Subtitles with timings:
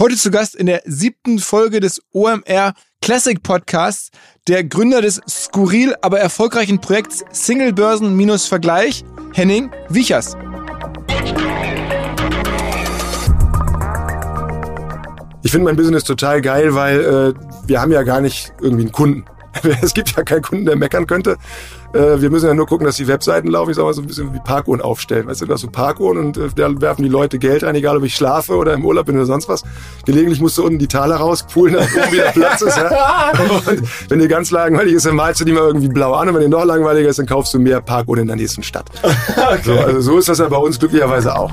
[0.00, 4.08] Heute zu Gast in der siebten Folge des OMR Classic Podcasts
[4.48, 10.38] der Gründer des skurril, aber erfolgreichen Projekts Single Börsen-Vergleich, Henning Wiechers.
[15.42, 18.92] Ich finde mein Business total geil, weil äh, wir haben ja gar nicht irgendwie einen
[18.92, 19.26] Kunden.
[19.82, 21.36] es gibt ja keinen Kunden, der meckern könnte.
[21.92, 23.70] Äh, wir müssen ja nur gucken, dass die Webseiten laufen.
[23.70, 25.26] Ich sag mal so ein bisschen wie Parkuhren aufstellen.
[25.26, 27.96] Weißt du, du hast so Parkuhren und äh, da werfen die Leute Geld rein, egal
[27.96, 29.64] ob ich schlafe oder im Urlaub bin oder sonst was.
[30.04, 32.76] Gelegentlich musst du unten die Taler rauspulen, damit oben wieder Platz ist.
[32.76, 33.32] Ja?
[33.66, 36.28] Und wenn die ganz langweilig ist, dann malst du die mal irgendwie blau an.
[36.28, 38.86] Und wenn die noch langweiliger ist, dann kaufst du mehr Parkuhren in der nächsten Stadt.
[39.02, 39.60] okay.
[39.64, 41.52] so, also so ist das ja bei uns glücklicherweise auch.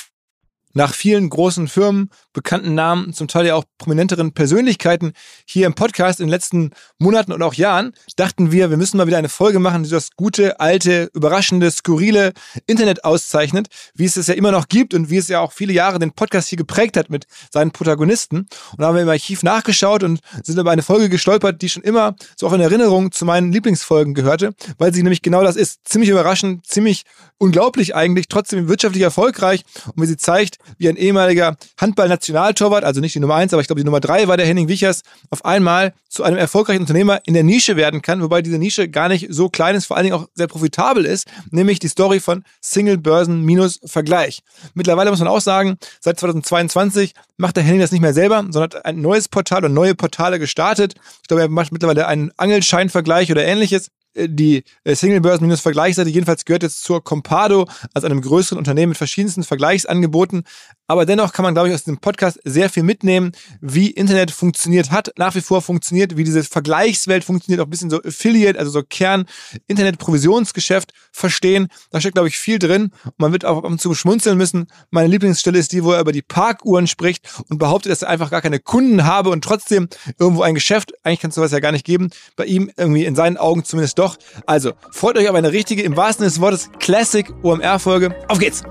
[0.73, 5.13] Nach vielen großen Firmen, bekannten Namen, zum Teil ja auch prominenteren Persönlichkeiten
[5.45, 9.07] hier im Podcast in den letzten Monaten und auch Jahren, dachten wir, wir müssen mal
[9.07, 12.33] wieder eine Folge machen, die das gute, alte, überraschende, skurrile
[12.67, 15.73] Internet auszeichnet, wie es es ja immer noch gibt und wie es ja auch viele
[15.73, 18.37] Jahre den Podcast hier geprägt hat mit seinen Protagonisten.
[18.37, 18.49] Und
[18.79, 22.15] da haben wir im Archiv nachgeschaut und sind über eine Folge gestolpert, die schon immer
[22.37, 25.79] so auch in Erinnerung zu meinen Lieblingsfolgen gehörte, weil sie nämlich genau das ist.
[25.83, 27.03] Ziemlich überraschend, ziemlich
[27.37, 29.63] unglaublich eigentlich, trotzdem wirtschaftlich erfolgreich
[29.95, 33.67] und wie sie zeigt, wie ein ehemaliger Handball-Nationaltorwart, also nicht die Nummer eins, aber ich
[33.67, 37.33] glaube die Nummer drei war der Henning Wichers, auf einmal zu einem erfolgreichen Unternehmer in
[37.33, 40.15] der Nische werden kann, wobei diese Nische gar nicht so klein ist, vor allen Dingen
[40.15, 44.41] auch sehr profitabel ist, nämlich die Story von Single Börsen minus Vergleich.
[44.73, 48.63] Mittlerweile muss man auch sagen, seit 2022 macht der Henning das nicht mehr selber, sondern
[48.63, 50.95] hat ein neues Portal und neue Portale gestartet.
[51.21, 53.89] Ich glaube, er macht mittlerweile einen Angelscheinvergleich oder ähnliches.
[54.13, 59.43] Äh, die äh, Single-Börsen-Vergleichsseite jedenfalls gehört jetzt zur Compado, also einem größeren Unternehmen mit verschiedensten
[59.43, 60.43] Vergleichsangeboten.
[60.87, 64.91] Aber dennoch kann man, glaube ich, aus dem Podcast sehr viel mitnehmen, wie Internet funktioniert
[64.91, 68.71] hat, nach wie vor funktioniert, wie diese Vergleichswelt funktioniert, auch ein bisschen so Affiliate, also
[68.71, 71.69] so Kern-Internet-Provisionsgeschäft verstehen.
[71.91, 72.91] Da steckt, glaube ich, viel drin.
[73.05, 74.67] Und man wird auch ab und zu schmunzeln müssen.
[74.89, 78.29] Meine Lieblingsstelle ist die, wo er über die Parkuhren spricht und behauptet, dass er einfach
[78.29, 79.87] gar keine Kunden habe und trotzdem
[80.19, 83.15] irgendwo ein Geschäft, eigentlich kann es sowas ja gar nicht geben, bei ihm irgendwie in
[83.15, 84.17] seinen Augen zumindest doch.
[84.45, 88.15] Also, freut euch auf eine richtige, im wahrsten Sinne des Wortes, Classic OMR-Folge.
[88.27, 88.63] Auf geht's!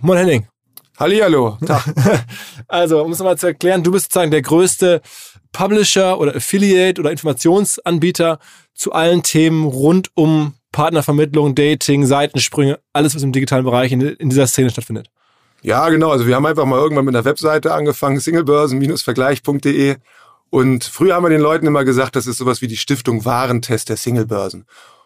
[0.00, 0.46] Moin Henning.
[0.98, 1.58] Hallihallo.
[2.68, 5.00] also, um es nochmal zu erklären, du bist sozusagen der größte
[5.52, 8.38] Publisher oder Affiliate oder Informationsanbieter
[8.74, 14.28] zu allen Themen rund um Partnervermittlung, Dating, Seitensprünge, alles, was im digitalen Bereich in, in
[14.30, 15.08] dieser Szene stattfindet.
[15.62, 16.10] Ja, genau.
[16.10, 19.96] Also wir haben einfach mal irgendwann mit einer Webseite angefangen, singlebörsen-vergleich.de
[20.50, 23.88] und früher haben wir den Leuten immer gesagt, das ist sowas wie die Stiftung Warentest
[23.88, 24.64] der Singlebörsen.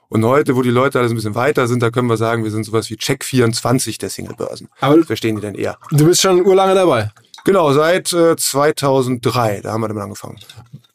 [0.08, 2.50] Und heute, wo die Leute alles ein bisschen weiter sind, da können wir sagen, wir
[2.50, 4.68] sind sowas wie Check 24 der Singlebörsen.
[4.80, 5.78] Aber verstehen die denn eher?
[5.90, 7.10] Du bist schon urlange dabei.
[7.44, 10.38] Genau, seit äh, 2003, da haben wir damit angefangen.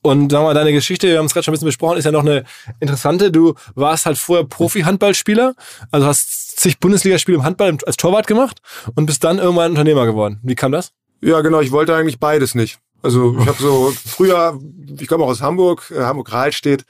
[0.01, 2.11] Und sag mal, deine Geschichte, wir haben es gerade schon ein bisschen besprochen, ist ja
[2.11, 2.45] noch eine
[2.79, 3.31] interessante.
[3.31, 5.55] Du warst halt vorher Profi-Handballspieler,
[5.91, 8.61] also hast zig Bundesligaspiele im Handball als Torwart gemacht
[8.95, 10.39] und bist dann irgendwann Unternehmer geworden.
[10.43, 10.93] Wie kam das?
[11.21, 12.79] Ja, genau, ich wollte eigentlich beides nicht.
[13.01, 14.59] Also ich habe so früher,
[14.99, 16.85] ich komme auch aus Hamburg, äh, Hamburg-Rahlstedt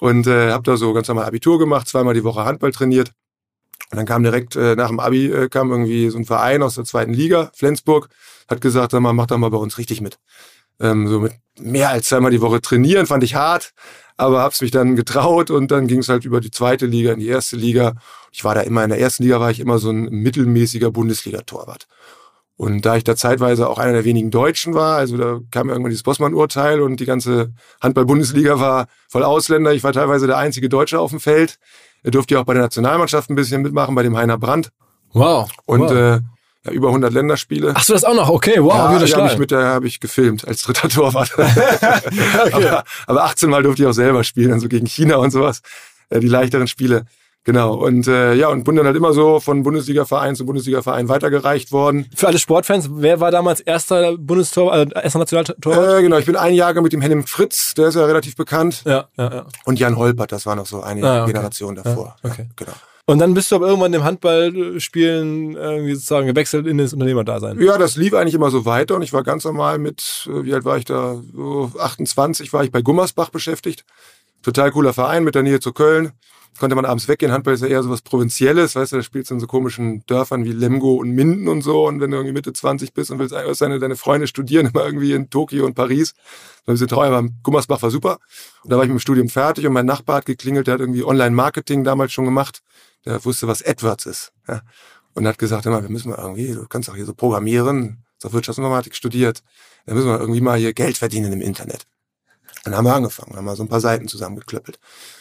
[0.00, 3.12] und äh, habe da so ganz normal Abitur gemacht, zweimal die Woche Handball trainiert.
[3.90, 6.74] Und dann kam direkt äh, nach dem Abi äh, kam irgendwie so ein Verein aus
[6.74, 8.08] der zweiten Liga, Flensburg,
[8.48, 10.18] hat gesagt, sag mal, mach doch mal bei uns richtig mit.
[10.80, 13.74] Ähm, so mit mehr als zweimal die Woche trainieren, fand ich hart,
[14.16, 17.20] aber hab's mich dann getraut und dann ging es halt über die zweite Liga in
[17.20, 17.94] die erste Liga.
[18.32, 21.86] Ich war da immer in der ersten Liga war ich immer so ein mittelmäßiger Bundesliga-Torwart.
[22.62, 25.90] Und da ich da zeitweise auch einer der wenigen Deutschen war, also da kam irgendwann
[25.90, 29.72] dieses Bossmann-Urteil und die ganze Handball-Bundesliga war voll Ausländer.
[29.72, 31.58] Ich war teilweise der einzige Deutsche auf dem Feld.
[32.04, 34.70] Er durfte ja auch bei der Nationalmannschaft ein bisschen mitmachen, bei dem Heiner Brandt.
[35.12, 35.50] Wow.
[35.66, 35.90] Und wow.
[35.90, 36.20] Äh,
[36.64, 37.72] ja, über 100 Länderspiele.
[37.74, 38.28] Ach so, das auch noch?
[38.28, 39.22] Okay, wow, ja, guter die Schlag.
[39.24, 41.32] hab ich mit der habe ich gefilmt als dritter Torwart.
[41.36, 41.48] okay.
[42.52, 45.62] aber, aber 18 Mal durfte ich auch selber spielen, also gegen China und sowas.
[46.10, 47.06] Äh, die leichteren Spiele.
[47.44, 47.74] Genau.
[47.74, 52.06] Und äh, ja, und bin dann halt immer so von Bundesliga-Verein zu Bundesliga-Verein weitergereicht worden.
[52.14, 55.98] Für alle Sportfans, wer war damals erster Bundestor, äh, erster Nationaltorwart?
[55.98, 58.82] Äh, genau, ich bin ein Jahr mit dem Henning Fritz, der ist ja relativ bekannt.
[58.86, 59.46] Ja, ja, ja.
[59.64, 61.32] Und Jan Holpert, das war noch so eine Ah, okay.
[61.32, 62.16] Generation davor.
[62.22, 62.42] Ja, okay.
[62.48, 62.72] Ja, genau.
[63.06, 67.60] Und dann bist du aber irgendwann im Handballspielen irgendwie sozusagen gewechselt in das Unternehmerdasein.
[67.60, 70.54] Ja, das lief eigentlich immer so weiter und ich war ganz normal mit, äh, wie
[70.54, 71.20] alt war ich da?
[71.34, 73.84] So 28 war ich bei Gummersbach beschäftigt.
[74.42, 76.12] Total cooler Verein mit der Nähe zu Köln.
[76.58, 77.32] Konnte man abends weggehen.
[77.32, 80.04] Handball ist ja eher so was Provinzielles, weißt du, da spielst du in so komischen
[80.06, 81.86] Dörfern wie Lemgo und Minden und so.
[81.86, 84.84] Und wenn du irgendwie Mitte 20 bist und willst was deine, deine Freunde studieren, immer
[84.84, 86.14] irgendwie in Tokio und Paris.
[86.64, 88.18] So ein bisschen trauer, aber Gummersbach war super.
[88.62, 90.80] Und da war ich mit dem Studium fertig und mein Nachbar hat geklingelt, der hat
[90.80, 92.62] irgendwie Online-Marketing damals schon gemacht.
[93.04, 94.32] Der wusste, was AdWords ist.
[94.46, 94.62] Ja.
[95.14, 98.32] Und hat gesagt, immer, wir müssen mal irgendwie, du kannst auch hier so programmieren, so
[98.32, 99.42] Wirtschaftsinformatik studiert,
[99.86, 101.86] da müssen wir irgendwie mal hier Geld verdienen im Internet.
[102.64, 104.78] Dann haben wir angefangen, haben wir so ein paar Seiten zusammengeklöppelt.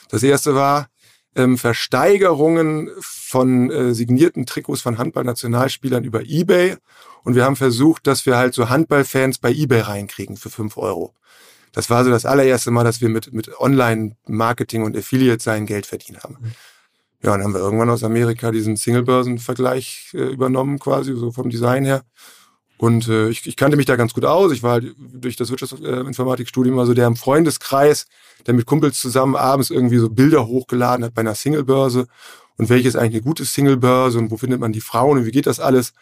[0.09, 0.87] Das erste war
[1.35, 6.77] ähm, Versteigerungen von äh, signierten Trikots von Handballnationalspielern über Ebay.
[7.23, 11.13] Und wir haben versucht, dass wir halt so Handballfans bei Ebay reinkriegen für fünf Euro.
[11.71, 15.85] Das war so das allererste Mal, dass wir mit, mit Online-Marketing und Affiliate sein Geld
[15.85, 16.37] verdient haben.
[16.41, 16.51] Mhm.
[17.23, 21.49] Ja, und dann haben wir irgendwann aus Amerika diesen Single-Börsen-Vergleich äh, übernommen, quasi, so vom
[21.49, 22.03] Design her.
[22.81, 24.51] Und äh, ich, ich kannte mich da ganz gut aus.
[24.51, 28.07] Ich war halt durch das Wirtschaftsinformatikstudium immer so der im Freundeskreis,
[28.47, 32.07] der mit Kumpels zusammen abends irgendwie so Bilder hochgeladen hat bei einer Singlebörse.
[32.57, 35.45] Und welches eigentlich eine gute Singlebörse und wo findet man die Frauen und wie geht
[35.45, 35.93] das alles?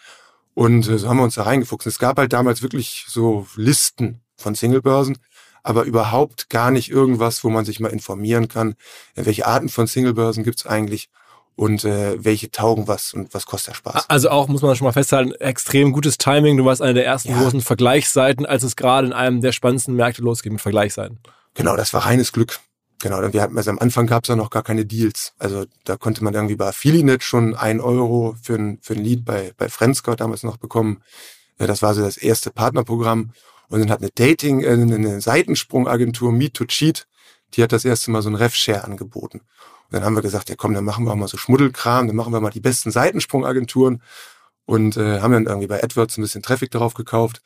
[0.53, 1.85] Und äh, so haben wir uns da reingefuchst.
[1.85, 5.17] Es gab halt damals wirklich so Listen von Singlebörsen,
[5.63, 8.75] aber überhaupt gar nicht irgendwas, wo man sich mal informieren kann,
[9.15, 11.09] welche Arten von Singlebörsen gibt's eigentlich
[11.59, 14.09] und äh, welche taugen was und was kostet der Spaß.
[14.09, 16.55] Also auch, muss man schon mal festhalten, extrem gutes Timing.
[16.55, 17.41] Du warst einer der ersten Ja.
[17.41, 21.19] großen Vergleichsseiten, als es gerade in einem der spannendsten Märkte losging mit Vergleichsseiten.
[21.55, 22.61] Genau, das war reines Glück.
[23.01, 25.33] Genau, dann wir hatten, also am Anfang gab es ja noch gar keine Deals.
[25.37, 29.25] Also da konnte man irgendwie bei Affiliate schon ein Euro für ein, für ein Lied
[29.25, 31.01] bei, bei Friendscout damals noch bekommen.
[31.59, 33.31] Ja, das war so das erste Partnerprogramm.
[33.67, 37.05] Und dann hat eine Dating, äh, eine Seitensprungagentur Meet to Cheat,
[37.53, 39.41] die hat das erste Mal so ein Rev-Share angeboten.
[39.91, 42.33] Dann haben wir gesagt, ja komm, dann machen wir auch mal so Schmuddelkram, dann machen
[42.33, 44.01] wir mal die besten Seitensprungagenturen
[44.65, 47.41] und äh, haben dann irgendwie bei AdWords ein bisschen Traffic darauf gekauft.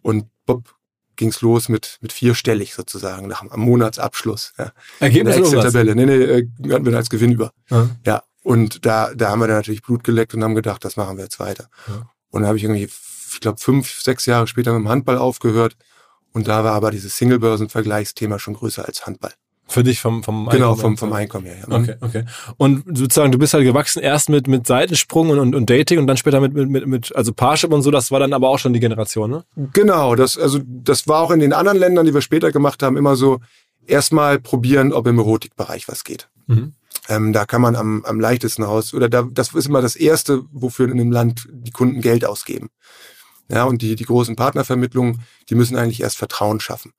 [0.00, 0.74] Und Bob
[1.16, 4.52] ging's los mit, mit vierstellig sozusagen, nach am Monatsabschluss.
[4.56, 4.64] Ja.
[4.64, 5.74] In Ergebnis der oder Umsatz?
[5.74, 5.94] Excel-Tabelle.
[5.96, 7.52] Nee, nee, äh, hatten wir als Gewinn über.
[7.68, 7.90] Ja.
[8.06, 8.22] Ja.
[8.42, 11.24] Und da, da haben wir dann natürlich Blut geleckt und haben gedacht, das machen wir
[11.24, 11.68] jetzt weiter.
[11.88, 12.08] Ja.
[12.30, 12.88] Und dann habe ich irgendwie,
[13.32, 15.76] ich glaube, fünf, sechs Jahre später mit dem Handball aufgehört.
[16.32, 19.32] Und da war aber dieses Singlebörsen-Vergleichsthema schon größer als Handball.
[19.70, 20.96] Für dich vom, vom Genau, Einkommen.
[20.96, 21.58] vom, vom Einkommen her.
[21.68, 21.76] Ja.
[21.76, 22.24] Okay, okay.
[22.56, 26.06] Und sozusagen, du bist halt gewachsen erst mit, mit Seitensprung und, und, und Dating und
[26.06, 28.58] dann später mit, mit, mit, mit also Parship und so, das war dann aber auch
[28.58, 29.44] schon die Generation, ne?
[29.74, 32.96] Genau, das, also, das war auch in den anderen Ländern, die wir später gemacht haben,
[32.96, 33.40] immer so,
[33.86, 36.28] erstmal probieren, ob im Erotikbereich was geht.
[36.46, 36.72] Mhm.
[37.08, 40.42] Ähm, da kann man am, am leichtesten aus, oder da, das ist immer das Erste,
[40.52, 42.68] wofür in einem Land die Kunden Geld ausgeben.
[43.50, 46.92] Ja, und die, die großen Partnervermittlungen, die müssen eigentlich erst Vertrauen schaffen.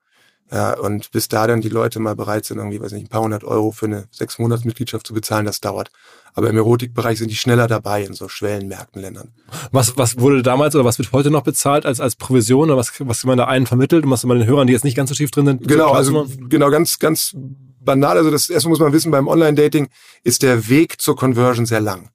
[0.52, 3.22] Ja, und bis da dann die Leute mal bereit sind, irgendwie, weiß nicht, ein paar
[3.22, 5.92] hundert Euro für eine sechs Monats Mitgliedschaft zu bezahlen, das dauert.
[6.34, 9.32] Aber im Erotikbereich sind die schneller dabei in so Schwellenmärkten Ländern.
[9.72, 12.94] Was, was wurde damals oder was wird heute noch bezahlt als, als Provision oder was,
[13.00, 15.16] was man da einen vermittelt und was man den Hörern, die jetzt nicht ganz so
[15.16, 15.68] tief drin sind?
[15.68, 17.36] Genau, so also genau, ganz, ganz
[17.80, 18.18] banal.
[18.18, 19.90] Also das erstmal muss man wissen, beim Online-Dating
[20.24, 22.10] ist der Weg zur Conversion sehr lang.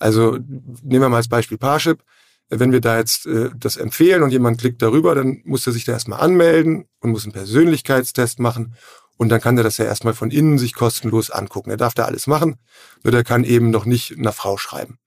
[0.00, 0.38] Also
[0.82, 2.02] nehmen wir mal als Beispiel Parship.
[2.50, 5.84] Wenn wir da jetzt äh, das empfehlen und jemand klickt darüber, dann muss er sich
[5.84, 8.74] da erstmal anmelden und muss einen Persönlichkeitstest machen.
[9.16, 11.70] Und dann kann er das ja erstmal von innen sich kostenlos angucken.
[11.70, 12.56] Er darf da alles machen,
[13.02, 14.98] nur der kann eben noch nicht einer Frau schreiben.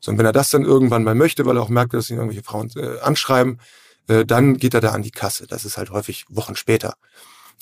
[0.00, 2.16] So, und wenn er das dann irgendwann mal möchte, weil er auch merkt, dass ihn
[2.16, 3.60] irgendwelche Frauen äh, anschreiben,
[4.08, 5.46] äh, dann geht er da an die Kasse.
[5.46, 6.94] Das ist halt häufig Wochen später.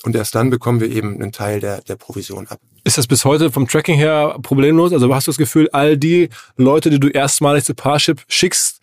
[0.03, 2.59] Und erst dann bekommen wir eben einen Teil der, der Provision ab.
[2.83, 4.93] Ist das bis heute vom Tracking her problemlos?
[4.93, 8.79] Also hast du das Gefühl, all die Leute, die du erstmalig zu Parship schickst,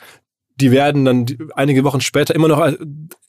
[0.62, 1.26] die werden dann
[1.56, 2.72] einige Wochen später immer noch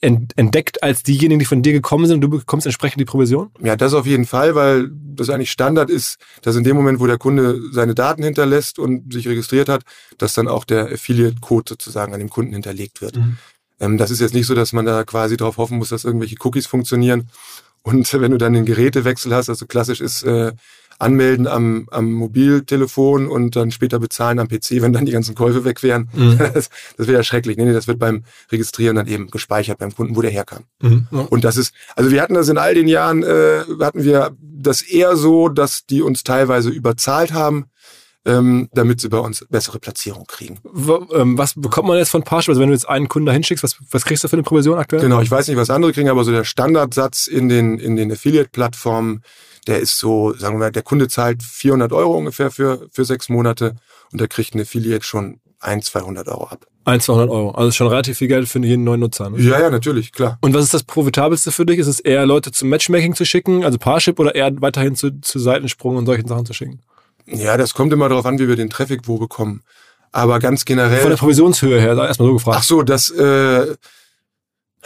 [0.00, 3.50] ent- entdeckt als diejenigen, die von dir gekommen sind und du bekommst entsprechend die Provision?
[3.60, 7.06] Ja, das auf jeden Fall, weil das eigentlich Standard ist, dass in dem Moment, wo
[7.06, 9.82] der Kunde seine Daten hinterlässt und sich registriert hat,
[10.16, 13.16] dass dann auch der Affiliate-Code sozusagen an dem Kunden hinterlegt wird.
[13.16, 13.36] Mhm.
[13.80, 16.36] Ähm, das ist jetzt nicht so, dass man da quasi darauf hoffen muss, dass irgendwelche
[16.40, 17.28] Cookies funktionieren.
[17.82, 20.52] Und wenn du dann den Gerätewechsel hast, also klassisch ist, äh,
[20.98, 25.64] anmelden am, am Mobiltelefon und dann später bezahlen am PC, wenn dann die ganzen Käufe
[25.64, 26.08] weg wären.
[26.12, 26.38] Mhm.
[26.54, 27.56] Das, das wäre ja schrecklich.
[27.56, 30.64] Nee, nee, das wird beim Registrieren dann eben gespeichert beim Kunden, wo der herkam.
[30.80, 31.08] Mhm.
[31.10, 31.20] Ja.
[31.20, 34.82] Und das ist, also wir hatten das in all den Jahren, äh, hatten wir das
[34.82, 37.66] eher so, dass die uns teilweise überzahlt haben
[38.26, 40.58] ähm, damit sie bei uns bessere Platzierung kriegen.
[41.12, 42.50] Ähm, was bekommt man jetzt von Parship?
[42.50, 44.78] Also wenn du jetzt einen Kunden da hinschickst, was, was kriegst du für eine Provision
[44.78, 45.02] aktuell?
[45.02, 48.10] Genau, ich weiß nicht, was andere kriegen, aber so der Standardsatz in den, in den
[48.10, 49.22] Affiliate-Plattformen,
[49.66, 53.76] der ist so, sagen wir der Kunde zahlt 400 Euro ungefähr für, für sechs Monate
[54.12, 56.66] und der kriegt ein Affiliate schon 1, 200 Euro ab.
[56.84, 57.50] 1, 200 Euro.
[57.52, 59.30] Also schon relativ viel Geld für jeden neuen Nutzer.
[59.30, 59.40] Ne?
[59.40, 60.38] Ja, ja, natürlich, klar.
[60.42, 61.78] Und was ist das profitabelste für dich?
[61.78, 65.38] Ist es eher Leute zum Matchmaking zu schicken, also Parship, oder eher weiterhin zu, zu
[65.38, 66.80] Seitensprung und solchen Sachen zu schicken?
[67.26, 69.62] Ja, das kommt immer darauf an, wie wir den Traffic wo bekommen.
[70.12, 71.00] Aber ganz generell.
[71.00, 72.58] Von der Provisionshöhe her, erstmal so gefragt.
[72.60, 73.74] Ach so, das, äh,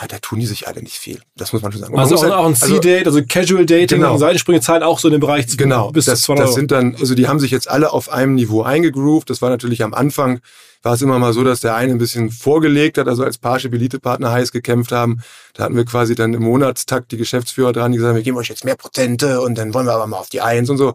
[0.01, 1.21] ja, da tun die sich alle nicht viel.
[1.37, 1.99] Das muss man schon sagen.
[1.99, 4.17] also auch, halt, auch ein C-Date, also, also, Casual Dating, genau.
[4.17, 6.95] Seitensprünge zahlen auch so in dem Bereich genau, bis das, zu 200 das sind dann,
[6.95, 9.29] also die haben sich jetzt alle auf einem Niveau eingegroovt.
[9.29, 10.41] Das war natürlich am Anfang,
[10.83, 13.75] war es immer mal so, dass der eine ein bisschen vorgelegt hat, also als Parship
[13.75, 15.21] Elite-Partner heiß gekämpft haben.
[15.55, 18.37] Da hatten wir quasi dann im Monatstakt die Geschäftsführer dran, die gesagt haben, wir geben
[18.37, 20.95] euch jetzt mehr Prozente und dann wollen wir aber mal auf die Eins und so.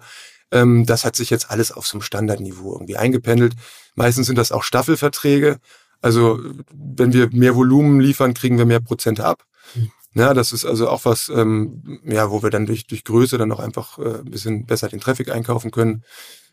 [0.54, 3.54] Ähm, das hat sich jetzt alles auf so einem Standardniveau irgendwie eingependelt.
[3.96, 5.58] Meistens sind das auch Staffelverträge.
[6.04, 6.38] Also
[6.74, 9.46] wenn wir mehr Volumen liefern, kriegen wir mehr Prozente ab.
[9.74, 9.92] Mhm.
[10.16, 13.52] Ja, das ist also auch was, ähm, ja, wo wir dann durch, durch Größe dann
[13.52, 16.04] auch einfach äh, ein bisschen besser den Traffic einkaufen können.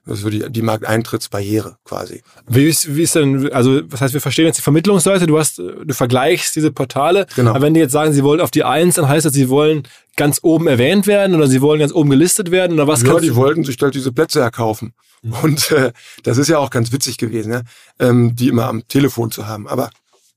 [0.06, 2.22] Das ist die, die Markteintrittsbarriere quasi.
[2.48, 5.58] Wie ist, wie ist denn, also was heißt, wir verstehen jetzt die Vermittlungsseite, du hast,
[5.58, 7.50] du vergleichst diese Portale, genau.
[7.50, 9.86] aber wenn die jetzt sagen, sie wollen auf die Eins, dann heißt das, sie wollen
[10.16, 13.02] ganz oben erwähnt werden oder sie wollen ganz oben gelistet werden oder was?
[13.02, 14.94] Ja, die wollten sich halt diese Plätze erkaufen.
[15.22, 15.34] Mhm.
[15.42, 15.92] Und äh,
[16.22, 17.64] das ist ja auch ganz witzig gewesen, ne?
[17.98, 19.68] ähm, die immer am Telefon zu haben.
[19.68, 19.90] Aber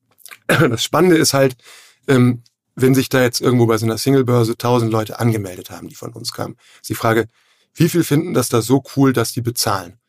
[0.48, 1.56] das Spannende ist halt,
[2.08, 2.44] ähm,
[2.76, 6.12] wenn sich da jetzt irgendwo bei so einer Singlebörse tausend Leute angemeldet haben, die von
[6.12, 7.28] uns kamen, ist die Frage,
[7.74, 10.00] wie viel finden das da so cool, dass die bezahlen?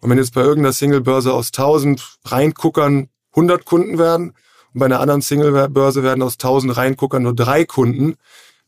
[0.00, 4.32] Und wenn jetzt bei irgendeiner Singlebörse aus 1000 Reinguckern 100 Kunden werden
[4.72, 8.14] und bei einer anderen Singlebörse werden aus 1000 Reinguckern nur drei Kunden,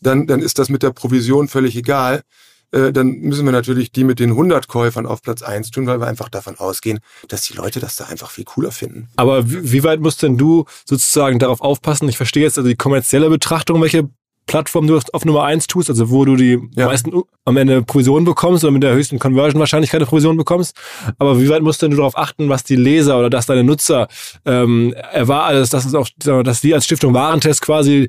[0.00, 2.22] dann, dann ist das mit der Provision völlig egal.
[2.72, 6.00] Äh, dann müssen wir natürlich die mit den 100 Käufern auf Platz 1 tun, weil
[6.00, 9.08] wir einfach davon ausgehen, dass die Leute das da einfach viel cooler finden.
[9.16, 12.08] Aber wie weit musst denn du sozusagen darauf aufpassen?
[12.08, 14.08] Ich verstehe jetzt also die kommerzielle Betrachtung, welche
[14.46, 16.86] Plattform du auf Nummer eins tust, also wo du die ja.
[16.86, 17.12] meisten
[17.44, 20.76] am Ende Provisionen bekommst oder mit der höchsten Conversion wahrscheinlich keine Provision bekommst.
[21.18, 24.08] Aber wie weit musst denn du darauf achten, was die Leser oder dass deine Nutzer
[24.44, 26.08] ähm, erwarten, also dass es auch,
[26.42, 28.08] dass die als Stiftung Warentest quasi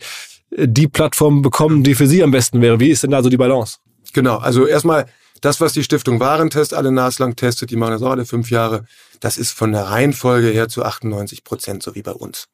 [0.51, 2.79] äh, die Plattform bekommen, die für sie am besten wäre.
[2.79, 3.77] Wie ist denn da so die Balance?
[4.13, 5.05] Genau, also erstmal
[5.41, 8.85] das, was die Stiftung Warentest alle naslang testet, die machen das auch alle fünf Jahre,
[9.19, 12.47] das ist von der Reihenfolge her zu 98 Prozent so wie bei uns.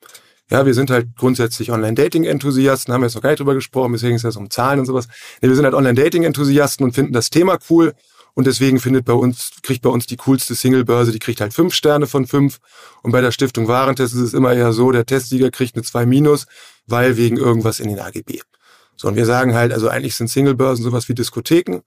[0.51, 4.15] Ja, wir sind halt grundsätzlich Online-Dating-Enthusiasten, haben wir jetzt noch gar nicht drüber gesprochen, deswegen
[4.15, 5.07] ist das um Zahlen und sowas.
[5.41, 7.93] Nee, wir sind halt Online-Dating-Enthusiasten und finden das Thema cool
[8.33, 11.73] und deswegen findet bei uns, kriegt bei uns die coolste Single-Börse, die kriegt halt fünf
[11.73, 12.59] Sterne von fünf.
[13.03, 16.05] Und bei der Stiftung Warentest ist es immer eher so, der Testsieger kriegt eine 2
[16.05, 16.45] minus,
[16.87, 18.39] weil wegen irgendwas in den AGB.
[18.95, 21.81] So, und wir sagen halt, also eigentlich sind Single-Börsen sowas wie Diskotheken.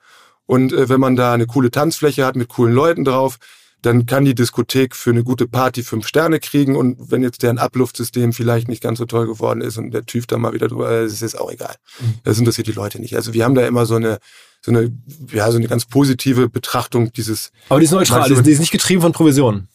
[0.47, 3.39] Und äh, wenn man da eine coole Tanzfläche hat mit coolen Leuten drauf,
[3.83, 7.59] dann kann die Diskothek für eine gute Party fünf Sterne kriegen und wenn jetzt deren
[7.59, 11.03] Abluftsystem vielleicht nicht ganz so toll geworden ist und der TÜV da mal wieder drüber,
[11.03, 11.75] das ist auch egal.
[12.01, 12.15] Mhm.
[12.23, 13.17] Das interessiert die Leute nicht.
[13.17, 14.19] Also wir haben da immer so eine,
[14.65, 14.93] so eine,
[15.33, 17.51] ja, so eine ganz positive Betrachtung dieses.
[17.69, 19.69] Aber die ist neutral, die ist, die ist nicht getrieben von Provisionen.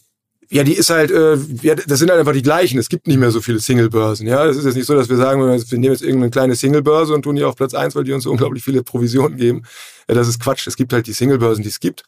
[0.50, 2.80] Ja, die ist halt, äh, ja, das sind halt einfach die gleichen.
[2.80, 4.26] Es gibt nicht mehr so viele Single-Börsen.
[4.26, 7.14] Ja, es ist jetzt nicht so, dass wir sagen, wir nehmen jetzt irgendeine kleine Single-Börse
[7.14, 9.64] und tun die auf Platz eins, weil die uns so unglaublich viele Provisionen geben.
[10.08, 10.66] Ja, das ist Quatsch.
[10.66, 12.04] Es gibt halt die Single-Börsen, die es gibt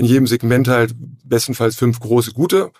[0.00, 2.70] in jedem Segment halt bestenfalls fünf große gute.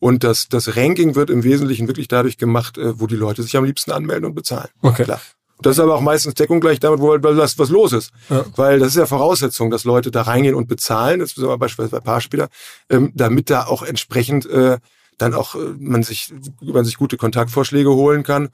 [0.00, 3.56] Und das, das Ranking wird im Wesentlichen wirklich dadurch gemacht, äh, wo die Leute sich
[3.56, 4.70] am liebsten anmelden und bezahlen.
[4.80, 5.04] Okay.
[5.04, 5.20] Klar.
[5.60, 8.10] Das ist aber auch meistens Deckung gleich damit, wo halt was, was los ist.
[8.30, 8.46] Ja.
[8.56, 11.90] Weil das ist ja Voraussetzung, dass Leute da reingehen und bezahlen, das ist aber beispielsweise
[11.90, 12.48] bei Paarspieler,
[12.88, 14.78] ähm, damit da auch entsprechend äh,
[15.18, 18.48] dann auch äh, man sich man sich gute Kontaktvorschläge holen kann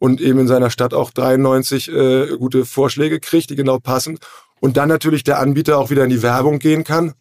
[0.00, 4.18] und eben in seiner Stadt auch 93 äh, gute Vorschläge kriegt, die genau passen.
[4.58, 7.14] Und dann natürlich der Anbieter auch wieder in die Werbung gehen kann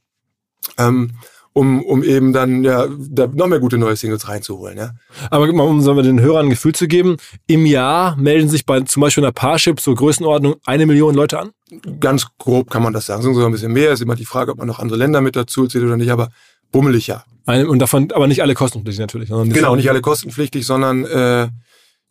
[0.77, 1.11] ähm,
[1.53, 4.77] um, um eben dann ja, da noch mehr gute neue Singles reinzuholen.
[4.77, 4.91] Ja.
[5.29, 8.79] Aber um sollen wir den Hörern ein Gefühl zu geben, im Jahr melden sich bei
[8.81, 11.51] zum Beispiel einer Parship so Größenordnung eine Million Leute an?
[11.99, 13.21] Ganz grob kann man das sagen.
[13.21, 13.91] Sind sogar ein bisschen mehr.
[13.91, 16.29] Ist immer die Frage, ob man noch andere Länder mit dazu zählt oder nicht, aber
[16.71, 17.23] bummelig ja.
[17.45, 19.29] Und davon aber nicht alle kostenpflichtig natürlich.
[19.29, 21.47] Genau, nicht alle kostenpflichtig, sondern äh,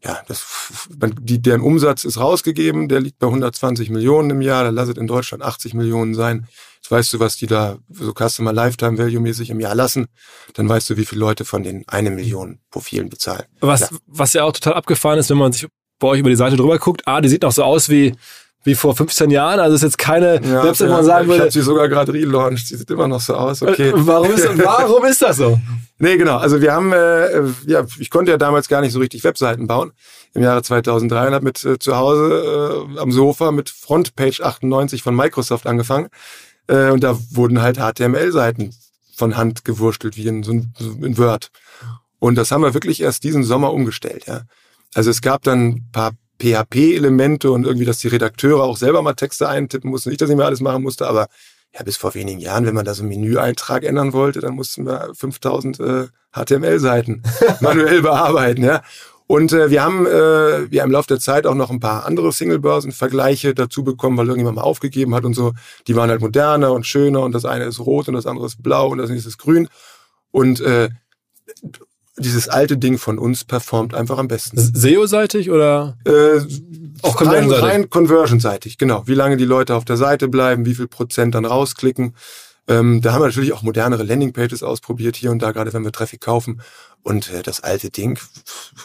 [0.04, 0.70] ja, das,
[1.20, 5.06] die, deren Umsatz ist rausgegeben, der liegt bei 120 Millionen im Jahr, da lasst in
[5.08, 6.46] Deutschland 80 Millionen sein.
[6.76, 10.06] Jetzt weißt du, was die da so Customer Lifetime Value mäßig im Jahr lassen.
[10.54, 13.44] Dann weißt du, wie viele Leute von den eine Million Profilen bezahlen.
[13.60, 13.88] Was, ja.
[14.06, 15.66] was ja auch total abgefahren ist, wenn man sich
[15.98, 17.02] bei euch über die Seite drüber guckt.
[17.06, 18.14] Ah, die sieht noch so aus wie
[18.68, 19.58] wie vor 15 Jahren.
[19.58, 21.42] Also ist jetzt keine Ja, wo ja, man sagen ich würde.
[21.42, 22.70] habe sie sogar gerade relaunched.
[22.70, 23.62] Die sieht immer noch so aus.
[23.62, 23.88] Okay.
[23.88, 25.58] Äh, warum, ist, warum ist das so?
[25.98, 26.36] Nee, genau.
[26.36, 29.92] Also wir haben, äh, ja, ich konnte ja damals gar nicht so richtig Webseiten bauen
[30.34, 35.02] im Jahre 2003 und habe mit äh, zu Hause äh, am Sofa mit Frontpage 98
[35.02, 36.08] von Microsoft angefangen.
[36.68, 38.74] Äh, und da wurden halt HTML-Seiten
[39.16, 41.50] von Hand gewurstelt, wie in, so ein, so in Word.
[42.20, 44.42] Und das haben wir wirklich erst diesen Sommer umgestellt, ja.
[44.94, 49.14] Also es gab dann ein paar PHP-Elemente und irgendwie, dass die Redakteure auch selber mal
[49.14, 50.10] Texte eintippen mussten.
[50.10, 51.28] Nicht, dass ich mir alles machen musste, aber
[51.74, 54.86] ja, bis vor wenigen Jahren, wenn man da so einen Menüeintrag ändern wollte, dann mussten
[54.86, 57.22] wir 5000 äh, HTML-Seiten
[57.60, 58.82] manuell bearbeiten, ja.
[59.26, 62.06] Und äh, wir haben äh, wir haben im Laufe der Zeit auch noch ein paar
[62.06, 65.52] andere Single-Börsen-Vergleiche dazu bekommen, weil irgendjemand mal aufgegeben hat und so.
[65.86, 68.62] Die waren halt moderner und schöner und das eine ist rot und das andere ist
[68.62, 69.68] blau und das nächste ist grün.
[70.30, 70.88] Und äh,
[72.18, 74.58] dieses alte Ding von uns performt einfach am besten.
[74.58, 75.96] SEO-seitig oder?
[76.04, 76.40] Äh,
[77.02, 77.62] Auch rein, conversion-seitig?
[77.62, 79.02] rein conversion-seitig, genau.
[79.06, 82.14] Wie lange die Leute auf der Seite bleiben, wie viel Prozent dann rausklicken.
[82.68, 85.92] Ähm, da haben wir natürlich auch modernere Landingpages ausprobiert, hier und da, gerade wenn wir
[85.92, 86.60] Traffic kaufen.
[87.02, 88.18] Und äh, das alte Ding,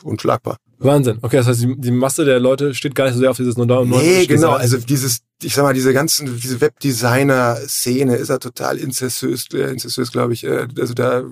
[0.03, 0.57] unschlagbar.
[0.79, 1.19] Wahnsinn.
[1.21, 3.57] Okay, das heißt, die, die Masse der Leute steht gar nicht so sehr auf dieses
[3.57, 4.51] neue Nee, genau.
[4.51, 10.11] Also dieses, ich sag mal, diese ganzen, diese Webdesigner-Szene ist ja total inzessiös, äh, inzessiös,
[10.11, 10.43] glaube ich.
[10.43, 11.23] Äh, also da,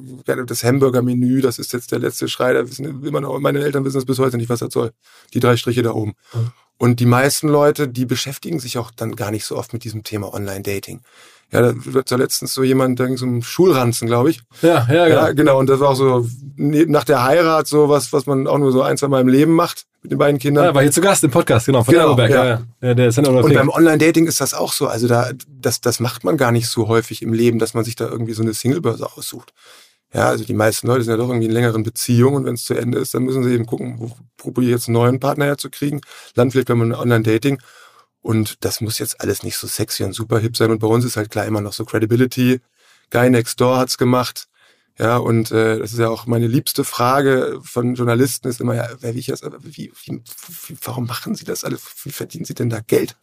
[0.45, 2.53] das Hamburger-Menü, das ist jetzt der letzte Schrei.
[2.53, 4.91] Da wissen immer noch, meine Eltern wissen das bis heute nicht, was das soll.
[5.33, 6.13] Die drei Striche da oben.
[6.33, 6.51] Mhm.
[6.77, 10.03] Und die meisten Leute, die beschäftigen sich auch dann gar nicht so oft mit diesem
[10.03, 11.01] Thema Online-Dating.
[11.51, 14.41] Ja, da wird ja letztens so jemand, da ging so ein Schulranzen, glaube ich.
[14.61, 15.21] Ja, ja, genau.
[15.21, 15.59] Ja, genau.
[15.59, 18.71] Und das war auch so ne- nach der Heirat so was, was man auch nur
[18.71, 20.63] so ein, zwei Mal im Leben macht mit den beiden Kindern.
[20.63, 22.31] Ja, war hier zu Gast im Podcast, genau, von Genau, Aeroberg.
[22.31, 22.45] Ja.
[22.45, 22.61] ja.
[22.81, 24.87] Ja, der ist Und beim Online-Dating ist das auch so.
[24.87, 27.95] Also da, das, das macht man gar nicht so häufig im Leben, dass man sich
[27.95, 29.53] da irgendwie so eine Singlebörse aussucht.
[30.13, 32.65] Ja, also die meisten Leute sind ja doch irgendwie in längeren Beziehungen und wenn es
[32.65, 35.45] zu Ende ist, dann müssen sie eben gucken, wo probiere ich jetzt einen neuen Partner
[35.45, 36.01] herzukriegen.
[36.35, 37.59] Landen vielleicht beim Online-Dating.
[38.21, 40.71] Und das muss jetzt alles nicht so sexy und super hip sein.
[40.71, 42.61] Und bei uns ist halt klar immer noch so Credibility.
[43.09, 44.47] Guy Next Door hat's gemacht.
[44.99, 48.87] Ja, und äh, das ist ja auch meine liebste Frage von Journalisten ist immer, ja,
[48.99, 50.21] wer wie ich das, aber wie, wie,
[50.67, 51.77] wie, warum machen sie das alle?
[52.03, 53.15] Wie verdienen sie denn da Geld?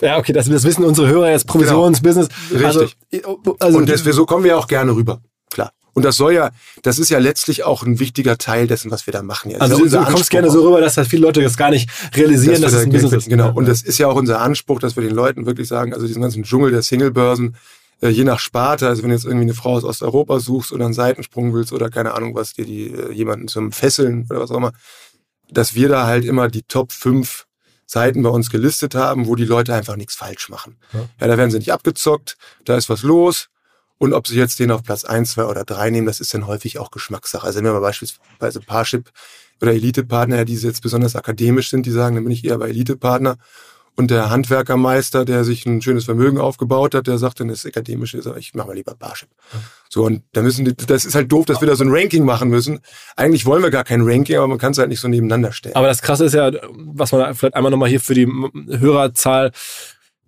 [0.00, 2.28] Ja, okay, das, das wissen unsere Hörer jetzt, Provisionsbusiness.
[2.50, 2.64] Richtig.
[2.64, 2.86] Also,
[3.58, 5.20] also und deswegen, so kommen wir auch gerne rüber.
[5.50, 5.72] Klar.
[5.96, 6.50] Und das soll ja,
[6.82, 9.50] das ist ja letztlich auch ein wichtiger Teil dessen, was wir da machen.
[9.50, 11.56] Ja, Das also ist du ja kommst gerne so rüber, dass das viele Leute das
[11.56, 13.28] gar nicht realisieren, dass, wir es ein Business ist.
[13.30, 13.46] Genau.
[13.46, 13.70] Ja, Und ja.
[13.70, 16.42] das ist ja auch unser Anspruch, dass wir den Leuten wirklich sagen, also diesen ganzen
[16.42, 17.56] Dschungel der Singlebörsen,
[18.02, 20.84] äh, je nach Sparte, also wenn du jetzt irgendwie eine Frau aus Osteuropa suchst oder
[20.84, 24.50] einen Seitensprung willst oder keine Ahnung was, dir die äh, jemanden zum Fesseln oder was
[24.50, 24.72] auch immer,
[25.50, 27.46] dass wir da halt immer die Top 5
[27.86, 30.76] Seiten bei uns gelistet haben, wo die Leute einfach nichts falsch machen.
[30.92, 31.08] Ja.
[31.22, 33.48] Ja, da werden sie nicht abgezockt, da ist was los.
[33.98, 36.46] Und ob sie jetzt den auf Platz 1, 2 oder 3 nehmen, das ist dann
[36.46, 37.46] häufig auch Geschmackssache.
[37.46, 39.10] Also wenn wir beispielsweise Parship
[39.62, 43.38] oder Elite-Partner, die jetzt besonders akademisch sind, die sagen, dann bin ich eher bei Elite-Partner.
[43.98, 47.66] Und der Handwerkermeister, der sich ein schönes Vermögen aufgebaut hat, der sagt dann, das ist
[47.66, 49.30] akademisch, ist, ich mache mal lieber Parship.
[49.88, 52.26] So, und da müssen die, das ist halt doof, dass wir da so ein Ranking
[52.26, 52.80] machen müssen.
[53.16, 55.76] Eigentlich wollen wir gar kein Ranking, aber man kann es halt nicht so nebeneinander stellen.
[55.76, 59.52] Aber das Krasse ist ja, was man vielleicht einmal nochmal hier für die Hörerzahl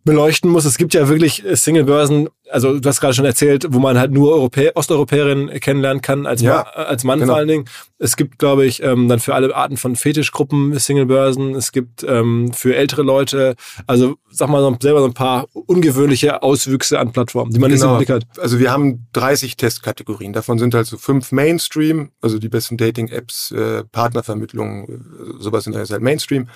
[0.02, 0.64] beleuchten muss.
[0.64, 4.32] Es gibt ja wirklich Singlebörsen, also du hast gerade schon erzählt, wo man halt nur
[4.32, 7.32] Europä Osteuropäerinnen kennenlernen kann, als, Ja, Ma als Mann genau.
[7.32, 7.64] vor allen Dingen.
[7.98, 11.54] Es gibt, glaube ich, ähm, dann für alle Arten von Fetischgruppen Singlebörsen.
[11.54, 13.56] Es gibt ähm, für ältere Leute,
[13.86, 17.80] also sag mal so, selber so ein paar ungewöhnliche Auswüchse an Plattformen, die man nicht
[17.80, 18.24] so im Blick hat.
[18.38, 20.32] Also wir haben 30 Testkategorien.
[20.32, 24.98] Davon sind halt so fünf Mainstream, also die besten Dating-Apps, äh, Partnervermittlung, äh,
[25.38, 26.48] sowas sind halt Mainstream.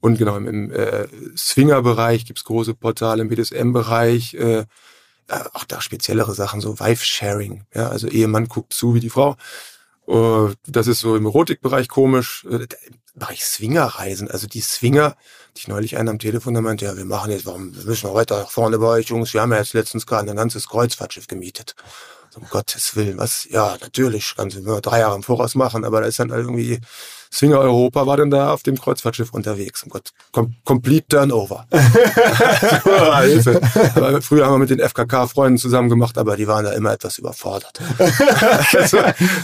[0.00, 4.64] Und genau, im, im äh, Swinger-Bereich gibt's große Portale, im BDSM-Bereich, äh, äh,
[5.54, 7.64] auch da speziellere Sachen, so Wife-Sharing.
[7.74, 9.36] Ja, also Ehemann guckt zu wie die Frau.
[10.08, 12.44] Äh, das ist so im Erotikbereich komisch.
[12.50, 12.66] Äh,
[13.14, 15.16] Im Bereich Swingerreisen, also die Swinger,
[15.56, 18.08] die ich neulich einen am Telefon, der meinte, ja, wir machen jetzt, warum wir müssen
[18.08, 20.68] wir weiter nach vorne bei euch, Jungs, wir haben ja jetzt letztens gerade ein ganzes
[20.68, 21.74] Kreuzfahrtschiff gemietet.
[22.36, 23.46] Um Gottes Willen, was?
[23.50, 26.44] Ja, natürlich, kannst du nur drei Jahre im Voraus machen, aber da ist dann halt
[26.44, 26.80] irgendwie
[27.32, 29.84] Swinger Europa war dann da auf dem Kreuzfahrtschiff unterwegs.
[29.84, 31.64] Um Gott, com complete Turnover.
[33.94, 37.18] Aber Früher haben wir mit den FKK-Freunden zusammen gemacht, aber die waren da immer etwas
[37.18, 37.80] überfordert.
[37.98, 38.96] also,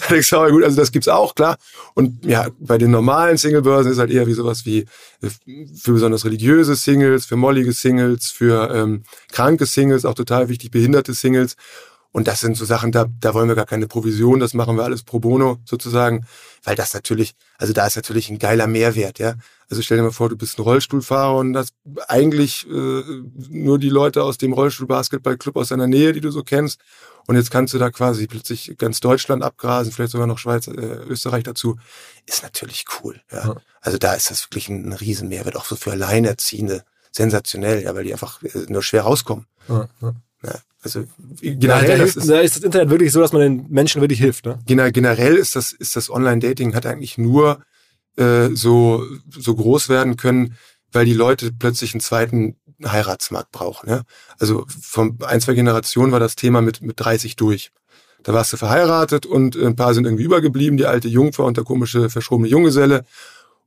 [0.09, 1.57] du, aber gut, also das gibt's auch, klar.
[1.95, 4.87] Und ja, bei den normalen Singlebörsen ist halt eher wie sowas wie
[5.21, 11.15] für besonders religiöse Singles, für mollige Singles, für ähm, kranke Singles, auch total wichtig, behinderte
[11.15, 11.57] Singles.
[12.13, 14.85] Und das sind so Sachen, da, da wollen wir gar keine Provision, das machen wir
[14.85, 16.27] alles pro bono sozusagen,
[16.65, 19.35] weil das natürlich, also da ist natürlich ein geiler Mehrwert, ja.
[19.69, 21.71] Also stell dir mal vor, du bist ein Rollstuhlfahrer und das
[22.09, 23.03] eigentlich äh,
[23.49, 26.81] nur die Leute aus dem Rollstuhl-Basketballclub aus deiner Nähe, die du so kennst.
[27.27, 30.71] Und jetzt kannst du da quasi plötzlich ganz Deutschland abgrasen, vielleicht sogar noch Schweiz, äh,
[30.71, 31.77] Österreich dazu.
[32.27, 33.49] Ist natürlich cool, ja.
[33.49, 33.57] Ja.
[33.81, 38.05] Also da ist das wirklich ein, ein Riesenmehrwert, auch so für Alleinerziehende sensationell, ja, weil
[38.05, 39.47] die einfach äh, nur schwer rauskommen.
[39.69, 40.15] Ja, ja.
[40.47, 41.05] Ja, also
[41.41, 44.21] generell ja, da, ist, da ist das Internet wirklich so, dass man den Menschen wirklich
[44.21, 44.47] hilft.
[44.47, 44.59] Ne?
[44.67, 47.61] Generell ist das, ist das Online-Dating hat eigentlich nur
[48.17, 49.05] äh, so,
[49.37, 50.55] so groß werden können,
[50.93, 53.89] weil die Leute plötzlich einen zweiten Heiratsmarkt brauchen.
[53.89, 54.03] Ja?
[54.39, 57.73] Also von ein, zwei Generationen war das Thema mit, mit 30 durch.
[58.23, 61.65] Da warst du verheiratet und ein paar sind irgendwie übergeblieben, die alte Jungfer und der
[61.65, 63.05] komische verschrobene Junggeselle.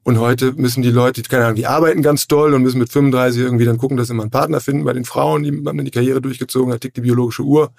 [0.03, 3.41] Und heute müssen die Leute, keine Ahnung, die arbeiten ganz doll und müssen mit 35
[3.41, 4.85] irgendwie dann gucken, dass sie mal einen Partner finden.
[4.85, 7.73] Bei den Frauen, die haben dann die Karriere durchgezogen, da tickt die biologische Uhr.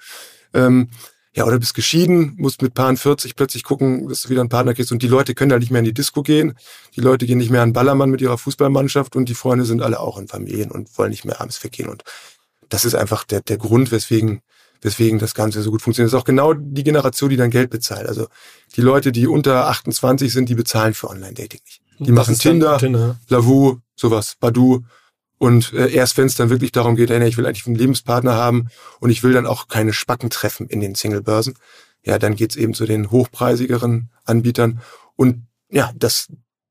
[0.53, 0.89] Ähm,
[1.33, 4.73] ja, oder bist geschieden, musst mit Paaren 40 plötzlich gucken, dass du wieder einen Partner
[4.73, 4.91] kriegst.
[4.91, 6.55] Und die Leute können da nicht mehr in die Disco gehen.
[6.95, 10.01] Die Leute gehen nicht mehr an Ballermann mit ihrer Fußballmannschaft und die Freunde sind alle
[10.01, 11.89] auch in Familien und wollen nicht mehr abends weggehen.
[11.89, 12.03] Und
[12.67, 14.41] das ist einfach der, der Grund, weswegen,
[14.81, 16.11] weswegen das Ganze so gut funktioniert.
[16.11, 18.07] Das ist auch genau die Generation, die dann Geld bezahlt.
[18.07, 18.27] Also
[18.75, 21.81] die Leute, die unter 28 sind, die bezahlen für Online-Dating nicht.
[22.05, 24.83] Die machen Tinder, Tinder, Lavu, sowas, Badu.
[25.37, 28.35] Und äh, erst wenn es dann wirklich darum geht, ey, ich will eigentlich einen Lebenspartner
[28.35, 31.55] haben und ich will dann auch keine Spacken treffen in den Single-Börsen,
[32.03, 34.81] ja, dann geht's eben zu den hochpreisigeren Anbietern.
[35.15, 36.27] Und ja, das,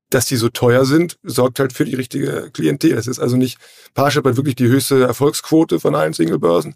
[0.09, 2.95] dass die so teuer sind, sorgt halt für die richtige Klientel.
[2.95, 3.57] Das ist also nicht,
[3.93, 6.75] Parship hat wirklich die höchste Erfolgsquote von allen Single-Börsen.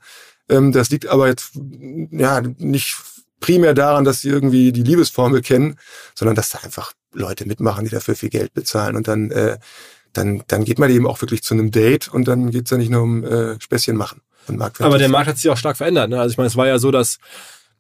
[0.50, 1.52] Ähm, das liegt aber jetzt
[2.12, 2.98] ja nicht
[3.40, 5.78] primär daran, dass sie irgendwie die Liebesformel kennen,
[6.14, 9.58] sondern dass da einfach Leute mitmachen, die dafür viel Geld bezahlen und dann äh,
[10.14, 12.90] dann, dann geht man eben auch wirklich zu einem Date und dann geht's ja nicht
[12.90, 14.22] nur um äh, Späßchen machen.
[14.86, 16.10] Aber der Markt hat sich auch stark verändert.
[16.10, 16.20] Ne?
[16.20, 17.18] Also ich meine, es war ja so, dass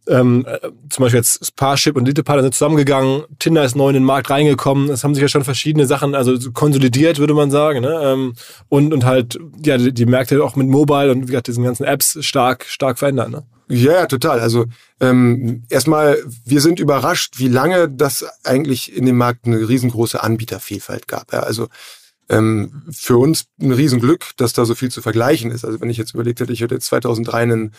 [0.07, 4.03] ähm, äh, zum Beispiel jetzt Parship und Elite-Partner sind zusammengegangen, Tinder ist neu in den
[4.03, 7.99] Markt reingekommen, es haben sich ja schon verschiedene Sachen, also konsolidiert, würde man sagen, ne?
[8.03, 8.33] Ähm,
[8.69, 11.85] und, und halt, ja, die, die Märkte auch mit Mobile und wie gesagt, diesen ganzen
[11.85, 13.43] Apps stark, stark verändert, ne?
[13.67, 14.39] Ja, ja, total.
[14.39, 14.65] Also
[14.99, 21.07] ähm, erstmal, wir sind überrascht, wie lange das eigentlich in dem Markt eine riesengroße Anbietervielfalt
[21.07, 21.33] gab.
[21.33, 21.67] Ja, also
[22.29, 25.63] ähm, für uns ein Riesenglück, dass da so viel zu vergleichen ist.
[25.65, 27.71] Also wenn ich jetzt überlegt hätte, ich hätte jetzt 2003 einen,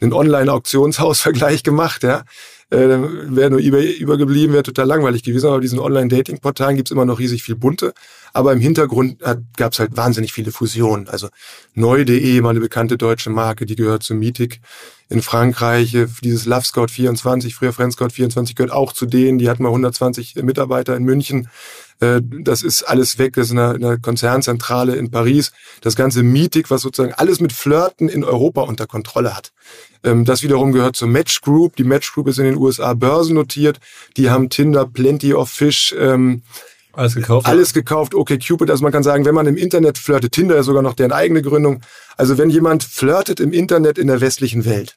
[0.00, 2.24] einen Online-Auktionshaus-Vergleich gemacht, ja,
[2.70, 5.46] äh, wäre nur eBay übergeblieben, wäre total langweilig gewesen.
[5.46, 7.94] Aber diesen Online-Dating-Portalen gibt's immer noch riesig viel bunte.
[8.32, 9.22] Aber im Hintergrund
[9.56, 11.08] gab's halt wahnsinnig viele Fusionen.
[11.08, 11.28] Also
[11.74, 14.60] neu.de, mal eine bekannte deutsche Marke, die gehört zu Meetic
[15.08, 15.96] in Frankreich.
[16.22, 19.38] Dieses Love Scout 24, früher Friend Scout 24, gehört auch zu denen.
[19.38, 21.48] Die hatten mal 120 Mitarbeiter in München.
[22.00, 25.52] Äh, das ist alles weg, das ist eine, eine Konzernzentrale in Paris.
[25.80, 29.52] Das ganze Meeting, was sozusagen alles mit Flirten in Europa unter Kontrolle hat.
[30.02, 31.76] Ähm, das wiederum gehört zur Match Group.
[31.76, 33.80] Die Match Group ist in den USA börsennotiert.
[34.16, 36.42] Die haben Tinder, Plenty of Fish, ähm,
[36.96, 37.46] alles gekauft.
[37.46, 38.70] Alles gekauft, okay, Cupid.
[38.70, 41.42] Also man kann sagen, wenn man im Internet flirtet, Tinder ist sogar noch deren eigene
[41.42, 41.80] Gründung.
[42.16, 44.96] Also wenn jemand flirtet im Internet in der westlichen Welt,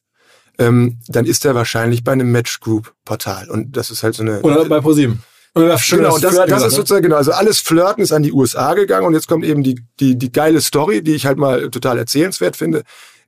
[0.60, 3.49] ähm, dann ist er wahrscheinlich bei einem Match Group Portal.
[3.49, 4.41] Und das ist halt so eine.
[4.41, 5.21] Oder bei ProSieben.
[5.53, 9.07] Genau, und das, das ist sozusagen, genau, also alles Flirten ist an die USA gegangen
[9.07, 12.55] und jetzt kommt eben die, die, die geile Story, die ich halt mal total erzählenswert
[12.55, 12.83] finde.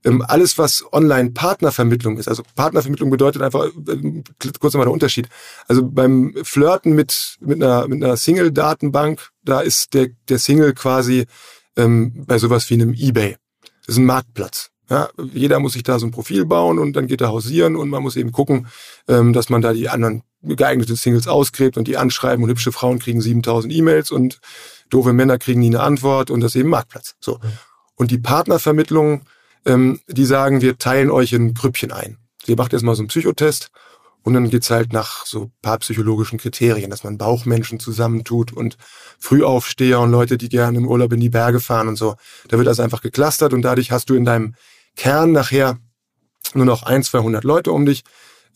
[0.06, 4.24] Ähm, alles, was Online-Partnervermittlung ist, also Partnervermittlung bedeutet einfach, äh,
[4.60, 5.28] kurz einmal der Unterschied.
[5.68, 11.26] Also beim Flirten mit, mit einer, mit einer Single-Datenbank, da ist der, der Single quasi
[11.76, 13.36] ähm, bei sowas wie einem Ebay.
[13.86, 14.70] Das ist ein Marktplatz.
[14.90, 17.90] Ja, jeder muss sich da so ein Profil bauen und dann geht er hausieren und
[17.90, 18.68] man muss eben gucken,
[19.08, 23.00] ähm, dass man da die anderen geeigneten Singles ausgräbt und die anschreiben und hübsche Frauen
[23.00, 24.40] kriegen 7000 E-Mails und
[24.90, 27.16] doofe Männer kriegen nie eine Antwort und das ist eben Marktplatz.
[27.20, 27.40] So.
[27.96, 29.24] Und die Partnervermittlung,
[29.65, 32.17] ähm, die sagen, wir teilen euch in Grüppchen ein.
[32.45, 33.72] Sie macht erstmal so einen Psychotest
[34.24, 38.78] und dann geht's halt nach so paar psychologischen Kriterien, dass man Bauchmenschen zusammentut und
[39.17, 42.15] Frühaufsteher und Leute, die gerne im Urlaub in die Berge fahren und so.
[42.48, 44.56] Da wird das einfach geklustert und dadurch hast du in deinem
[44.95, 45.78] Kern nachher
[46.54, 48.04] nur noch ein, 200 Leute um dich.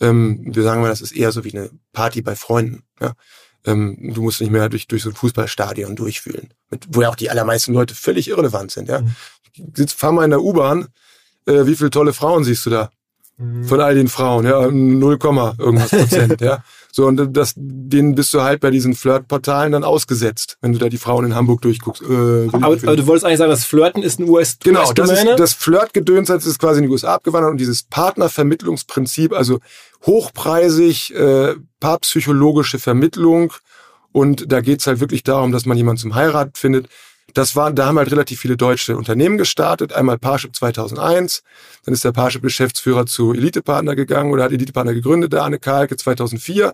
[0.02, 2.84] Ähm, wir sagen mal, das ist eher so wie eine Party bei Freunden.
[3.00, 3.14] Ja?
[3.66, 7.16] Ähm, du musst nicht mehr durch, durch so ein Fußballstadion durchfühlen, mit, wo ja auch
[7.16, 8.90] die allermeisten Leute völlig irrelevant sind.
[8.90, 9.02] Ja?
[9.02, 9.16] Mhm.
[9.76, 10.88] Sitz, fahr mal in der U-Bahn,
[11.46, 12.90] äh, wie viele tolle Frauen siehst du da?
[13.38, 13.64] Mhm.
[13.66, 15.20] Von all den Frauen, ja, 0,
[15.58, 16.64] irgendwas Prozent, ja.
[16.92, 20.90] So, und das, denen bist du halt bei diesen Flirtportalen dann ausgesetzt, wenn du da
[20.90, 22.04] die Frauen in Hamburg durchguckst.
[22.04, 25.10] Äh, aber, aber, du wolltest eigentlich sagen, das Flirten ist ein US Genau, US das,
[25.10, 29.60] ist, das Flirtgedöns ist quasi in die USA abgewandert und dieses Partnervermittlungsprinzip, also
[30.06, 33.54] hochpreisig, äh, paarpsychologische Vermittlung
[34.12, 36.88] und da geht's halt wirklich darum, dass man jemanden zum Heirat findet.
[37.34, 39.94] Das war, da haben halt relativ viele deutsche Unternehmen gestartet.
[39.94, 41.42] Einmal Parship 2001,
[41.86, 46.74] dann ist der Parship-Geschäftsführer zu Elite-Partner gegangen oder hat Elite-Partner gegründet, der Arne Kalke 2004.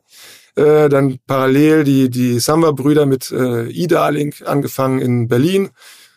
[0.55, 5.69] Äh, dann parallel die, die Samba-Brüder mit äh, E-Darling angefangen in Berlin,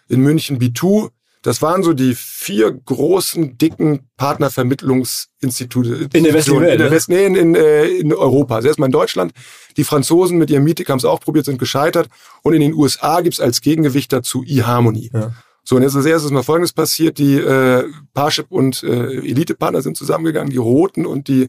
[0.08, 1.10] in München B2.
[1.42, 6.08] Das waren so die vier großen, dicken Partnervermittlungsinstitute.
[6.12, 6.74] In der westlichen Welt?
[6.74, 8.56] In, der West, nee, in, in, äh, in Europa.
[8.56, 9.32] Also erstmal in Deutschland.
[9.76, 12.08] Die Franzosen mit ihrem Meeting haben es auch probiert, sind gescheitert.
[12.42, 15.10] Und in den USA gibt's als Gegengewicht dazu eHarmony.
[15.12, 15.32] Ja.
[15.64, 17.18] So, und jetzt als erstes mal Folgendes passiert.
[17.18, 21.48] Die äh, Parship und äh, Elite-Partner sind zusammengegangen, die Roten und die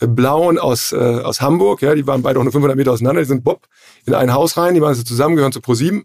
[0.00, 1.82] äh, Blauen aus, äh, aus Hamburg.
[1.82, 3.20] Ja, die waren beide auch nur 500 Meter auseinander.
[3.20, 3.66] Die sind Bob
[4.06, 6.04] in ein Haus rein, die waren also zusammengehören zu ProSieben.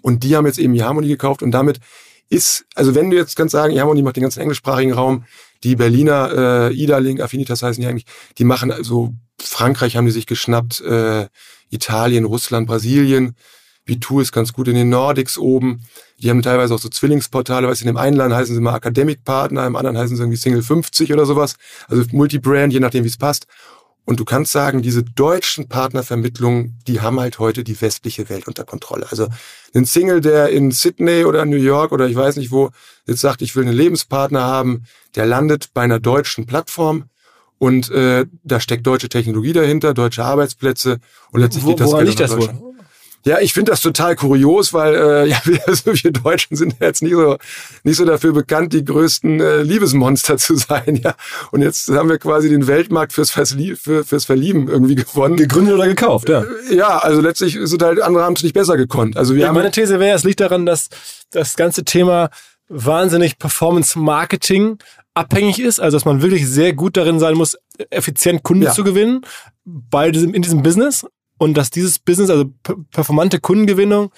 [0.00, 1.78] Und die haben jetzt eben die Harmony gekauft und damit
[2.32, 5.24] ist, also wenn du jetzt kannst sagen, Harmony macht den ganzen englischsprachigen Raum,
[5.62, 8.06] die Berliner äh, Ida-Link, Affinitas heißen die eigentlich,
[8.38, 11.26] die machen also Frankreich haben die sich geschnappt, äh,
[11.70, 13.36] Italien, Russland, Brasilien,
[13.86, 15.82] B2 ist ganz gut in den Nordics oben.
[16.18, 18.76] Die haben teilweise auch so Zwillingsportale, weißt du, in dem einen Land heißen sie mal
[18.76, 21.56] Academic Partner, im anderen heißen sie irgendwie Single 50 oder sowas.
[21.88, 23.46] Also Multibrand, je nachdem, wie es passt.
[24.04, 28.64] Und du kannst sagen, diese deutschen Partnervermittlungen, die haben halt heute die westliche Welt unter
[28.64, 29.06] Kontrolle.
[29.10, 29.28] Also
[29.74, 32.70] ein Single, der in Sydney oder New York oder ich weiß nicht wo
[33.06, 34.84] jetzt sagt, ich will einen Lebenspartner haben,
[35.14, 37.04] der landet bei einer deutschen Plattform
[37.58, 40.98] und äh, da steckt deutsche Technologie dahinter, deutsche Arbeitsplätze
[41.30, 42.71] und letztlich Wo, geht das Geld liegt das wohl?
[43.24, 47.02] Ja, ich finde das total kurios, weil äh, ja, wir, also wir Deutschen sind jetzt
[47.02, 47.36] nicht so
[47.84, 51.14] nicht so dafür bekannt, die größten äh, Liebesmonster zu sein, ja.
[51.52, 55.36] Und jetzt haben wir quasi den Weltmarkt fürs, Verslie für, fürs Verlieben irgendwie gewonnen.
[55.36, 56.44] Gegründet oder gekauft, ja.
[56.70, 59.16] Ja, also letztlich sind halt andere haben es nicht besser gekonnt.
[59.16, 60.88] Also wir Ja, haben meine These wäre, es liegt daran, dass
[61.30, 62.30] das ganze Thema
[62.68, 64.78] wahnsinnig Performance-Marketing
[65.14, 67.56] abhängig ist, also dass man wirklich sehr gut darin sein muss,
[67.90, 68.72] effizient Kunden Ja.
[68.72, 69.20] zu gewinnen
[69.64, 71.06] bei diesem, in diesem Business
[71.42, 74.10] und dass dieses Business, also per- performante Kundengewinnung,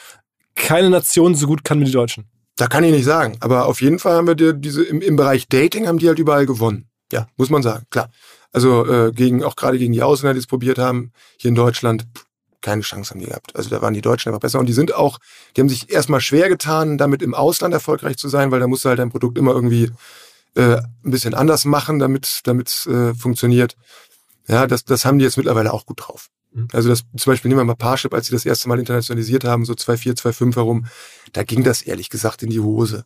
[0.55, 2.27] keine Nation so gut kann wie die Deutschen.
[2.57, 3.37] Da kann ich nicht sagen.
[3.41, 6.21] Aber auf jeden Fall haben wir die, diese im, im Bereich Dating haben die halt
[6.21, 6.89] überall gewonnen.
[7.13, 8.11] Ja, muss man sagen, klar.
[8.53, 12.07] Also äh, gegen auch gerade gegen die Ausländer, die es probiert haben, hier in Deutschland,
[12.61, 13.57] keine Chance haben die gehabt.
[13.57, 14.61] Also da waren die Deutschen einfach besser.
[14.61, 15.19] Und die sind auch,
[15.57, 18.85] die haben sich erstmal schwer getan, damit im Ausland erfolgreich zu sein, weil da musst
[18.85, 19.91] du halt dein Produkt immer irgendwie
[20.55, 23.77] äh, ein bisschen anders machen, damit damit äh, funktioniert.
[24.47, 26.29] Ja, das, das haben die jetzt mittlerweile auch gut drauf.
[26.55, 26.69] Mhm.
[26.73, 29.65] Also das zum Beispiel nehmen wir mal Parship, als sie das erste Mal internationalisiert haben,
[29.65, 30.87] so 2,4, 2,5 herum,
[31.33, 33.05] da ging das ehrlich gesagt in die Hose.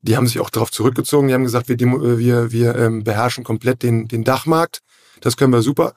[0.00, 3.44] Die haben sich auch darauf zurückgezogen, die haben gesagt, wir, äh, wir, wir ähm, beherrschen
[3.44, 4.80] komplett den, den Dachmarkt,
[5.20, 5.94] das können wir super.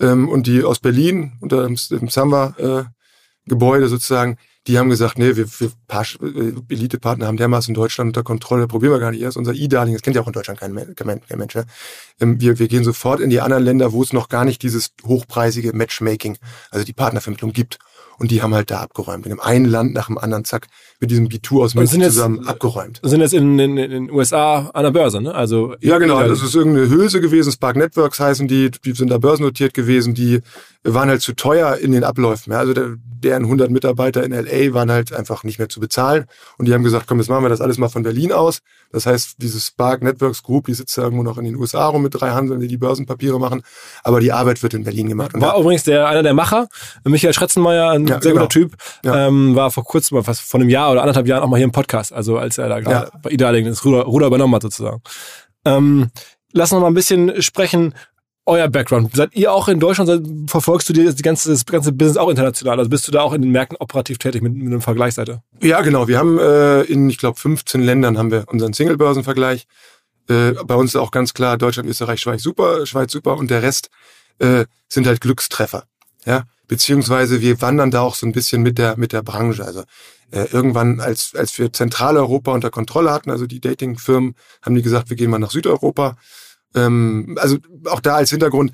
[0.00, 5.70] Ähm, und die aus Berlin, unter dem, Samba-Gebäude sozusagen, die haben gesagt, nee, wir, wir
[5.70, 9.36] äh, Elite-Partner haben dermaßen Deutschland unter Kontrolle, probieren wir gar nicht erst.
[9.36, 11.54] Unser E-Darling, das kennt ja auch in Deutschland kein, kein, kein Mensch.
[11.54, 11.64] Ja?
[12.20, 14.92] Ähm, wir, wir gehen sofort in die anderen Länder, wo es noch gar nicht dieses
[15.04, 16.38] hochpreisige Matchmaking,
[16.70, 17.78] also die Partnervermittlung gibt.
[18.18, 19.26] Und die haben halt da abgeräumt.
[19.26, 20.68] In dem einen Land nach dem anderen, zack,
[21.00, 23.00] mit diesem B2 aus München sind jetzt- zusammen abgeräumt.
[23.02, 25.34] Sind jetzt in, den USA an der Börse, ne?
[25.34, 26.26] Also Ja, genau.
[26.26, 27.52] Das ist irgendeine Hülse gewesen.
[27.52, 28.70] Spark Networks heißen die.
[28.70, 30.14] Die sind da börsennotiert gewesen.
[30.14, 30.40] Die
[30.84, 32.52] waren halt zu teuer in den Abläufen.
[32.52, 36.26] Ja, also der, deren 100 Mitarbeiter in LA waren halt einfach nicht mehr zu bezahlen.
[36.58, 38.60] Und die haben gesagt, komm, jetzt machen wir das alles mal von Berlin aus.
[38.92, 42.02] Das heißt, diese Spark Networks Group, die sitzt da irgendwo noch in den USA rum
[42.02, 43.62] mit drei Handeln, die die Börsenpapiere machen.
[44.04, 45.34] Aber die Arbeit wird in Berlin gemacht.
[45.34, 46.68] Und War übrigens der, einer der Macher,
[47.04, 48.42] Michael Schretzenmeier, ein Ja, sehr genau.
[48.44, 49.26] guter Typ, Ja.
[49.28, 51.72] ähm, war vor kurzem, fast vor einem Jahr oder anderthalb Jahren auch mal hier im
[51.72, 53.18] Podcast, also als er da gerade Ja.
[53.22, 55.00] bei Idealing das Ruder, Ruder übernommen hat sozusagen.
[55.64, 56.10] Ähm,
[56.52, 57.94] lass uns noch mal ein bisschen sprechen,
[58.48, 59.14] euer Background.
[59.16, 62.78] Seid ihr auch in Deutschland, verfolgst du dir das ganze, das ganze Business auch international?
[62.78, 65.42] Also bist du da auch in den Märkten operativ tätig mit, mit einer Vergleichsseite?
[65.60, 66.06] Ja, genau.
[66.06, 69.66] Wir haben äh, in, ich glaube, 15 Ländern haben wir unseren Single-Börsenvergleich.
[70.28, 73.62] Äh, bei uns ist auch ganz klar Deutschland, Österreich, Schweiz super, Schweiz super und der
[73.62, 73.90] Rest
[74.38, 75.84] äh, sind halt Glückstreffer.
[76.24, 79.64] Ja, beziehungsweise wir wandern da auch so ein bisschen mit der mit der Branche.
[79.64, 79.84] Also
[80.30, 85.10] äh, irgendwann, als als wir Zentraleuropa unter Kontrolle hatten, also die Datingfirmen, haben die gesagt,
[85.10, 86.16] wir gehen mal nach Südeuropa.
[86.74, 88.72] Ähm, also auch da als Hintergrund: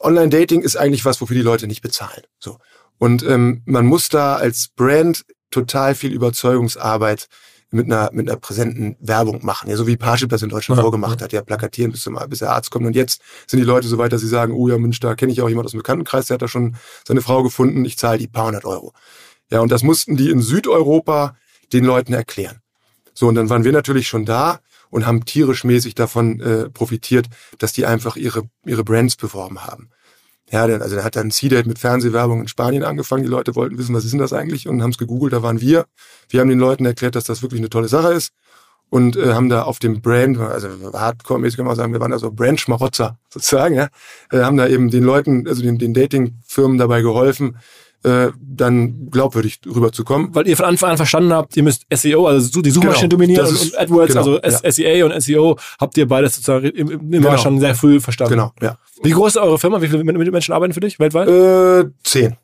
[0.00, 2.22] Online-Dating ist eigentlich was, wofür die Leute nicht bezahlen.
[2.38, 2.58] So
[2.98, 7.28] und ähm, man muss da als Brand total viel Überzeugungsarbeit
[7.70, 9.68] mit einer, mit einer präsenten Werbung machen.
[9.68, 12.38] Ja, so wie Parship das in Deutschland Ja, vorgemacht hat, ja, plakatieren bis zum, bis
[12.38, 12.86] der Arzt kommt.
[12.86, 15.32] Und jetzt sind die Leute so weit, dass sie sagen, oh ja, Mensch, da kenne
[15.32, 16.76] ich auch jemand aus dem Bekanntenkreis, der hat da schon
[17.06, 18.92] seine Frau gefunden, ich zahle die paar hundert Euro.
[19.50, 21.36] Ja, und das mussten die in Südeuropa
[21.72, 22.60] den Leuten erklären.
[23.14, 27.26] So, und dann waren wir natürlich schon da und haben tierisch mäßig davon äh, profitiert,
[27.58, 29.90] dass die einfach ihre, ihre Brands beworben haben.
[30.50, 33.24] Ja, der, also der hat dann C-Date mit Fernsehwerbung in Spanien angefangen.
[33.24, 34.68] Die Leute wollten wissen, was ist denn das eigentlich?
[34.68, 35.86] Und haben es gegoogelt, da waren wir.
[36.28, 38.32] Wir haben den Leuten erklärt, dass das wirklich eine tolle Sache ist.
[38.88, 42.20] Und äh, haben da auf dem Brand, also hardcore-mäßig kann man sagen, wir waren da
[42.20, 43.88] so Brand-Schmarotzer sozusagen, ja.
[44.30, 47.58] Äh, haben da eben den Leuten, also den, den Dating-Firmen dabei geholfen,
[48.06, 50.32] äh, dann glaubwürdig rüberzukommen.
[50.34, 53.46] Weil ihr von Anfang an verstanden habt, ihr müsst SEO, also die Suchmaschine Genau, dominieren
[53.46, 54.72] und, und AdWords, genau, also ja.
[54.72, 57.42] SEA und SEO, habt ihr beides sozusagen im, im, immer Genau.
[57.42, 58.34] schon sehr früh verstanden.
[58.34, 58.78] Genau, ja.
[59.02, 59.82] Wie groß ist eure Firma?
[59.82, 61.28] Wie viele Menschen arbeiten für dich weltweit?
[61.28, 62.36] Äh, zehn.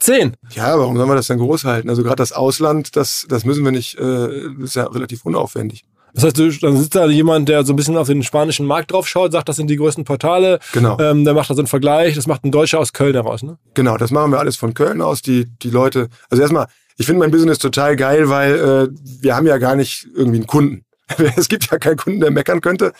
[0.00, 0.36] Zehn.
[0.54, 1.88] Ja, warum sollen wir das denn groß halten?
[1.88, 5.84] Also gerade das Ausland, das, das müssen wir nicht, äh, das ist ja relativ unaufwendig.
[6.14, 8.92] Das heißt, du, dann sitzt da jemand, der so ein bisschen auf den spanischen Markt
[8.92, 10.60] drauf schaut, sagt, das sind die größten Portale.
[10.72, 10.98] Genau.
[11.00, 12.14] Ähm, der macht da so einen Vergleich.
[12.14, 13.58] Das macht ein Deutscher aus Köln heraus, ne?
[13.74, 15.22] Genau, das machen wir alles von Köln aus.
[15.22, 18.88] Die, die Leute, also erstmal, Ich finde mein Business total geil, weil äh,
[19.22, 20.84] wir haben ja gar nicht irgendwie einen Kunden.
[21.36, 22.92] es gibt ja keinen Kunden, der meckern könnte.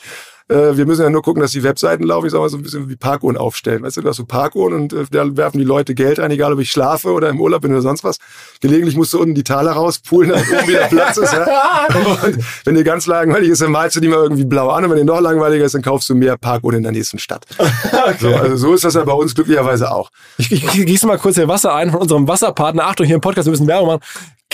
[0.47, 2.27] Äh, wir müssen ja nur gucken, dass die Webseiten laufen.
[2.27, 3.81] Ich sag mal so ein bisschen wie Parkuhren aufstellen.
[3.81, 6.53] Weißt du, du hast so Parkuhren und äh, da werfen die Leute Geld ein, egal
[6.53, 8.17] ob ich schlafe oder im Urlaub bin oder sonst was.
[8.61, 11.33] Gelegentlich musst du unten die Taler rauspulen, damit oben wieder Platz ist.
[11.33, 11.87] Ja?
[12.23, 14.83] Und wenn dir ganz langweilig ist, dann malst du die mal irgendwie blau an.
[14.83, 17.45] Und wenn dir noch langweiliger ist, dann kaufst du mehr Parkuhren in der nächsten Stadt.
[17.57, 18.15] okay.
[18.19, 20.11] so, also so ist das ja bei uns glücklicherweise auch.
[20.37, 22.85] Ich, ich, ich gieße mal kurz hier Wasser ein von unserem Wasserpartner.
[22.85, 24.01] Achtung, hier im Podcast, wir müssen Werbung machen.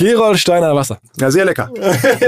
[0.02, 1.00] Gerolsteiner Wasser.
[1.20, 1.72] Ja, sehr lecker.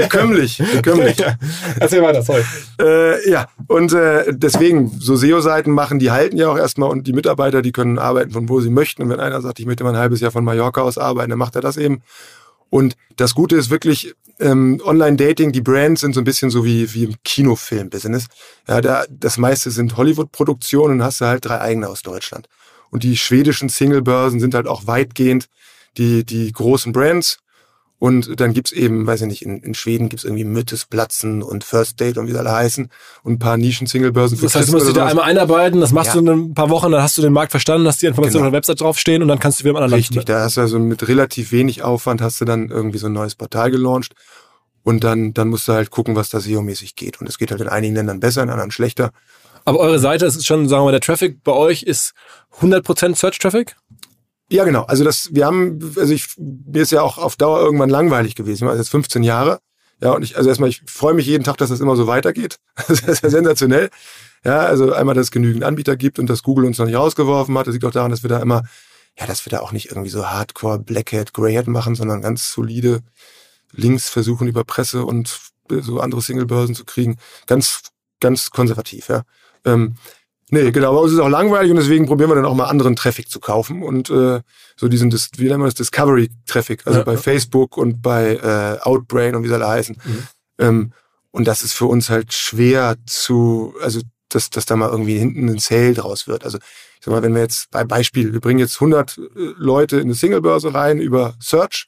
[0.08, 0.62] Kömmlich.
[0.82, 1.16] Kömmlich.
[1.80, 2.42] Erzähl weiter, sorry.
[2.80, 7.12] Äh, ja, und äh, deswegen, so SEO-Seiten machen, die halten ja auch erstmal und die
[7.12, 9.02] Mitarbeiter, die können arbeiten von wo sie möchten.
[9.02, 11.38] Und wenn einer sagt, ich möchte mal ein halbes Jahr von Mallorca aus arbeiten, dann
[11.38, 12.02] macht er das eben.
[12.70, 16.92] Und das Gute ist wirklich, ähm, Online-Dating, die Brands sind so ein bisschen so wie,
[16.94, 18.26] wie im Kinofilm-Business.
[18.68, 22.48] Ja, da, das meiste sind Hollywood-Produktionen hast du halt drei eigene aus Deutschland.
[22.90, 25.46] Und die schwedischen Single-Börsen sind halt auch weitgehend
[25.96, 27.38] die, die großen Brands
[28.04, 31.64] und dann gibt's eben, weiß ich nicht, in, in Schweden gibt's irgendwie Müttes, Platzen und
[31.64, 32.90] First Date und wie sie alle heißen
[33.22, 34.38] und ein paar Nischen-Singlebörsen.
[34.42, 36.20] Das heißt, du musst dich da einmal einarbeiten, das machst ja.
[36.20, 38.48] du in ein paar Wochen, dann hast du den Markt verstanden, hast die Informationen genau.
[38.48, 40.58] auf der Website draufstehen und dann kannst du wieder im anderen Richtig, Land da hast
[40.58, 44.12] du also mit relativ wenig Aufwand hast du dann irgendwie so ein neues Portal gelauncht
[44.82, 47.22] und dann, dann musst du halt gucken, was da SEO-mäßig geht.
[47.22, 49.12] Und es geht halt in einigen Ländern besser, in anderen schlechter.
[49.64, 52.12] Aber eure Seite, das ist schon, sagen wir mal, der Traffic bei euch ist
[52.60, 53.76] 100% Search-Traffic?
[54.50, 54.82] Ja, genau.
[54.82, 58.68] Also das, wir haben, also ich, mir ist ja auch auf Dauer irgendwann langweilig gewesen.
[58.68, 59.60] War jetzt 15 Jahre.
[60.00, 62.58] Ja, und ich, also erstmal, ich freue mich jeden Tag, dass das immer so weitergeht.
[62.88, 63.90] Das ist ja sensationell.
[64.44, 67.56] Ja, also einmal, dass es genügend Anbieter gibt und dass Google uns noch nicht rausgeworfen
[67.56, 67.66] hat.
[67.66, 68.64] Das liegt auch daran, dass wir da immer,
[69.18, 73.00] ja, dass wir da auch nicht irgendwie so Hardcore Blackhead, Greyhead machen, sondern ganz solide
[73.72, 77.16] Links versuchen über Presse und so andere Singlebörsen zu kriegen.
[77.46, 77.80] Ganz,
[78.20, 79.22] ganz konservativ, ja.
[79.64, 79.94] Ähm,
[80.50, 80.94] Nee, genau.
[80.94, 83.30] Bei uns ist es auch langweilig und deswegen probieren wir dann auch mal anderen Traffic
[83.30, 84.40] zu kaufen und äh,
[84.76, 87.18] so diesen, wie nennen wir das, Discovery-Traffic, also ja, bei ja.
[87.18, 89.96] Facebook und bei äh, Outbrain und wie sie alle heißen.
[90.04, 90.28] Mhm.
[90.58, 90.92] Ähm,
[91.30, 95.48] und das ist für uns halt schwer zu, also dass, dass da mal irgendwie hinten
[95.48, 96.44] ein Sale draus wird.
[96.44, 99.20] Also ich sag mal, wenn wir jetzt bei Beispiel, wir bringen jetzt 100 äh,
[99.56, 101.86] Leute in eine Singlebörse rein über Search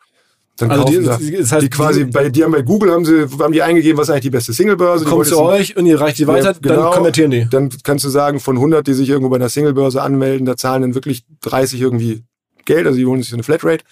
[0.56, 3.04] dann also die, da, das heißt, die quasi die, bei die haben bei Google haben
[3.04, 5.04] sie haben die eingegeben, was ist eigentlich die beste Singlebörse.
[5.04, 7.46] Kommt zu euch und ihr reicht die weiter, ja, genau, dann konvertieren die.
[7.48, 10.82] Dann kannst du sagen, von 100, die sich irgendwo bei einer Singlebörse anmelden, da zahlen
[10.82, 12.22] dann wirklich 30 irgendwie
[12.64, 13.84] Geld, also die holen sich so eine Flatrate.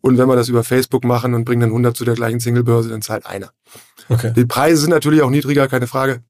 [0.00, 2.90] Und wenn wir das über Facebook machen und bringen dann 100 zu der gleichen Singlebörse,
[2.90, 3.50] dann zahlt einer.
[4.08, 4.32] Okay.
[4.36, 6.22] Die Preise sind natürlich auch niedriger, keine Frage,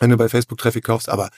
[0.00, 1.30] wenn du bei Facebook Traffic kaufst, aber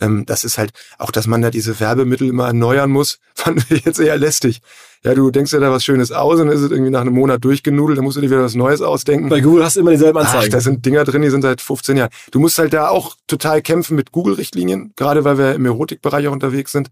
[0.00, 3.84] ähm, das ist halt auch, dass man da diese Werbemittel immer erneuern muss, fand ich
[3.84, 4.60] jetzt eher lästig.
[5.04, 7.14] Ja, du denkst dir da was Schönes aus und dann ist es irgendwie nach einem
[7.14, 9.28] Monat durchgenudelt, dann musst du dir wieder was Neues ausdenken.
[9.28, 10.46] Bei Google hast du immer dieselben Anzeigen.
[10.48, 12.10] Ach, da sind Dinger drin, die sind seit 15 Jahren.
[12.32, 16.32] Du musst halt da auch total kämpfen mit Google-Richtlinien, gerade weil wir im Erotikbereich auch
[16.32, 16.90] unterwegs sind.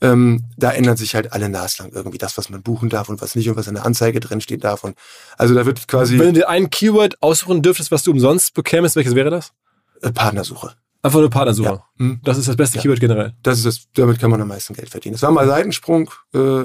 [0.00, 3.34] Ähm, da ändern sich halt alle naslang irgendwie das, was man buchen darf und was
[3.34, 4.84] nicht und was in der Anzeige drin steht darf.
[4.84, 4.96] Und
[5.36, 6.18] also da wird quasi.
[6.20, 9.52] Wenn du dir ein Keyword aussuchen dürftest, was du umsonst bekämest, welches wäre das?
[10.00, 10.74] Äh, Partnersuche.
[11.02, 11.68] Einfach eine Partnersuche.
[11.68, 11.84] Ja.
[11.98, 12.20] Hm.
[12.24, 12.82] Das ist das beste ja.
[12.82, 13.32] Keyword generell.
[13.42, 15.14] Das ist das, damit kann man am meisten Geld verdienen.
[15.14, 16.64] Es war mal Seitensprung, äh,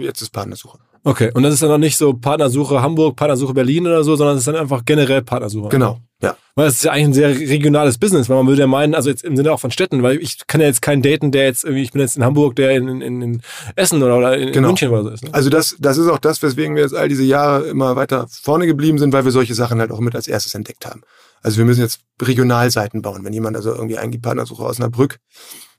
[0.00, 0.78] jetzt ist Partnersuche.
[1.06, 4.36] Okay, und das ist dann noch nicht so Partnersuche Hamburg, Partnersuche Berlin oder so, sondern
[4.36, 5.68] es ist dann einfach generell Partnersuche.
[5.68, 6.34] Genau, ja.
[6.54, 9.10] Weil es ist ja eigentlich ein sehr regionales Business, weil man würde ja meinen, also
[9.10, 11.64] jetzt im Sinne auch von Städten, weil ich kann ja jetzt keinen daten, der jetzt
[11.64, 13.42] irgendwie, ich bin jetzt in Hamburg, der in, in, in
[13.76, 14.68] Essen oder, oder in, genau.
[14.68, 15.24] München oder so ist.
[15.24, 15.30] Ne?
[15.34, 18.66] Also das, das ist auch das, weswegen wir jetzt all diese Jahre immer weiter vorne
[18.66, 21.02] geblieben sind, weil wir solche Sachen halt auch mit als erstes entdeckt haben.
[21.44, 23.22] Also wir müssen jetzt Regionalseiten bauen.
[23.22, 25.18] Wenn jemand also irgendwie eingibt Partnersuche aus Osnabrück,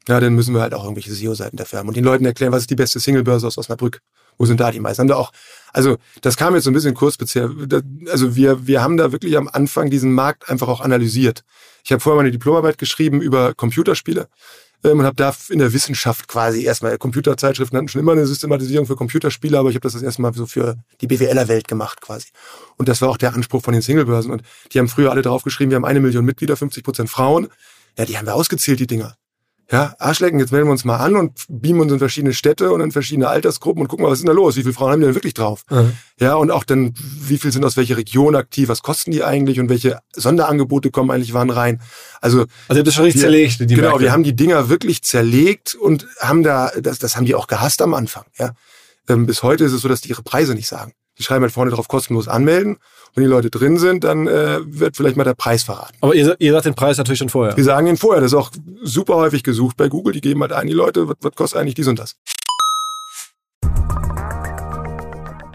[0.07, 2.61] ja, dann müssen wir halt auch irgendwelche SEO-Seiten dafür haben und den Leuten erklären, was
[2.61, 4.01] ist die beste Singlebörse aus Osnabrück?
[4.37, 5.01] Wo sind da die meisten?
[5.01, 5.31] Haben da auch,
[5.73, 7.49] also das kam jetzt so ein bisschen kurz bisher.
[8.11, 11.43] Also wir, wir haben da wirklich am Anfang diesen Markt einfach auch analysiert.
[11.83, 14.27] Ich habe vorher meine Diplomarbeit geschrieben über Computerspiele
[14.85, 18.85] ähm, und habe da in der Wissenschaft quasi erstmal Computerzeitschriften hatten schon immer eine Systematisierung
[18.85, 22.27] für Computerspiele, aber ich habe das das erste so für die BWLer-Welt gemacht quasi.
[22.77, 24.31] Und das war auch der Anspruch von den Singlebörsen.
[24.31, 27.47] Und die haben früher alle draufgeschrieben, wir haben eine Million Mitglieder, 50 Prozent Frauen.
[27.97, 29.15] Ja, die haben wir ausgezählt, die Dinger.
[29.71, 32.81] Ja, Arschlecken, jetzt melden wir uns mal an und beamen uns in verschiedene Städte und
[32.81, 34.55] in verschiedene Altersgruppen und gucken mal, was ist denn da los?
[34.57, 35.63] Wie viele Frauen haben die denn wirklich drauf?
[35.71, 35.93] Mhm.
[36.19, 38.69] Ja, und auch dann, wie viel sind aus welcher Region aktiv?
[38.69, 39.59] Was kosten die eigentlich?
[39.59, 41.81] Und welche Sonderangebote kommen eigentlich wann rein?
[42.21, 43.59] Also, also ihr habt das schon richtig wir, zerlegt.
[43.59, 44.03] Die genau, Märkte.
[44.03, 47.81] wir haben die Dinger wirklich zerlegt und haben da, das, das haben die auch gehasst
[47.81, 48.25] am Anfang.
[48.37, 48.51] Ja,
[49.09, 50.93] ähm, bis heute ist es so, dass die ihre Preise nicht sagen.
[51.17, 52.77] Die schreiben halt vorne drauf kostenlos anmelden
[53.15, 55.95] wenn die Leute drin sind, dann äh, wird vielleicht mal der Preis verraten.
[56.01, 57.55] Aber ihr, ihr sagt den Preis natürlich schon vorher.
[57.55, 58.21] Wir sagen ihn vorher.
[58.21, 58.51] Das ist auch
[58.83, 60.13] super häufig gesucht bei Google.
[60.13, 62.17] Die geben halt ein, die Leute, was, was kostet eigentlich dies und das?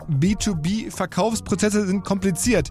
[0.09, 2.71] B2B-Verkaufsprozesse sind kompliziert.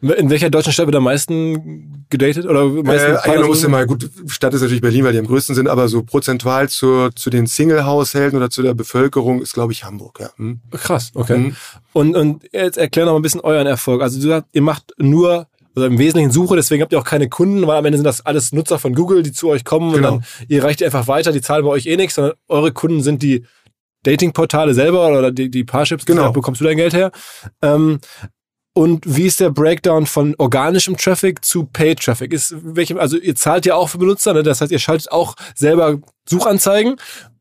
[0.00, 2.46] In welcher deutschen Stadt wird am meisten gedatet?
[2.46, 5.56] Oder meisten äh, ja, muss mal, gut, Stadt ist natürlich Berlin, weil die am größten
[5.56, 9.84] sind, aber so prozentual zur, zu den Single-Haushalten oder zu der Bevölkerung ist, glaube ich,
[9.84, 10.30] Hamburg, ja.
[10.36, 10.60] Hm.
[10.70, 11.34] Krass, okay.
[11.34, 11.56] Hm.
[11.92, 14.00] Und, und jetzt erklär noch mal ein bisschen euren Erfolg.
[14.00, 17.28] Also du sagst, ihr macht nur also im Wesentlichen Suche, deswegen habt ihr auch keine
[17.28, 20.14] Kunden, weil am Ende sind das alles Nutzer von Google, die zu euch kommen genau.
[20.14, 22.72] und dann ihr reicht ihr einfach weiter, die zahlen bei euch eh nichts, sondern eure
[22.72, 23.44] Kunden sind die
[24.02, 26.22] Datingportale selber oder die, die Parships, genau.
[26.22, 27.12] da bekommst du dein Geld her.
[27.62, 27.98] Ähm,
[28.78, 32.32] und wie ist der Breakdown von organischem Traffic zu Paid Traffic?
[32.32, 34.44] Ist welchem, also ihr zahlt ja auch für Benutzer, ne?
[34.44, 35.98] das heißt, ihr schaltet auch selber
[36.28, 36.94] Suchanzeigen.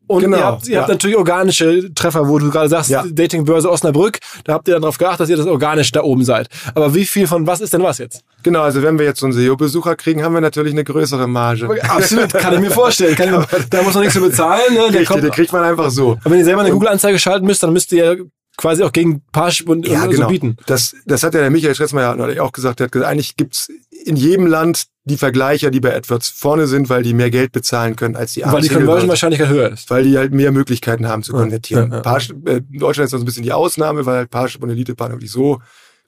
[0.07, 0.79] Und genau, ihr, habt, ihr ja.
[0.79, 3.05] habt natürlich organische Treffer, wo du gerade sagst, ja.
[3.07, 6.47] Datingbörse Osnabrück, da habt ihr dann darauf geachtet, dass ihr das organisch da oben seid.
[6.73, 8.23] Aber wie viel von was ist denn was jetzt?
[8.41, 11.69] Genau, also wenn wir jetzt so einen SEO-Besucher kriegen, haben wir natürlich eine größere Marge.
[11.87, 13.15] Absolut, kann ich mir vorstellen.
[13.15, 14.73] Kann ich, da muss man nichts für bezahlen.
[14.73, 14.75] Ne?
[14.75, 16.13] Der, Richtig, kommt, kriegt man einfach so.
[16.23, 18.25] Aber wenn ihr selber eine Google-Anzeige schalten müsst, dann müsst ihr
[18.57, 20.23] quasi auch gegen Parship und, ja, und genau.
[20.23, 20.57] so bieten.
[20.65, 22.81] Das, das hat ja der Michael Schretzmeier neulich auch gesagt.
[22.81, 23.69] Er hat gesagt, eigentlich gibt's
[24.05, 27.95] in jedem Land die Vergleicher, die bei AdWords vorne sind, weil die mehr Geld bezahlen
[27.95, 28.63] können als die anderen.
[28.63, 29.89] Weil die Conversion Wahrscheinlichkeit höher ist.
[29.89, 31.91] Weil die halt mehr Möglichkeiten haben zu konvertieren.
[31.91, 34.69] Ja, ja, Parship, äh, Deutschland ist so ein bisschen die Ausnahme, weil halt Parship und
[34.69, 35.61] Elite-Partner wirklich so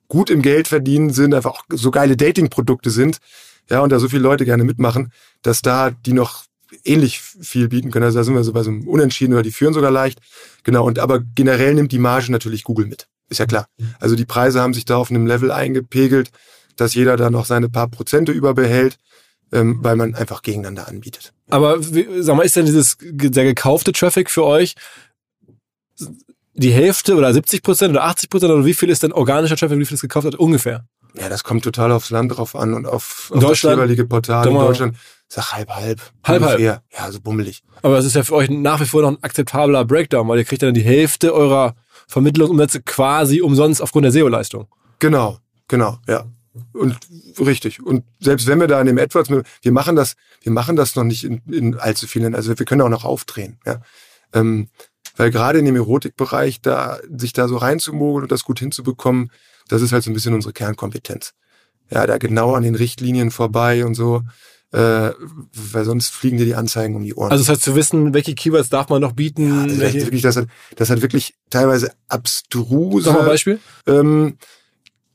[0.07, 3.19] gut im Geld verdienen sind, einfach auch so geile Dating-Produkte sind.
[3.69, 6.45] Ja, und da so viele Leute gerne mitmachen, dass da die noch
[6.83, 8.05] ähnlich viel bieten können.
[8.05, 10.19] Also da sind wir so bei so einem Unentschieden oder die führen sogar leicht.
[10.63, 13.07] Genau, und aber generell nimmt die Marge natürlich Google mit.
[13.29, 13.67] Ist ja klar.
[13.99, 16.31] Also die Preise haben sich da auf einem Level eingepegelt,
[16.75, 18.97] dass jeder da noch seine paar Prozente überbehält,
[19.51, 21.33] ähm, weil man einfach gegeneinander anbietet.
[21.49, 24.75] Aber wie, sag mal, ist denn dieses der gekaufte Traffic für euch
[26.53, 29.79] die Hälfte oder 70 Prozent oder 80 Prozent oder wie viel ist denn organischer Traffic,
[29.79, 30.35] wie viel ist gekauft hat?
[30.35, 30.85] Ungefähr.
[31.15, 34.53] Ja, das kommt total aufs Land drauf an und auf, auf das jeweilige Portal in
[34.53, 34.97] Deutschland.
[35.27, 36.01] Sag halb, halb.
[36.23, 36.71] Halb, ungefähr.
[36.71, 36.83] halb.
[36.97, 37.63] Ja, so bummelig.
[37.81, 40.45] Aber es ist ja für euch nach wie vor noch ein akzeptabler Breakdown, weil ihr
[40.45, 41.75] kriegt dann die Hälfte eurer
[42.07, 44.67] Vermittlungsumsätze quasi umsonst aufgrund der SEO-Leistung.
[44.97, 45.37] Genau,
[45.67, 46.25] genau, ja.
[46.73, 46.97] Und
[47.39, 47.81] richtig.
[47.81, 51.03] Und selbst wenn wir da in dem AdWords, wir machen das, wir machen das noch
[51.03, 53.81] nicht in, in allzu vielen, also wir können auch noch aufdrehen, ja.
[54.33, 54.69] Ähm,
[55.15, 59.31] weil gerade in dem Erotikbereich da, sich da so reinzumogeln und das gut hinzubekommen,
[59.69, 61.33] das ist halt so ein bisschen unsere Kernkompetenz.
[61.89, 64.23] Ja, da genau an den Richtlinien vorbei und so
[64.71, 65.11] äh,
[65.71, 67.31] weil sonst fliegen dir die Anzeigen um die Ohren.
[67.31, 69.49] Also das heißt zu wissen, welche Keywords darf man noch bieten?
[69.49, 70.01] Ja, das, welche?
[70.01, 73.05] wirklich, das, hat, das hat wirklich teilweise abstruse...
[73.05, 73.59] Sag mal ein Beispiel.
[73.87, 74.37] Ähm,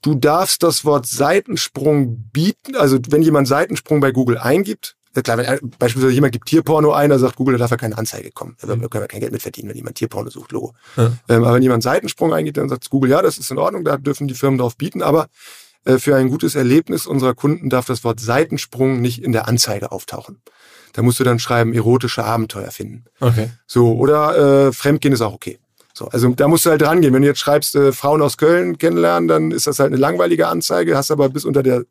[0.02, 5.70] du darfst das Wort Seitensprung bieten, also wenn jemand Seitensprung bei Google eingibt, klar, wenn
[5.78, 8.56] beispielsweise jemand gibt Tierporno ein, da sagt Google, da darf er keine Anzeige kommen.
[8.60, 10.74] Da können wir kein Geld mit verdienen, wenn jemand Tierporno sucht, Logo.
[10.96, 11.12] Ja.
[11.28, 13.96] Ähm, aber wenn jemand Seitensprung eingibt, dann sagt Google, ja, das ist in Ordnung, da
[13.96, 15.28] dürfen die Firmen drauf bieten, aber
[15.84, 19.92] äh, für ein gutes Erlebnis unserer Kunden darf das Wort Seitensprung nicht in der Anzeige
[19.92, 20.40] auftauchen.
[20.92, 23.04] Da musst du dann schreiben, erotische Abenteuer finden.
[23.20, 23.50] Okay.
[23.66, 25.58] So, oder äh, Fremdgehen ist auch okay.
[25.92, 27.12] So, also da musst du halt dran gehen.
[27.12, 30.48] Wenn du jetzt schreibst, äh, Frauen aus Köln kennenlernen, dann ist das halt eine langweilige
[30.48, 31.84] Anzeige, hast aber bis unter der,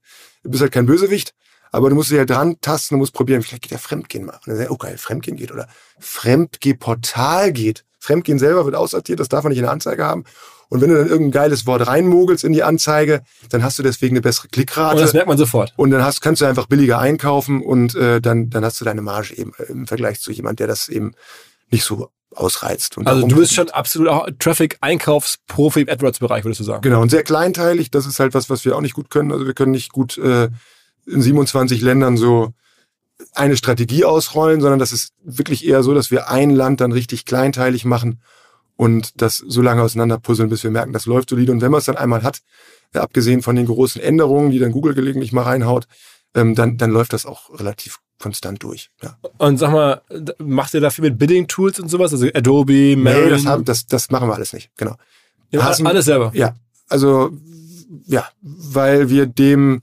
[0.43, 1.34] bist halt kein Bösewicht.
[1.74, 4.36] Aber du musst dich halt dran tasten, du musst probieren, vielleicht geht der Fremdgehen mal.
[4.36, 5.67] Und dann du, oh geil, Fremdgehen geht oder
[5.99, 7.84] Fremdgehportal geht.
[7.99, 10.24] Fremdgehen selber wird aussortiert, das darf man nicht in der Anzeige haben.
[10.69, 14.15] Und wenn du dann irgendein geiles Wort reinmogelst in die Anzeige, dann hast du deswegen
[14.15, 14.97] eine bessere Klickrate.
[14.97, 15.74] Und das merkt man sofort.
[15.76, 19.01] Und dann hast, kannst du einfach billiger einkaufen und äh, dann, dann hast du deine
[19.01, 21.13] Marge eben äh, im Vergleich zu jemand, der das eben
[21.71, 22.97] nicht so ausreizt.
[23.03, 26.82] Also du bist schon absolut auch Traffic-Einkaufsprofi im AdWords-Bereich, würdest du sagen.
[26.84, 29.32] Genau, und sehr kleinteilig, das ist halt was, was wir auch nicht gut können.
[29.32, 30.49] Also wir können nicht gut äh,
[31.06, 32.54] in 27 Ländern so
[33.34, 37.26] eine Strategie ausrollen, sondern das ist wirklich eher so, dass wir ein Land dann richtig
[37.26, 38.22] kleinteilig machen
[38.76, 41.51] und das so lange auseinanderpuzzeln, bis wir merken, das läuft solide.
[41.51, 42.39] Und wenn man es dann einmal hat,
[42.93, 45.88] abgesehen von den großen Änderungen, die dann Google gelegentlich mal reinhaut,
[46.36, 48.89] ähm, dann, dann läuft das auch relativ konstant durch.
[49.01, 49.18] Ja.
[49.38, 50.01] Und sag mal,
[50.39, 52.14] macht ihr da viel mit Bidding-Tools und sowas?
[52.14, 53.30] Also Adobe, Nee, Marin?
[53.30, 54.95] das, haben, das, das machen wir alles nicht, genau.
[55.51, 56.32] ja, Hasen- alles selber.
[56.34, 56.56] Ja,
[56.89, 57.32] also
[58.06, 59.82] ja, weil wir dem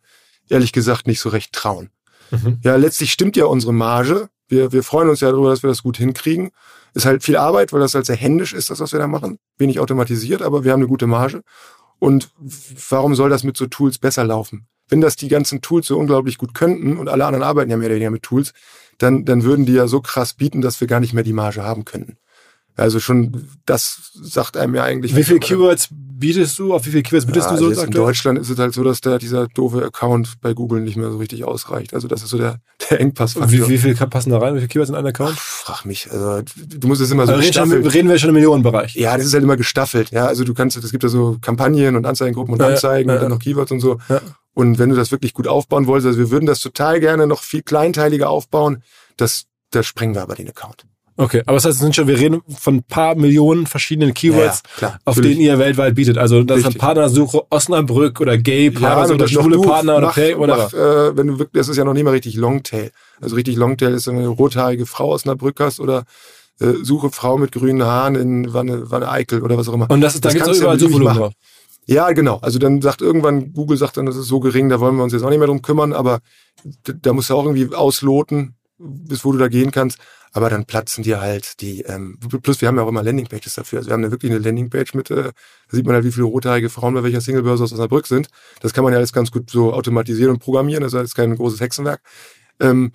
[0.51, 1.91] ehrlich gesagt nicht so recht trauen.
[2.31, 2.59] Mhm.
[2.63, 4.29] Ja, letztlich stimmt ja unsere Marge.
[4.49, 6.51] Wir, wir freuen uns ja darüber, dass wir das gut hinkriegen.
[6.95, 9.39] Ist halt viel Arbeit, weil das halt sehr händisch ist, das, was wir da machen.
[9.59, 11.43] Wenig automatisiert, aber wir haben eine gute Marge.
[11.99, 12.31] Und
[12.89, 14.67] warum soll das mit so Tools besser laufen?
[14.89, 17.87] Wenn das die ganzen Tools so unglaublich gut könnten und alle anderen arbeiten ja mehr
[17.87, 18.53] oder weniger mit Tools,
[18.99, 21.63] dann, dann würden die ja so krass bieten, dass wir gar nicht mehr die Marge
[21.63, 22.17] haben könnten.
[22.81, 25.14] Also schon, das sagt einem ja eigentlich.
[25.14, 26.72] Wie viele Keywords bietest du?
[26.72, 27.91] Auf wie viele Keywords bietest ja, du so also in?
[27.91, 31.18] Deutschland ist es halt so, dass da dieser doofe Account bei Google nicht mehr so
[31.18, 31.93] richtig ausreicht.
[31.93, 32.61] Also das ist so der,
[32.91, 33.37] der Engpass.
[33.37, 34.55] Wie, wie viel passen da rein?
[34.55, 35.37] Wie viele Keywords in einen Account?
[35.39, 36.11] Frag mich.
[36.11, 37.93] Also du musst es immer so Also gestaffelt.
[37.93, 38.95] reden wir schon im Millionenbereich.
[38.95, 40.11] Ja, das ist halt immer gestaffelt.
[40.11, 43.16] Ja, also du kannst, es gibt ja so Kampagnen und Anzeigengruppen und Ja, Anzeigen ja,
[43.16, 43.99] und dann noch Keywords und so.
[44.55, 47.43] Und wenn du das wirklich gut aufbauen wolltest, also wir würden das total gerne noch
[47.43, 48.83] viel kleinteiliger aufbauen,
[49.16, 50.87] das, da sprengen wir aber den Account.
[51.21, 54.62] Okay, aber das heißt, es sind schon, wir reden von ein paar Millionen verschiedenen Keywords,
[54.64, 56.16] Ja, klar, auf denen ihr weltweit bietet.
[56.16, 56.81] Also das ist Richtig.
[56.81, 61.16] Partnersuche Osnabrück oder Gay Partnersuche oder und noch schwule Partner oder Pay oder mach, äh,
[61.16, 62.91] wenn du wirklich, das ist ja noch nicht mal richtig Longtail.
[63.21, 66.05] Also richtig Longtail ist, wenn du eine rothaarige Frau aus Brücke hast oder
[66.59, 69.91] äh, suche Frau mit grünen Haaren in Wanne, Wanne Eickel oder was auch immer.
[69.91, 71.35] Und das ist, da Das gibt es du ja überall beliebig Suchvolumen.
[71.87, 72.39] Ja, genau.
[72.41, 75.12] Also dann sagt irgendwann, Google sagt dann, das ist so gering, da wollen wir uns
[75.12, 76.21] jetzt auch nicht mehr drum kümmern, aber
[76.85, 79.99] da musst du auch irgendwie ausloten, bis wo du da gehen kannst.
[80.33, 83.81] Aber dann platzen dir halt die, ähm, plus wir haben ja auch immer Landingpages dafür.
[83.81, 85.33] Also wir haben ja wirklich eine Landingpage mit, äh, da
[85.68, 88.28] sieht man halt, wie viele rothaarige Frauen bei welcher Singlebörse aus Osnabrück sind.
[88.61, 91.35] Das kann man ja alles ganz gut so automatisieren und programmieren, das ist jetzt kein
[91.35, 92.01] großes Hexenwerk.
[92.61, 92.93] Ähm,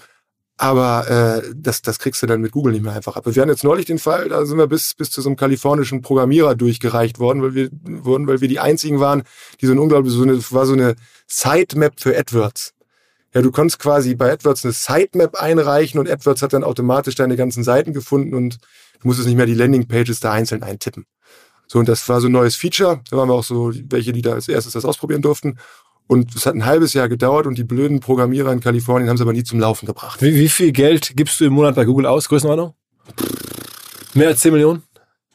[0.58, 3.26] aber äh, das, das kriegst du dann mit Google nicht mehr einfach ab.
[3.26, 6.02] Wir hatten jetzt neulich den Fall, da sind wir bis, bis zu so einem kalifornischen
[6.02, 9.24] Programmierer durchgereicht worden, weil wir wurden, weil wir die einzigen waren,
[9.60, 10.96] die so ein unglaublich, so eine, war so eine
[11.28, 12.75] Sitemap für AdWords.
[13.36, 17.36] Ja, du konntest quasi bei AdWords eine Sitemap einreichen und AdWords hat dann automatisch deine
[17.36, 18.60] ganzen Seiten gefunden und
[19.02, 21.06] du musstest nicht mehr die Landingpages da einzeln eintippen.
[21.68, 23.02] So, und das war so ein neues Feature.
[23.10, 25.58] Da waren wir auch so welche, die da als erstes das ausprobieren durften.
[26.08, 29.22] Und es hat ein halbes Jahr gedauert und die blöden Programmierer in Kalifornien haben es
[29.22, 30.22] aber nie zum Laufen gebracht.
[30.22, 32.30] Wie, wie viel Geld gibst du im Monat bei Google aus?
[32.30, 32.74] Größenordnung?
[34.14, 34.84] Mehr als 10 Millionen?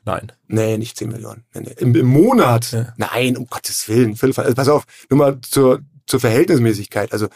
[0.06, 0.32] Nein.
[0.46, 1.44] Nee, nicht 10 Millionen.
[1.52, 1.74] Nee, nee.
[1.76, 2.72] Im, Im Monat?
[2.72, 2.94] Ja.
[2.96, 4.16] Nein, um Gottes Willen.
[4.18, 7.12] Also pass auf, nur mal zur, zur Verhältnismäßigkeit.
[7.12, 7.28] Also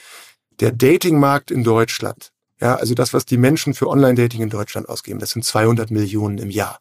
[0.61, 2.31] der Datingmarkt in Deutschland,
[2.61, 6.39] ja, also das, was die Menschen für Online-Dating in Deutschland ausgeben, das sind 200 Millionen
[6.39, 6.79] im Jahr.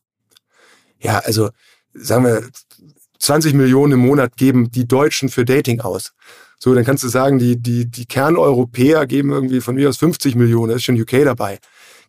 [0.99, 1.49] Ja, also
[1.93, 2.47] sagen wir,
[3.19, 6.13] 20 Millionen im Monat geben die Deutschen für Dating aus.
[6.59, 10.35] So, dann kannst du sagen, die, die, die Kerneuropäer geben irgendwie von mir aus 50
[10.35, 11.59] Millionen, da ist schon UK dabei,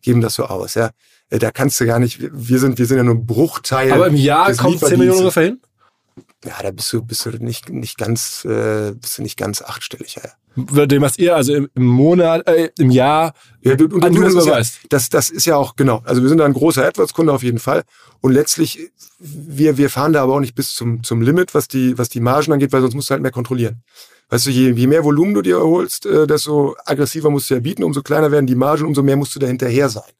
[0.01, 0.91] geben das so aus, ja.
[1.29, 3.91] Äh, Da kannst du gar nicht, wir sind, wir sind ja nur ein Bruchteil.
[3.91, 5.61] Aber im Jahr kommt 10 Millionen ungefähr hin?
[6.45, 10.15] Ja, da bist du, bist du nicht, nicht ganz, äh, bist du nicht ganz achtstellig,
[10.15, 10.29] ja.
[10.55, 14.21] Über dem, was ihr also im, Monat, äh, im Jahr Ja, du, und, an du,
[14.21, 16.01] das, ja, das, das ist ja auch, genau.
[16.05, 17.83] Also wir sind da ein großer AdWords-Kunde auf jeden Fall.
[18.21, 21.97] Und letztlich, wir, wir fahren da aber auch nicht bis zum, zum Limit, was die,
[21.97, 23.83] was die Margen angeht, weil sonst musst du halt mehr kontrollieren.
[24.29, 27.59] Weißt du, je, je mehr Volumen du dir erholst, äh, desto aggressiver musst du ja
[27.59, 30.11] bieten, umso kleiner werden die Margen, umso mehr musst du da hinterher sein.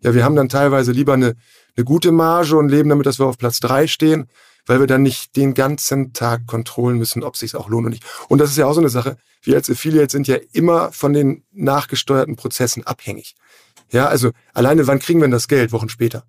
[0.00, 1.36] Ja, wir haben dann teilweise lieber eine,
[1.76, 4.28] eine gute Marge und leben damit, dass wir auf Platz drei stehen,
[4.66, 7.90] weil wir dann nicht den ganzen Tag kontrollen müssen, ob es sich auch lohnt oder
[7.90, 8.04] nicht.
[8.28, 9.16] Und das ist ja auch so eine Sache.
[9.42, 13.34] Wir als Affiliate sind ja immer von den nachgesteuerten Prozessen abhängig.
[13.90, 15.72] Ja, also alleine, wann kriegen wir denn das Geld?
[15.72, 16.24] Wochen später.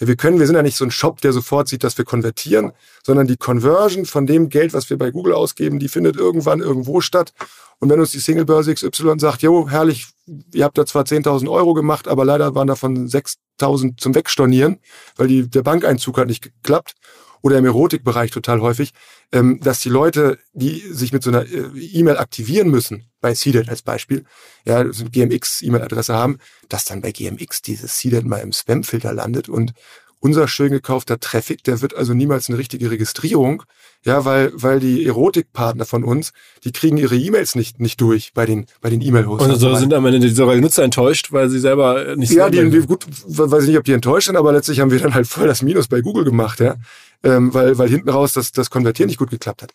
[0.00, 2.06] Ja, wir können, wir sind ja nicht so ein Shop, der sofort sieht, dass wir
[2.06, 2.72] konvertieren,
[3.04, 7.02] sondern die Conversion von dem Geld, was wir bei Google ausgeben, die findet irgendwann irgendwo
[7.02, 7.34] statt.
[7.78, 10.08] Und wenn uns die Singlebörse XY sagt, jo, herrlich,
[10.52, 14.78] ihr habt da zwar 10.000 Euro gemacht, aber leider waren davon 6.000 zum Wegstornieren,
[15.16, 16.94] weil die, der Bankeinzug hat nicht geklappt
[17.42, 18.92] oder im Erotikbereich total häufig,
[19.32, 23.68] ähm, dass die Leute, die sich mit so einer äh, E-Mail aktivieren müssen, bei Seeded
[23.68, 24.24] als Beispiel,
[24.64, 26.38] ja, so GMX-E-Mail-Adresse haben,
[26.68, 29.72] dass dann bei GMX dieses Seeded mal im Spam-Filter landet und
[30.20, 33.62] unser schön gekaufter Traffic, der wird also niemals eine richtige Registrierung,
[34.04, 36.32] ja, weil, weil die Erotikpartner von uns,
[36.64, 39.50] die kriegen ihre E-Mails nicht, nicht durch bei den, bei den E-Mail-Hostern.
[39.50, 42.70] Und so sind am Ende sogar die Nutzer enttäuscht, weil sie selber nicht Ja, die,
[42.70, 45.26] die, gut, weiß ich nicht, ob die enttäuscht sind, aber letztlich haben wir dann halt
[45.26, 46.76] voll das Minus bei Google gemacht, ja.
[47.22, 49.72] ähm, weil, weil hinten raus das, das Konvertieren nicht gut geklappt hat.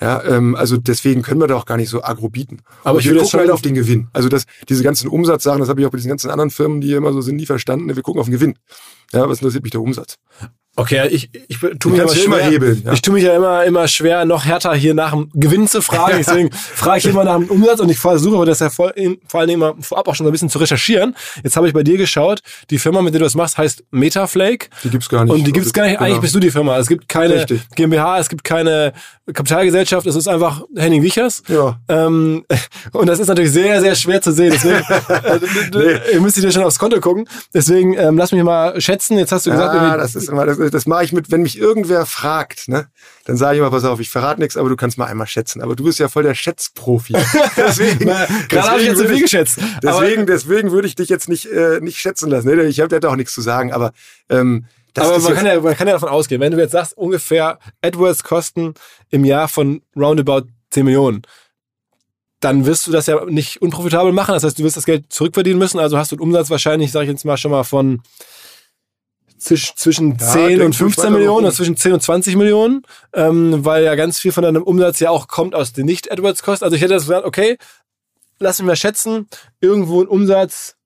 [0.00, 2.58] Ja, ähm, also deswegen können wir da auch gar nicht so agro bieten.
[2.82, 4.08] Aber Und ich wir will gucken halt auf den Gewinn.
[4.12, 6.92] Also das, diese ganzen Umsatzsachen, das habe ich auch bei diesen ganzen anderen Firmen, die
[6.92, 7.94] immer so sind, nie verstanden.
[7.94, 8.58] Wir gucken auf den Gewinn.
[9.12, 10.16] Ja, was interessiert mich der Umsatz?
[10.76, 12.92] Okay, ich, ich tu Du mich immer immer schwer, hebeln, ja.
[12.92, 16.18] Ich tue mich ja immer, immer schwer, noch härter hier nach dem Gewinn zu fragen.
[16.18, 18.92] Deswegen frage ich immer nach dem Umsatz und ich versuche aber das ja vor,
[19.26, 21.16] vor allen Dingen mal vorab auch schon so ein bisschen zu recherchieren.
[21.42, 24.68] Jetzt habe ich bei dir geschaut, die Firma, mit der du das machst, heißt Metaflake.
[24.84, 25.34] Die gibt's gar nicht.
[25.34, 25.98] Und die gibt's gar nicht.
[25.98, 26.04] Genau.
[26.06, 26.78] Eigentlich bist du die Firma.
[26.78, 27.60] Es gibt keine Richtig.
[27.74, 28.92] GmbH, es gibt keine
[29.32, 30.06] Kapitalgesellschaft.
[30.06, 31.42] Es ist einfach Henning Wichers.
[31.48, 31.80] Ja.
[31.88, 32.44] Ähm,
[32.92, 34.52] und das ist natürlich sehr, sehr schwer zu sehen.
[34.52, 34.76] Deswegen,
[35.74, 37.28] äh, ihr müsst dir schon aufs Konto gucken.
[37.52, 39.18] Deswegen ähm, lass mich mal schätzen.
[39.18, 41.58] Jetzt hast du gesagt, Ah, das ist immer, das, das mache ich mit, wenn mich
[41.58, 42.88] irgendwer fragt, ne?
[43.24, 45.62] Dann sage ich immer, pass auf, ich verrate nichts, aber du kannst mal einmal schätzen.
[45.62, 47.14] Aber du bist ja voll der Schätzprofi.
[47.56, 49.58] deswegen, Na, gerade habe ich jetzt so würde viel geschätzt.
[49.82, 52.48] Deswegen, deswegen würde ich dich jetzt nicht, äh, nicht schätzen lassen.
[52.48, 52.64] Ne?
[52.64, 53.92] Ich habe da auch nichts zu sagen, aber
[54.28, 56.72] ähm, das aber ist man kann, ja, man kann ja davon ausgehen, wenn du jetzt
[56.72, 58.74] sagst, ungefähr AdWords kosten
[59.10, 61.22] im Jahr von roundabout 10 Millionen,
[62.40, 64.32] dann wirst du das ja nicht unprofitabel machen.
[64.32, 65.78] Das heißt, du wirst das Geld zurückverdienen müssen.
[65.78, 68.02] Also hast du einen Umsatz wahrscheinlich, sage ich jetzt mal schon mal von
[69.38, 72.36] zwisch- zwischen Ja, 10 denk und ruhig 15 weiter Millionen, oder zwischen 10 und 20
[72.36, 72.82] Millionen,
[73.14, 76.64] ähm, weil ja ganz viel von deinem Umsatz ja auch kommt aus den Nicht-AdWords-Kosten.
[76.64, 77.58] Also ich hätte das gesagt, okay,
[78.38, 79.28] lass mich mal schätzen,
[79.60, 80.76] irgendwo ein Umsatz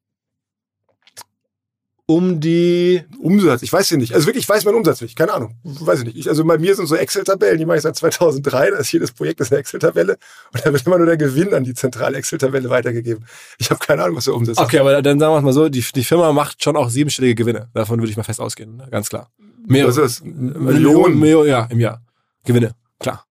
[2.06, 4.14] um die Umsatz, ich weiß ja nicht.
[4.14, 5.16] Also wirklich, ich weiß meinen Umsatz nicht.
[5.16, 5.56] Keine Ahnung.
[5.62, 6.16] Weiß ich nicht.
[6.16, 8.70] Ich, also bei mir sind so Excel-Tabellen, die mache ich seit 2003.
[8.70, 10.18] Da ist jedes Projekt ist eine Excel-Tabelle.
[10.52, 13.24] Und da wird immer nur der Gewinn an die zentrale Excel-Tabelle weitergegeben.
[13.58, 14.64] Ich habe keine Ahnung, was der Umsatz ist.
[14.64, 17.36] Okay, aber dann sagen wir es mal so, die, die Firma macht schon auch siebenstellige
[17.36, 17.68] Gewinne.
[17.72, 18.88] Davon würde ich mal fest ausgehen, ne?
[18.90, 19.30] ganz klar.
[19.66, 20.24] Mehr, Was ist das?
[20.24, 21.48] Millionen, Millionen?
[21.48, 22.02] Ja, im Jahr.
[22.44, 23.24] Gewinne, klar.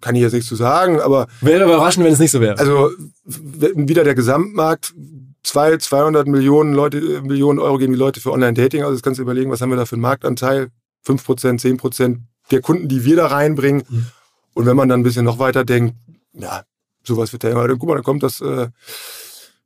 [0.00, 2.56] Kann ich jetzt nichts zu sagen, aber Wäre überraschend, wenn es nicht so wäre.
[2.58, 2.90] Also
[3.24, 4.94] wieder der Gesamtmarkt,
[5.48, 8.92] zwei, 200 Millionen Leute, äh, Millionen Euro geben die Leute für Online-Dating aus.
[8.92, 10.68] Jetzt kannst du überlegen, was haben wir da für einen Marktanteil?
[11.06, 12.18] 5%, 10%
[12.50, 13.82] der Kunden, die wir da reinbringen.
[13.88, 14.06] Mhm.
[14.54, 15.94] Und wenn man dann ein bisschen noch weiter denkt,
[16.34, 16.62] ja,
[17.02, 18.68] sowas wird da immer, dann guck mal, dann kommt das, äh,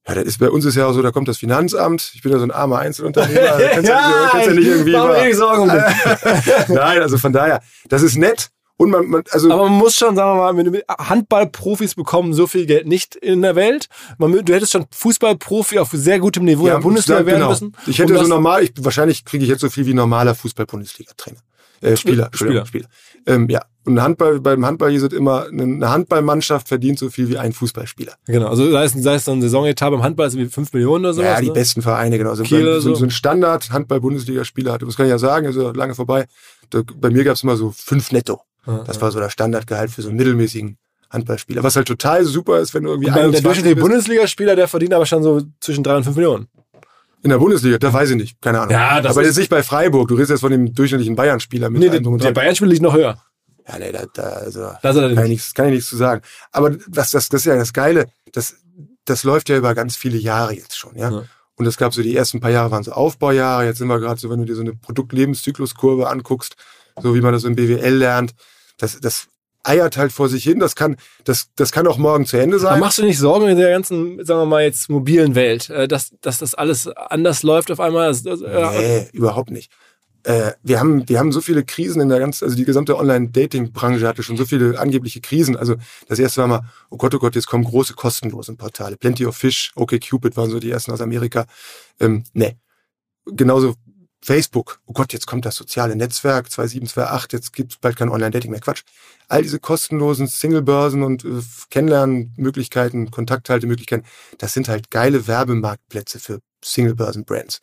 [0.07, 2.13] ja, das ist bei uns ist ja auch so, da kommt das Finanzamt.
[2.15, 3.41] Ich bin ja so ein armer Einzelunternehmer.
[3.59, 5.69] da kannst ja, nicht, kannst ja nicht irgendwie über, eh Sorgen um.
[6.69, 8.51] Nein, also von daher, das ist nett.
[8.83, 12.67] Und man, man also Aber man muss schon, sagen wir mal, Handballprofis bekommen so viel
[12.67, 13.87] Geld nicht in der Welt.
[14.19, 17.51] Man, du hättest schon Fußballprofi auf sehr gutem Niveau in der Bundesliga ja, werden genau.
[17.51, 17.77] müssen.
[17.87, 21.39] Ich hätte so normal, ich, wahrscheinlich kriege ich jetzt so viel wie ein normaler Fußball-Bundesliga-Trainer.
[21.81, 22.67] Äh, Spieler, Spieler.
[22.67, 22.89] Spieler.
[23.25, 23.63] Ähm, ja.
[23.85, 28.15] Und Handball, beim Handball hier sind immer, eine Handballmannschaft verdient so viel wie ein Fußballspieler.
[28.27, 31.05] Genau, also sei es, sei es so ein Saisonetat beim Handball, ist wie 5 Millionen
[31.05, 31.23] oder so.
[31.23, 32.35] ja, die besten Vereine, genau.
[32.35, 32.97] Sind, Kiel beim, so.
[32.97, 34.79] so ein Standard Handball-Bundesliga-Spieler.
[34.79, 36.27] Das kann ich ja sagen, ist ja lange vorbei.
[36.71, 38.43] Da, bei mir gab es immer so fünf netto.
[38.65, 40.79] Das war so der Standardgehalt für so einen mittelmäßigen
[41.11, 41.63] Handballspieler.
[41.63, 43.81] Was halt total super ist, wenn du irgendwie beim, der 21 durchschnittliche.
[43.81, 46.49] Bundesligaspieler, der verdient aber schon so zwischen 3 und 5 Millionen.
[47.23, 48.73] In der Bundesliga, da weiß ich nicht, keine Ahnung.
[48.73, 50.09] Ja, das Aber ist- jetzt nicht bei Freiburg.
[50.09, 52.33] Du redest jetzt von dem durchschnittlichen Bayern-Spieler mit Nee, der, der.
[52.33, 53.21] Bayern-Spieler liegt noch höher.
[53.69, 55.29] Ja, nee, da, da, also, Das kann, ich nicht.
[55.29, 56.23] nichts, kann ich nichts zu sagen.
[56.51, 58.07] Aber das, das, das ist ja das Geile.
[58.33, 58.57] Das,
[59.05, 61.11] das läuft ja über ganz viele Jahre jetzt schon, ja.
[61.13, 61.23] Ja.
[61.57, 63.67] Und es gab so die ersten paar Jahre waren so Aufbaujahre.
[63.67, 66.57] Jetzt sind wir gerade so, wenn du dir so eine Produktlebenszykluskurve anguckst,
[67.01, 68.33] so wie man das im BWL lernt,
[68.79, 69.29] das, das
[69.65, 70.59] eiert halt vor sich hin.
[70.59, 72.81] Das kann, das, das kann auch morgen zu Ende Aber sein.
[72.81, 76.13] machst du nicht Sorgen in der ganzen, sagen wir mal jetzt, mobilen Welt, äh, dass,
[76.21, 78.13] dass das alles anders läuft auf einmal?
[78.13, 79.71] Ja, Nee, überhaupt nicht.
[80.25, 84.07] Äh, wir haben, wir haben so viele Krisen in der ganzen, also die gesamte Online-Dating-Branche
[84.07, 85.57] hatte schon so viele angebliche Krisen.
[85.57, 85.77] Also
[86.09, 86.61] das erste war mal,
[86.91, 88.97] oh Gott, oh Gott, jetzt kommen große kostenlose Portale.
[88.97, 91.47] Plenty of Fish, OkCupid waren so die ersten aus Amerika.
[91.99, 92.57] Ähm, nee.
[93.27, 93.75] Genauso
[94.23, 94.81] Facebook.
[94.87, 98.61] Oh Gott, jetzt kommt das soziale Netzwerk 2728, jetzt gibt's bald kein Online-Dating mehr.
[98.61, 98.83] Quatsch.
[99.29, 104.07] All diese kostenlosen Single-Börsen und äh, Kennenlernmöglichkeiten, Kontakthaltemöglichkeiten,
[104.39, 107.61] das sind halt geile Werbemarktplätze für Single-Börsen-Brands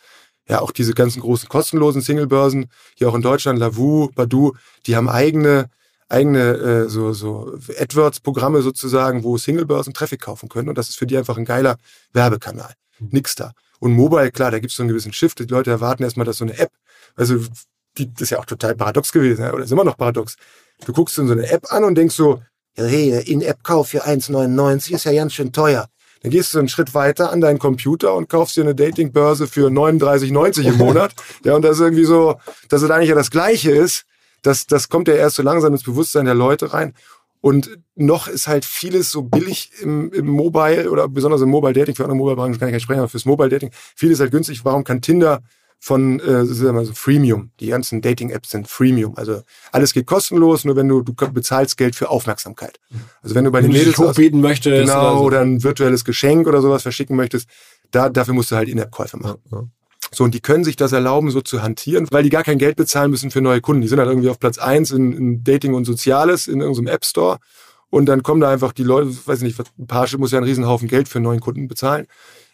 [0.50, 4.54] ja auch diese ganzen großen kostenlosen Singlebörsen, hier auch in Deutschland, Lavu, Badu,
[4.86, 5.70] die haben eigene
[6.10, 11.06] eigene äh, so so AdWords-Programme sozusagen, wo Singlebörsen Traffic kaufen können und das ist für
[11.06, 11.78] die einfach ein geiler
[12.14, 12.74] Werbekanal.
[13.00, 13.54] Nix da.
[13.80, 15.40] Und Mobile, klar, da gibt es so einen gewissen Shift.
[15.40, 16.72] Die Leute erwarten erstmal, dass so eine App,
[17.16, 17.38] also
[17.98, 20.36] die, das ist ja auch total paradox gewesen, oder ist immer noch paradox.
[20.86, 22.42] Du guckst dir so eine App an und denkst so,
[22.78, 25.88] ja, hey, In-App-Kauf für 1,99 ist ja ganz schön teuer.
[26.22, 29.70] Dann gehst du einen Schritt weiter an deinen Computer und kaufst dir eine Datingbörse für
[29.70, 31.14] 39,90 im Monat.
[31.46, 32.36] ja, und das ist irgendwie so,
[32.68, 34.04] dass es eigentlich ja das Gleiche ist.
[34.42, 36.94] Das, das kommt ja erst so langsam ins Bewusstsein der Leute rein.
[37.42, 41.96] Und noch ist halt vieles so billig im, im Mobile oder besonders im Mobile Dating,
[41.96, 44.32] für andere Mobile Branchen kann ich gar nicht sprechen, aber fürs Mobile Dating, vieles halt
[44.32, 44.66] günstig.
[44.66, 45.42] Warum kann Tinder
[45.80, 49.16] von, äh, sagen wir mal so Freemium, die ganzen Dating-Apps sind Freemium.
[49.16, 52.80] Also alles geht kostenlos, nur wenn du, du bezahlst Geld für Aufmerksamkeit.
[53.22, 54.88] Also wenn du bei wenn den Mädels hochbieten möchtest.
[54.88, 57.50] genau, oder oder ein virtuelles Geschenk oder sowas verschicken möchtest,
[57.92, 59.38] da, dafür musst du halt In-App-Käufe machen.
[59.50, 59.70] so.
[60.12, 62.76] So, und die können sich das erlauben, so zu hantieren, weil die gar kein Geld
[62.76, 63.82] bezahlen müssen für neue Kunden.
[63.82, 67.06] Die sind halt irgendwie auf Platz eins in, in Dating und Soziales in irgendeinem App
[67.06, 67.38] Store.
[67.90, 70.48] Und dann kommen da einfach die Leute, weiß ich nicht, ein Paar muss ja einen
[70.48, 72.08] Riesenhaufen Geld für neuen Kunden bezahlen.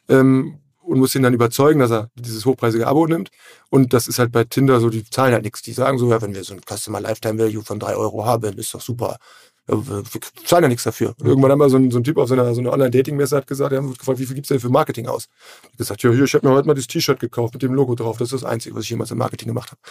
[0.08, 3.30] Ähm, und muss ihn dann überzeugen, dass er dieses hochpreisige Abo nimmt.
[3.70, 5.62] Und das ist halt bei Tinder so, die zahlen halt nichts.
[5.64, 8.58] Die sagen so, ja, wenn wir so ein Customer Lifetime Value von drei Euro haben,
[8.58, 9.18] ist doch super.
[9.68, 10.04] Wir
[10.46, 11.16] zahlen ja nichts dafür.
[11.20, 13.36] Und irgendwann haben wir so ein, so ein Typ auf so einer, so einer Online-Dating-Messe
[13.36, 15.28] hat gesagt, er hat gefragt, wie viel gibt's denn für Marketing aus?
[15.62, 17.74] Ich habe gesagt, ja, hier, ich habe mir heute mal das T-Shirt gekauft mit dem
[17.74, 18.18] Logo drauf.
[18.18, 19.82] Das ist das Einzige, was ich jemals im Marketing gemacht habe.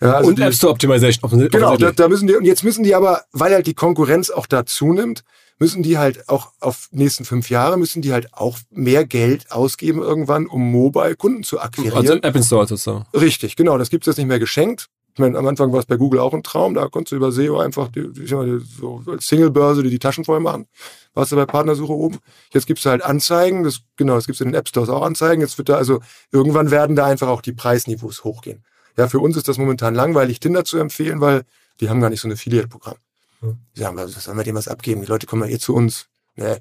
[0.00, 1.48] Ja, also und App Store Optimization.
[1.48, 4.46] Genau, da, da müssen die, und jetzt müssen die aber, weil halt die Konkurrenz auch
[4.46, 5.24] da zunimmt,
[5.58, 10.02] müssen die halt auch auf nächsten fünf Jahre müssen die halt auch mehr Geld ausgeben
[10.02, 11.96] irgendwann, um Mobile-Kunden zu akquirieren.
[11.96, 13.06] Also App Store sozusagen.
[13.14, 13.78] Richtig, genau.
[13.78, 14.88] Das gibt's jetzt nicht mehr geschenkt.
[15.16, 16.74] Ich meine, am Anfang war es bei Google auch ein Traum.
[16.74, 20.26] Da konntest du über SEO einfach die, die, die, so als Single-Börse die, die Taschen
[20.26, 20.66] voll machen.
[21.14, 22.18] Warst du bei Partnersuche oben.
[22.52, 23.64] Jetzt gibt's halt Anzeigen.
[23.64, 25.40] Das, genau, das gibt's in den App Stores auch Anzeigen.
[25.40, 26.00] Jetzt wird da also,
[26.32, 28.62] irgendwann werden da einfach auch die Preisniveaus hochgehen.
[28.98, 31.44] Ja, für uns ist das momentan langweilig, Tinder zu empfehlen, weil
[31.80, 32.96] die haben gar nicht so ein Affiliate-Programm.
[33.74, 35.00] Die sagen, was sollen wir dem was abgeben?
[35.00, 36.08] Die Leute kommen ja eh zu uns.
[36.34, 36.56] Nee.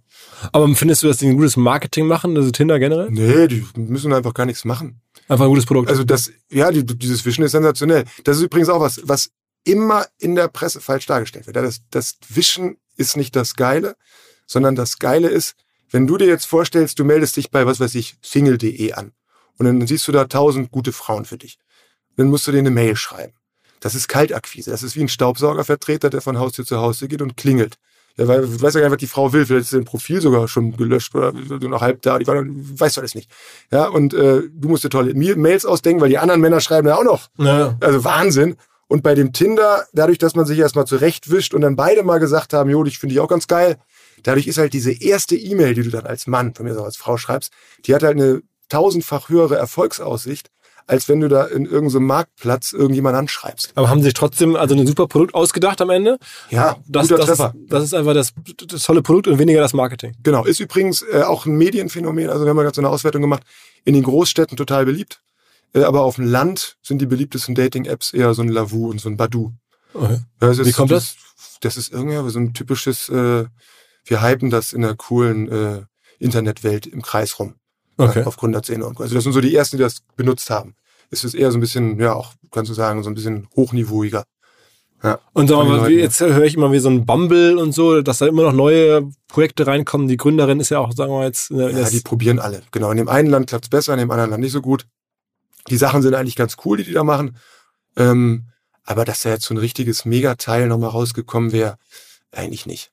[0.54, 3.12] Aber findest du, dass die ein gutes Marketing machen, also Tinder generell?
[3.12, 5.02] Nee, die müssen einfach gar nichts machen.
[5.28, 5.90] Einfach ein gutes Produkt.
[5.90, 8.06] Also das, ja, die, dieses Wischen ist sensationell.
[8.24, 9.32] Das ist übrigens auch was, was
[9.64, 11.56] immer in der Presse falsch dargestellt wird.
[11.56, 13.96] Das, das Wischen ist nicht das Geile,
[14.46, 15.56] sondern das Geile ist,
[15.90, 19.14] wenn du dir jetzt vorstellst, du meldest dich bei, was weiß ich, single.de an.
[19.58, 21.58] Und dann siehst du da tausend gute Frauen für dich.
[22.18, 23.34] Dann musst du denen eine Mail schreiben.
[23.80, 24.72] Das ist Kaltakquise.
[24.72, 27.78] Das ist wie ein Staubsaugervertreter, der von Haustür zu Haustür geht und klingelt.
[28.18, 29.46] Ja, weil du weißt ja gar nicht, was die Frau will.
[29.46, 32.18] Vielleicht ist dein Profil sogar schon gelöscht oder du noch halb da.
[32.18, 33.30] Die war, weißt du alles nicht.
[33.72, 36.96] Ja, und äh, du musst dir tolle Mails ausdenken, weil die anderen Männer schreiben ja
[36.98, 37.28] auch noch.
[37.38, 37.78] Ja.
[37.82, 38.56] Also Wahnsinn.
[38.88, 42.54] Und bei dem Tinder, dadurch, dass man sich erstmal zurechtwischt und dann beide mal gesagt
[42.54, 43.78] haben, jo, dich finde ich auch ganz geil,
[44.24, 46.96] dadurch ist halt diese erste E-Mail, die du dann als Mann, von mir so als
[46.96, 47.52] Frau schreibst,
[47.86, 50.50] die hat halt eine tausendfach höhere Erfolgsaussicht,
[50.88, 53.72] als wenn du da in irgendeinem Marktplatz irgendjemand anschreibst.
[53.76, 56.18] Aber haben sie sich trotzdem also ein super Produkt ausgedacht am Ende?
[56.50, 57.54] Ja, das, guter das, Treffer.
[57.56, 58.34] Ist, das ist einfach das,
[58.68, 60.14] das tolle Produkt und weniger das Marketing.
[60.24, 62.30] Genau, ist übrigens äh, auch ein Medienphänomen.
[62.30, 63.44] Also wir haben ja gerade so eine Auswertung gemacht.
[63.84, 65.22] In den Großstädten total beliebt.
[65.74, 69.10] Äh, aber auf dem Land sind die beliebtesten Dating-Apps eher so ein Lavu und so
[69.10, 69.54] ein Badu.
[69.94, 70.20] Okay.
[70.40, 71.16] Wie kommt das?
[71.62, 73.46] Das ist irgendwie so ein typisches, äh,
[74.06, 75.82] wir hypen das in der coolen äh,
[76.20, 77.56] Internetwelt im Kreis rum.
[77.98, 78.24] Okay.
[78.24, 80.76] Auf Gründerzähne und Also das sind so die ersten, die das benutzt haben.
[81.10, 84.26] Es ist eher so ein bisschen, ja, auch, kannst du sagen, so ein bisschen hochniveauiger.
[85.04, 88.02] Ja, und sag mal, wie, jetzt höre ich immer wie so ein Bumble und so,
[88.02, 90.08] dass da immer noch neue Projekte reinkommen.
[90.08, 91.52] Die Gründerin ist ja auch, sagen wir jetzt.
[91.52, 92.64] Ja, die probieren alle.
[92.72, 92.90] Genau.
[92.92, 94.88] In dem einen Land klappt's besser, in dem anderen Land nicht so gut.
[95.70, 97.38] Die Sachen sind eigentlich ganz cool, die die da machen.
[97.98, 98.46] Ähm,
[98.84, 101.78] aber dass da jetzt so ein richtiges Megateil nochmal rausgekommen wäre,
[102.32, 102.92] eigentlich nicht.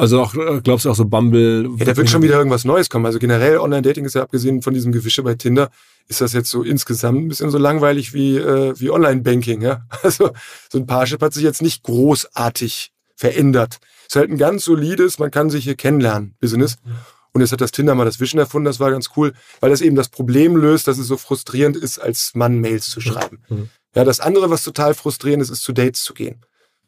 [0.00, 1.68] Also auch, äh, glaubst du auch so Bumble?
[1.76, 3.04] Ja, da wird schon wieder irgendwas Neues kommen.
[3.04, 5.70] Also generell Online-Dating ist ja abgesehen von diesem Gewische bei Tinder,
[6.08, 9.60] ist das jetzt so insgesamt ein bisschen so langweilig wie, äh, wie Online-Banking.
[9.60, 9.82] Ja?
[10.02, 10.30] Also
[10.72, 13.76] so ein Parship hat sich jetzt nicht großartig verändert.
[14.08, 16.76] Ist halt ein ganz solides, man kann sich hier kennenlernen, Business.
[17.32, 19.82] Und jetzt hat das Tinder mal das Vision erfunden, das war ganz cool, weil das
[19.82, 23.42] eben das Problem löst, dass es so frustrierend ist, als Mann Mails zu schreiben.
[23.50, 23.68] Mhm.
[23.94, 26.42] Ja, das andere, was total frustrierend ist, ist zu Dates zu gehen.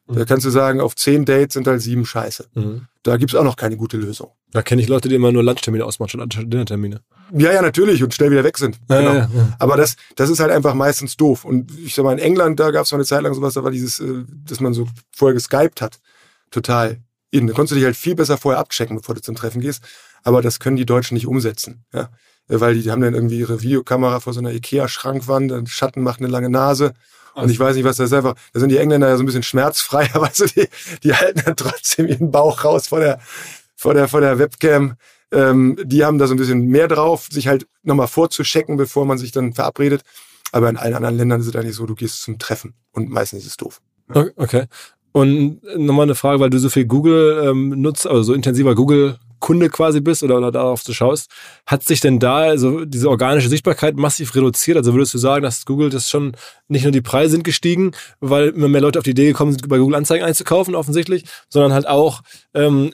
[0.08, 2.48] Da kannst du sagen, auf zehn Dates sind halt sieben Scheiße.
[2.54, 2.86] Mhm.
[3.04, 4.30] Da gibt's auch noch keine gute Lösung.
[4.52, 7.00] Da kenne ich Leute, die immer nur Lunchtermine ausmachen statt Dinnertermine.
[7.32, 8.78] Ja, ja, natürlich und schnell wieder weg sind.
[8.88, 9.14] Ja, genau.
[9.14, 9.56] Ja, ja.
[9.58, 11.44] Aber das, das ist halt einfach meistens doof.
[11.44, 13.72] Und ich sag mal, in England, da gab's mal eine Zeit lang sowas, da war
[13.72, 15.98] dieses, äh, dass man so vorher geskypt hat.
[16.50, 16.98] Total
[17.30, 17.48] in.
[17.48, 19.82] Da konntest du dich halt viel besser vorher abchecken, bevor du zum Treffen gehst.
[20.22, 21.84] Aber das können die Deutschen nicht umsetzen.
[21.92, 22.10] Ja?
[22.46, 26.20] Weil die, die haben dann irgendwie ihre Videokamera vor so einer Ikea-Schrankwand, ein Schatten macht
[26.20, 26.92] eine lange Nase
[27.34, 29.26] und ich weiß nicht, was das ist einfach, da sind die Engländer ja so ein
[29.26, 30.68] bisschen schmerzfreier, weißt du, die,
[31.02, 33.20] die halten dann trotzdem ihren Bauch raus vor der,
[33.76, 34.94] vor der, vor der Webcam.
[35.32, 39.18] Ähm, die haben da so ein bisschen mehr drauf, sich halt nochmal vorzuschecken, bevor man
[39.18, 40.02] sich dann verabredet.
[40.52, 43.40] Aber in allen anderen Ländern ist es eigentlich so, du gehst zum Treffen und meistens
[43.40, 43.80] ist es doof.
[44.36, 44.66] Okay.
[45.12, 49.18] Und nochmal eine Frage, weil du so viel Google ähm, nutzt, also so intensiver Google
[49.42, 51.30] Kunde quasi bist oder, oder darauf du schaust,
[51.66, 54.78] hat sich denn da also diese organische Sichtbarkeit massiv reduziert?
[54.78, 56.32] Also würdest du sagen, dass Google das schon
[56.68, 57.90] nicht nur die Preise sind gestiegen,
[58.20, 61.74] weil immer mehr Leute auf die Idee gekommen sind, bei Google Anzeigen einzukaufen, offensichtlich, sondern
[61.74, 62.22] halt auch
[62.54, 62.92] ähm,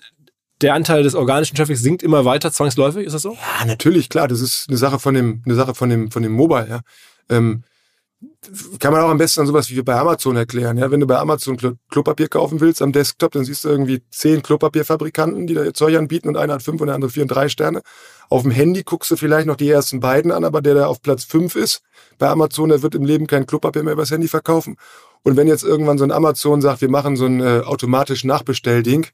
[0.61, 3.35] der Anteil des organischen Traffics sinkt immer weiter zwangsläufig, ist das so?
[3.35, 4.27] Ja, natürlich, klar.
[4.27, 6.81] Das ist eine Sache von dem, eine Sache von dem, von dem Mobile, ja.
[7.29, 7.63] Ähm,
[8.81, 10.77] kann man auch am besten an sowas wie bei Amazon erklären.
[10.77, 11.57] Ja, wenn du bei Amazon
[11.89, 15.97] Klopapier kaufen willst am Desktop, dann siehst du irgendwie zehn Klopapierfabrikanten, die da ihr Zeug
[15.97, 17.83] anbieten und einer hat fünf und der andere vier und drei Sterne.
[18.29, 21.01] Auf dem Handy guckst du vielleicht noch die ersten beiden an, aber der, der auf
[21.01, 21.83] Platz fünf ist,
[22.19, 24.77] bei Amazon, der wird im Leben kein Klopapier mehr übers Handy verkaufen.
[25.23, 29.07] Und wenn jetzt irgendwann so ein Amazon sagt, wir machen so ein äh, automatisch Nachbestellding,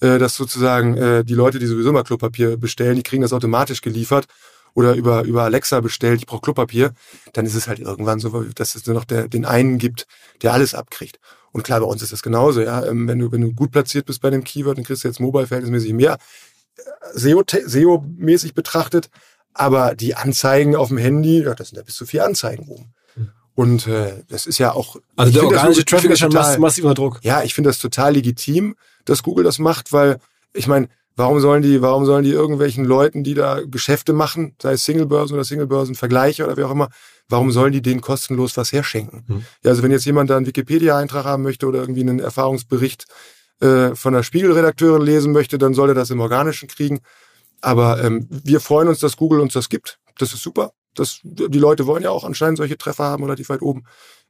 [0.00, 3.80] äh, dass sozusagen äh, die Leute, die sowieso mal Klopapier bestellen, die kriegen das automatisch
[3.80, 4.26] geliefert
[4.74, 6.92] oder über, über Alexa bestellt, ich brauche Klopapier,
[7.32, 10.06] dann ist es halt irgendwann so, dass es nur noch der, den einen gibt,
[10.42, 11.18] der alles abkriegt.
[11.52, 12.84] Und klar, bei uns ist das genauso, ja.
[12.84, 15.20] Ähm, wenn du, wenn du gut platziert bist bei dem Keyword, dann kriegst du jetzt
[15.20, 16.18] Mobile verhältnismäßig mehr
[16.76, 19.08] äh, SEO-mäßig SEO betrachtet.
[19.52, 22.92] Aber die Anzeigen auf dem Handy, ja, das sind ja bis zu vier Anzeigen oben.
[23.14, 23.30] Hm.
[23.54, 24.96] Und äh, das ist ja auch.
[25.14, 27.20] Also der organische Traffic ist schon massiver Druck.
[27.22, 30.18] Ja, ich finde das total legitim, dass Google das macht, weil
[30.52, 34.72] ich meine, Warum sollen die, warum sollen die irgendwelchen Leuten, die da Geschäfte machen, sei
[34.72, 36.88] es Singlebörsen oder Singlebörsenvergleiche oder wie auch immer,
[37.28, 39.24] warum sollen die denen kostenlos was herschenken?
[39.26, 39.44] Mhm.
[39.62, 43.06] Ja, also wenn jetzt jemand da einen Wikipedia-Eintrag haben möchte oder irgendwie einen Erfahrungsbericht
[43.60, 47.00] äh, von der Spiegelredakteurin lesen möchte, dann soll er das im Organischen kriegen.
[47.60, 49.98] Aber ähm, wir freuen uns, dass Google uns das gibt.
[50.18, 50.72] Das ist super.
[50.94, 53.84] Das, die Leute wollen ja auch anscheinend solche Treffer haben, relativ weit oben.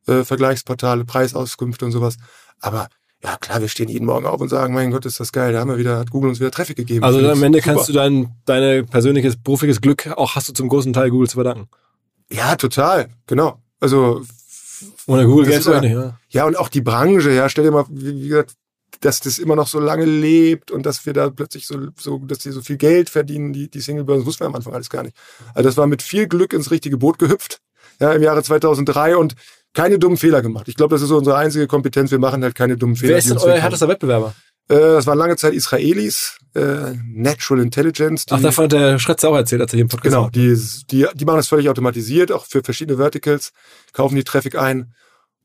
[0.07, 2.17] Äh, Vergleichsportale, Preisauskünfte und sowas.
[2.61, 2.89] Aber
[3.25, 5.61] ja klar, wir stehen jeden Morgen auf und sagen, mein Gott, ist das geil, da
[5.61, 7.05] haben wir wieder, hat Google uns wieder Traffic gegeben.
[7.05, 7.75] Also am Ende super.
[7.75, 11.37] kannst du dein, deine persönliches, berufliches Glück auch hast du zum großen Teil Google zu
[11.37, 11.69] verdanken.
[12.31, 13.63] Ja, total, genau.
[13.81, 14.23] Also
[15.07, 16.19] ohne Google gäbe es nicht, ja.
[16.29, 18.55] Ja, und auch die Branche, ja, stell dir mal, wie gesagt,
[19.01, 22.39] dass das immer noch so lange lebt und dass wir da plötzlich so, so dass
[22.39, 25.03] die so viel Geld verdienen, die, die Singlebörsen, das wussten wir am Anfang alles gar
[25.03, 25.17] nicht.
[25.55, 27.61] Also das war mit viel Glück ins richtige Boot gehüpft,
[28.01, 29.35] ja, im Jahre 2003 und
[29.75, 30.69] keine dummen Fehler gemacht.
[30.69, 32.11] Ich glaube, das ist so unsere einzige Kompetenz.
[32.11, 33.11] Wir machen halt keine dummen Fehler.
[33.11, 34.35] Wer ist denn euer härtester Wettbewerber?
[34.69, 38.25] Äh, das waren lange Zeit Israelis, äh, Natural Intelligence.
[38.31, 40.59] Ach, davon hat der Schretzer auch erzählt, als er hier im Podcast Genau, die,
[40.91, 43.53] die, die machen das völlig automatisiert, auch für verschiedene Verticals,
[43.93, 44.95] kaufen die Traffic ein.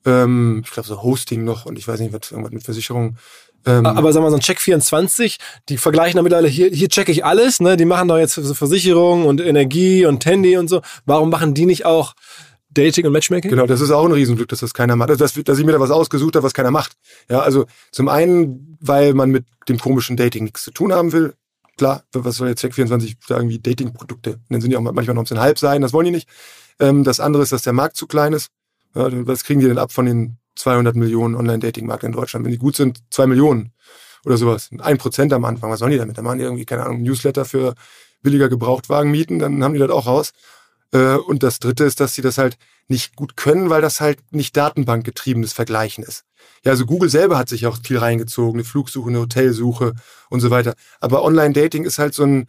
[0.06, 3.18] Ähm, ich glaube, so Hosting noch und ich weiß nicht, was irgendwas mit Versicherung.
[3.66, 7.12] Ähm, aber sagen wir so ein Check 24, die vergleichen damit alle, hier, hier checke
[7.12, 7.76] ich alles, ne?
[7.76, 10.82] Die machen doch jetzt so Versicherung und Energie und Handy und so.
[11.06, 12.14] Warum machen die nicht auch
[12.70, 13.50] Dating und Matchmaking?
[13.50, 15.10] Genau, das ist auch ein Riesenglück, dass das keiner macht.
[15.10, 16.94] Also, dass, dass ich mir da was ausgesucht habe, was keiner macht.
[17.30, 21.34] Ja, also zum einen, weil man mit dem komischen Dating nichts zu tun haben will.
[21.78, 24.40] Klar, was soll jetzt Check24 da irgendwie Dating-Produkte?
[24.50, 26.28] Dann sind die auch manchmal noch ein bisschen halb sein, das wollen die nicht.
[26.80, 28.50] Ähm, das andere ist, dass der Markt zu klein ist.
[28.96, 32.46] Ja, was kriegen die denn ab von den 200 Millionen Online-Dating-Markt in Deutschland?
[32.46, 33.72] Wenn die gut sind, zwei Millionen
[34.26, 34.70] oder sowas.
[34.80, 36.18] Ein Prozent am Anfang, was sollen die damit?
[36.18, 37.76] Da machen die irgendwie, keine Ahnung, Newsletter für
[38.22, 40.32] billiger Gebrauchtwagen mieten, dann haben die das auch raus.
[40.92, 44.20] Äh, und das Dritte ist, dass sie das halt nicht gut können, weil das halt
[44.32, 46.26] nicht datenbankgetriebenes Vergleichen ist.
[46.64, 49.94] Ja, also Google selber hat sich auch viel reingezogen, eine Flugsuche, eine Hotelsuche
[50.30, 50.74] und so weiter.
[51.00, 52.48] Aber Online-Dating ist halt so ein,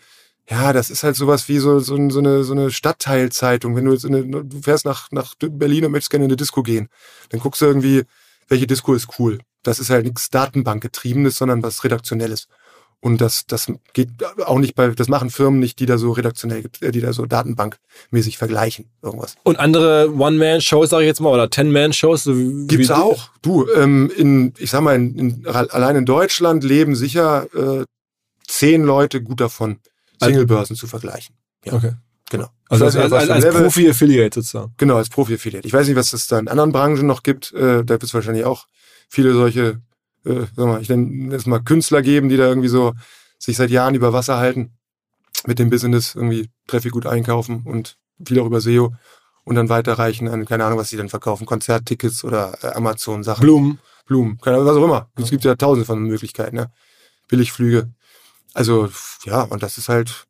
[0.48, 3.76] ja, das ist halt sowas wie so, so, so eine, so eine Stadtteilzeitung.
[3.76, 6.36] Wenn du jetzt in eine, du fährst nach, nach Berlin und möchtest gerne in eine
[6.36, 6.88] Disco gehen,
[7.28, 8.04] dann guckst du irgendwie,
[8.48, 9.38] welche Disco ist cool.
[9.62, 12.48] Das ist halt nichts Datenbankgetriebenes, sondern was Redaktionelles.
[13.02, 14.10] Und das, das geht
[14.44, 17.24] auch nicht bei, das machen Firmen nicht, die da so redaktionell, äh, die da so
[17.24, 19.36] datenbankmäßig vergleichen, irgendwas.
[19.42, 22.24] Und andere One-Man-Shows, sage ich jetzt mal, oder Ten-Man-Shows?
[22.24, 22.34] So
[22.66, 23.30] Gibt's auch.
[23.40, 27.84] Du, ähm, in, ich sag mal, in, in, allein in Deutschland leben sicher äh,
[28.46, 29.78] zehn Leute gut davon,
[30.18, 31.34] also Singlebörsen zu vergleichen.
[31.64, 31.74] Ja.
[31.74, 31.92] Okay.
[32.30, 32.48] Genau.
[32.68, 34.74] Also als, als, als, als Profi-Affiliate sozusagen.
[34.76, 35.66] Genau, als Profi-Affiliate.
[35.66, 37.52] Ich weiß nicht, was es da in anderen Branchen noch gibt.
[37.52, 38.66] Äh, da wird es wahrscheinlich auch
[39.08, 39.80] viele solche
[40.24, 42.94] äh, sag mal, ich nenne es mal Künstler geben, die da irgendwie so
[43.38, 44.72] sich seit Jahren über Wasser halten,
[45.46, 48.94] mit dem Business irgendwie Traffic gut einkaufen und viel auch über SEO
[49.44, 53.42] und dann weiterreichen an, keine Ahnung, was sie dann verkaufen, Konzerttickets oder äh, Amazon-Sachen.
[53.42, 53.78] Blumen.
[54.06, 55.10] Blumen, keine Ahnung, was auch immer.
[55.16, 56.70] Es gibt ja tausende von Möglichkeiten, ne?
[57.28, 57.92] Billigflüge.
[58.54, 58.88] Also,
[59.24, 60.26] ja, und das ist halt,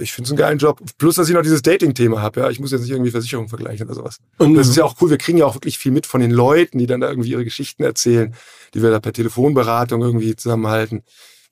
[0.00, 0.80] ich finde es einen geilen Job.
[0.96, 2.40] Plus, dass ich noch dieses Dating-Thema habe.
[2.40, 4.18] Ja, ich muss jetzt nicht irgendwie Versicherungen vergleichen oder sowas.
[4.38, 5.10] Und das ist ja auch cool.
[5.10, 7.44] Wir kriegen ja auch wirklich viel mit von den Leuten, die dann da irgendwie ihre
[7.44, 8.34] Geschichten erzählen,
[8.74, 11.02] die wir da per Telefonberatung irgendwie zusammenhalten.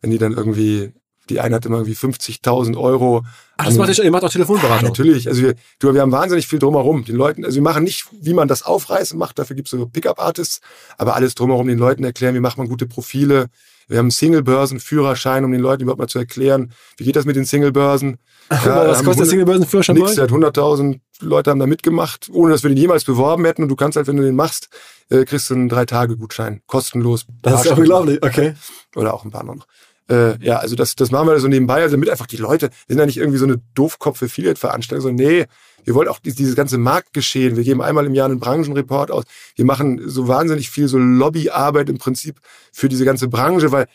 [0.01, 0.93] Wenn die dann irgendwie,
[1.29, 3.25] die eine hat immer irgendwie 50.000 Euro.
[3.57, 4.85] Ach, das macht ihr, ihr macht auch Telefonberatung?
[4.85, 5.27] Ja, natürlich.
[5.27, 7.05] Also wir, du, wir haben wahnsinnig viel drumherum.
[7.05, 9.41] Den Leuten, also wir machen nicht, wie man das aufreißen macht.
[9.41, 10.61] Dafür gibt es so Pickup-Artists.
[10.99, 13.49] Aber alles drumherum den Leuten erklären, wie macht man gute Profile,
[13.89, 17.45] wir haben Single-Börsen-Führerschein, um den Leuten überhaupt mal zu erklären, wie geht das mit den
[17.45, 18.19] Single-Börsen.
[18.51, 19.97] Ja, was kostet der Single-Börsen-Führerschein?
[19.97, 23.63] Nix, hat 100.000 Leute haben da mitgemacht, ohne dass wir den jemals beworben hätten.
[23.63, 24.69] Und du kannst halt, wenn du den machst,
[25.09, 27.27] äh, kriegst du einen Drei-Tage-Gutschein, kostenlos.
[27.43, 28.55] Das ist unglaublich, okay.
[28.97, 29.67] Oder auch ein paar noch.
[30.11, 32.99] Äh, ja, also das, das machen wir so nebenbei, also damit einfach die Leute, sind
[32.99, 35.47] ja nicht irgendwie so eine Doofkopf-Affiliate-Veranstaltung, so nee,
[35.85, 37.57] wir wollen auch dieses ganze Marktgeschehen.
[37.57, 39.25] Wir geben einmal im Jahr einen Branchenreport aus.
[39.55, 42.41] Wir machen so wahnsinnig viel so Lobbyarbeit im Prinzip
[42.73, 43.87] für diese ganze Branche, weil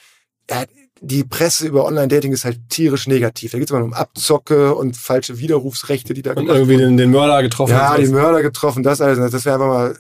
[0.49, 0.65] ja,
[1.01, 3.51] die Presse über Online-Dating ist halt tierisch negativ.
[3.51, 7.11] Da geht es immer um Abzocke und falsche Widerrufsrechte, die da und irgendwie den, den,
[7.11, 7.71] Mörder getroffen.
[7.71, 9.31] Ja, den Mörder getroffen, das alles.
[9.31, 9.97] Das wäre einfach mal,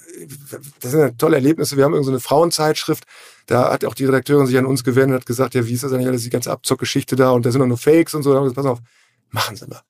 [0.81, 1.77] das sind ja tolle Erlebnisse.
[1.77, 3.05] Wir haben irgendeine so Frauenzeitschrift,
[3.47, 5.83] da hat auch die Redakteurin sich an uns gewendet und hat gesagt, ja, wie ist
[5.83, 8.31] das eigentlich alles, die ganze Abzockgeschichte da und da sind auch nur Fakes und so.
[8.31, 8.79] Da haben wir gesagt, pass auf,
[9.31, 9.81] machen Sie mal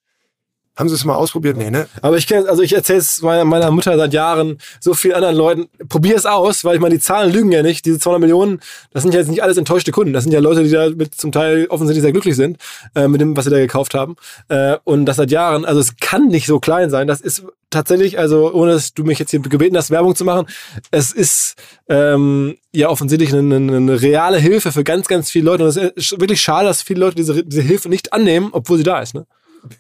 [0.80, 1.58] Haben Sie es mal ausprobiert?
[1.58, 1.90] Nee, ne?
[2.02, 5.36] Aber ich kenne, also ich erzähle es meiner, meiner Mutter seit Jahren, so vielen anderen
[5.36, 5.68] Leuten.
[5.90, 7.86] Probier es aus, weil ich meine, die Zahlen lügen ja nicht.
[7.86, 8.62] Diese 200 Millionen,
[8.94, 10.14] das sind ja jetzt nicht alles enttäuschte Kunden.
[10.14, 12.60] Das sind ja Leute, die da mit zum Teil offensichtlich sehr glücklich sind
[12.96, 14.16] äh, mit dem, was sie da gekauft haben.
[14.48, 15.66] Äh, und das seit Jahren.
[15.66, 17.08] Also es kann nicht so klein sein.
[17.08, 20.48] Das ist tatsächlich, also ohne dass du mich jetzt hier gebeten hast, Werbung zu machen,
[20.92, 21.56] es ist
[21.90, 25.64] ähm, ja offensichtlich eine, eine, eine reale Hilfe für ganz, ganz viele Leute.
[25.64, 28.84] Und es ist wirklich schade, dass viele Leute diese, diese Hilfe nicht annehmen, obwohl sie
[28.84, 29.14] da ist.
[29.14, 29.26] Ne?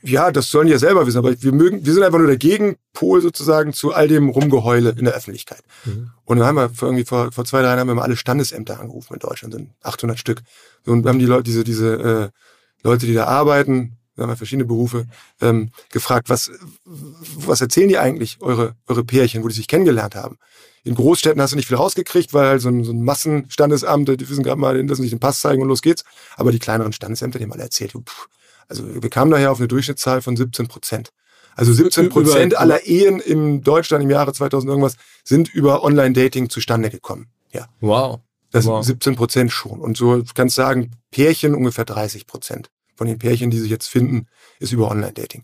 [0.02, 2.38] Ja, das sollen die ja selber wissen, aber wir mögen, wir sind einfach nur der
[2.38, 5.64] Gegenpol sozusagen zu all dem Rumgeheule in der Öffentlichkeit.
[5.86, 6.12] Mhm.
[6.26, 8.18] Und dann haben wir vor, irgendwie vor, vor zwei, drei Jahren haben wir mal alle
[8.18, 10.42] Standesämter angerufen in Deutschland, sind 800 Stück.
[10.86, 14.36] Und wir haben die Leute, diese, diese äh, Leute, die da arbeiten, wir haben ja
[14.36, 15.06] verschiedene Berufe,
[15.42, 16.52] ähm, gefragt, was,
[16.86, 20.38] was erzählen die eigentlich, eure, eure Pärchen, wo die sich kennengelernt haben?
[20.84, 24.30] In Großstädten hast du nicht viel rausgekriegt, weil halt so ein, so ein Massenstandesamt, die
[24.30, 26.04] wissen gerade mal, lassen sich den Pass zeigen und los geht's.
[26.36, 28.28] Aber die kleineren Standesämter, die haben alle erzählt, pff,
[28.70, 31.12] also wir kamen daher auf eine Durchschnittszahl von 17 Prozent.
[31.56, 34.96] Also 17 Prozent aller Ehen in Deutschland im Jahre 2000 irgendwas
[35.26, 37.28] sind über Online-Dating zustande gekommen.
[37.52, 37.68] Ja.
[37.82, 38.22] Wow.
[38.52, 38.84] Das wow.
[38.84, 39.80] 17 Prozent schon.
[39.82, 43.88] Und so kannst du sagen, Pärchen ungefähr 30 Prozent von den Pärchen, die sich jetzt
[43.88, 44.28] finden,
[44.60, 45.44] ist über Online-Dating.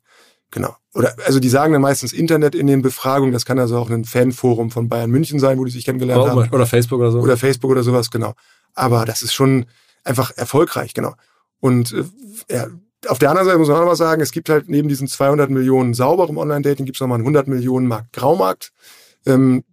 [0.52, 0.76] Genau.
[0.94, 3.34] Oder also die sagen dann meistens Internet in den Befragungen.
[3.34, 6.28] Das kann also auch ein Fanforum von Bayern München sein, wo die sich kennengelernt oh,
[6.30, 6.50] haben.
[6.54, 7.20] Oder Facebook oder so.
[7.20, 8.36] Oder Facebook oder sowas, genau.
[8.74, 9.66] Aber das ist schon
[10.06, 11.14] einfach erfolgreich, genau.
[11.60, 12.06] Und äh,
[12.50, 12.68] ja,
[13.08, 15.08] auf der anderen Seite muss man auch noch mal sagen, es gibt halt neben diesen
[15.08, 18.72] 200 Millionen sauberem Online-Dating, gibt es nochmal einen 100 Millionen Markt Graumarkt,
[19.26, 19.64] ähm,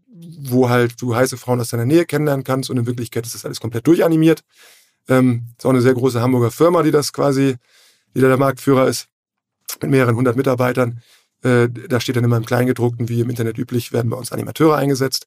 [0.41, 3.45] wo halt du heiße Frauen aus deiner Nähe kennenlernen kannst und in Wirklichkeit ist das
[3.45, 4.43] alles komplett durchanimiert.
[5.09, 7.57] Ähm, ist auch eine sehr große Hamburger Firma, die das quasi,
[8.15, 9.09] die da der Marktführer ist,
[9.81, 11.03] mit mehreren hundert Mitarbeitern.
[11.43, 14.77] Äh, da steht dann immer im Kleingedruckten, wie im Internet üblich, werden bei uns Animateure
[14.77, 15.27] eingesetzt.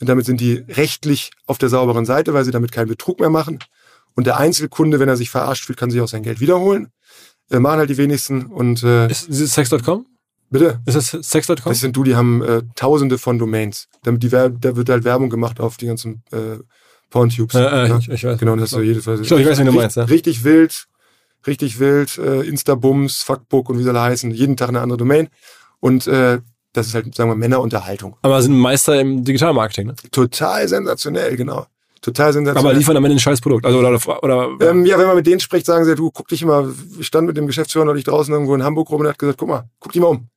[0.00, 3.30] Und damit sind die rechtlich auf der sauberen Seite, weil sie damit keinen Betrug mehr
[3.30, 3.60] machen.
[4.14, 6.90] Und der Einzelkunde, wenn er sich verarscht fühlt, kann sich auch sein Geld wiederholen.
[7.50, 10.06] Äh, machen halt die wenigsten und äh, ist, ist Sex.com?
[10.50, 10.80] Bitte?
[10.86, 11.56] Ist das Sex.com?
[11.64, 13.88] Das sind du, die haben äh, tausende von Domains.
[14.02, 16.58] Damit die, da wird halt Werbung gemacht auf die ganzen äh,
[17.10, 17.54] Porntubes.
[17.54, 17.98] Äh, ja?
[17.98, 18.38] ich, ich weiß.
[18.38, 19.20] Genau, das hast du jedes Mal.
[19.20, 19.96] Ich ich weiß, wie du meinst.
[19.96, 20.04] Ja.
[20.04, 20.86] Richtig wild,
[21.46, 24.30] richtig wild, äh, Instabums, Fuckbook und wie soll er heißen.
[24.30, 25.28] Jeden Tag eine andere Domain.
[25.80, 26.40] Und äh,
[26.72, 28.16] das ist halt, sagen wir, Männerunterhaltung.
[28.22, 29.94] Aber sind Meister im Digitalmarketing, ne?
[30.10, 31.66] Total sensationell, genau
[32.04, 32.70] total sensationell.
[32.70, 33.64] Aber liefern am Ende ein scheiß Produkt.
[33.64, 36.42] Also, oder, oder, ähm, ja, wenn man mit denen spricht, sagen sie, du, guck dich
[36.42, 39.38] immer, ich stand mit dem Geschäftsführer neulich draußen irgendwo in Hamburg rum und hat gesagt,
[39.38, 40.28] guck mal, guck dich mal um.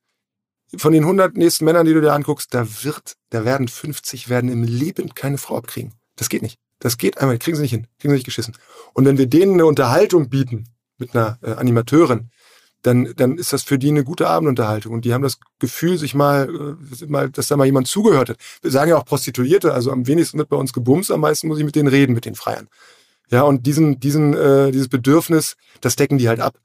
[0.76, 4.50] Von den 100 nächsten Männern, die du dir anguckst, da wird, da werden 50 werden
[4.50, 5.94] im Leben keine Frau abkriegen.
[6.16, 6.58] Das geht nicht.
[6.78, 8.54] Das geht einmal, kriegen sie nicht hin, kriegen sie nicht geschissen.
[8.92, 10.64] Und wenn wir denen eine Unterhaltung bieten
[10.98, 12.30] mit einer äh, Animateurin,
[12.82, 14.92] dann, dann ist das für die eine gute Abendunterhaltung.
[14.92, 18.36] Und die haben das Gefühl, sich mal, äh, mal, dass da mal jemand zugehört hat.
[18.62, 21.58] Wir sagen ja auch Prostituierte, also am wenigsten wird bei uns gebumst, am meisten muss
[21.58, 22.68] ich mit denen reden, mit den Freiern.
[23.30, 26.58] Ja, und diesen, diesen, äh, dieses Bedürfnis, das decken die halt ab.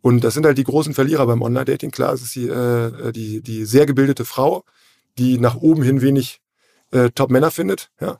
[0.00, 1.90] Und das sind halt die großen Verlierer beim Online-Dating.
[1.90, 4.64] Klar, es ist die, äh, die, die sehr gebildete Frau,
[5.18, 6.40] die nach oben hin wenig
[6.92, 7.90] äh, Top-Männer findet.
[8.00, 8.18] Ja.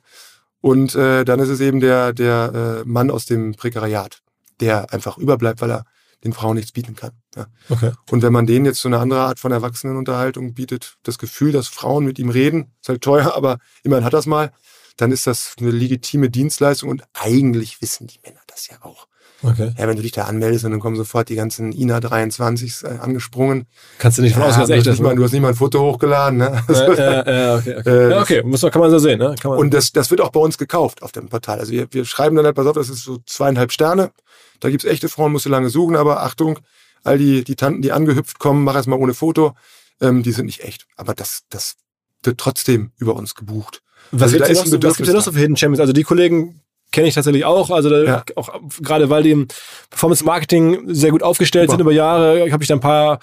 [0.61, 4.21] Und äh, dann ist es eben der, der äh, Mann aus dem Prekariat,
[4.59, 5.85] der einfach überbleibt, weil er
[6.23, 7.11] den Frauen nichts bieten kann.
[7.35, 7.47] Ja.
[7.69, 7.91] Okay.
[8.11, 11.67] Und wenn man denen jetzt so eine andere Art von Erwachsenenunterhaltung bietet, das Gefühl, dass
[11.67, 14.51] Frauen mit ihm reden, ist halt teuer, aber immerhin hat das mal,
[14.97, 19.07] dann ist das eine legitime Dienstleistung und eigentlich wissen die Männer das ja auch.
[19.41, 19.71] Okay.
[19.77, 22.87] Ja, wenn du dich da anmeldest und dann kommen sofort die ganzen INA 23 äh,
[22.99, 23.67] angesprungen.
[23.97, 24.99] Kannst du nicht von ja, ausgehen, dass echt ist.
[24.99, 25.15] Ne?
[25.15, 26.39] Du hast nicht mal ein Foto hochgeladen.
[26.39, 26.61] Ne?
[26.69, 27.89] Äh, äh, okay, okay.
[27.89, 28.43] Äh, ja, okay.
[28.43, 29.19] Muss man, kann man so sehen.
[29.19, 29.35] Ne?
[29.39, 31.59] Kann man und das, das wird auch bei uns gekauft auf dem Portal.
[31.59, 34.11] Also wir, wir schreiben dann halt, pass auf, das ist so zweieinhalb Sterne.
[34.59, 36.59] Da gibt's echte Frauen, musst du lange suchen, aber Achtung,
[37.03, 39.55] all die, die Tanten, die angehüpft kommen, mach erst mal ohne Foto,
[40.01, 40.85] ähm, die sind nicht echt.
[40.97, 41.75] Aber das, das
[42.23, 43.81] wird trotzdem über uns gebucht.
[44.11, 45.79] Was, also, was gibt's denn noch so für Hidden Champions?
[45.79, 46.58] Also die Kollegen
[46.91, 47.69] kenne ich tatsächlich auch.
[47.69, 48.23] Also da, ja.
[48.35, 48.49] auch
[48.81, 49.47] gerade weil die im
[49.89, 51.77] Performance Marketing sehr gut aufgestellt Super.
[51.77, 53.19] sind über Jahre, habe ich da ein paar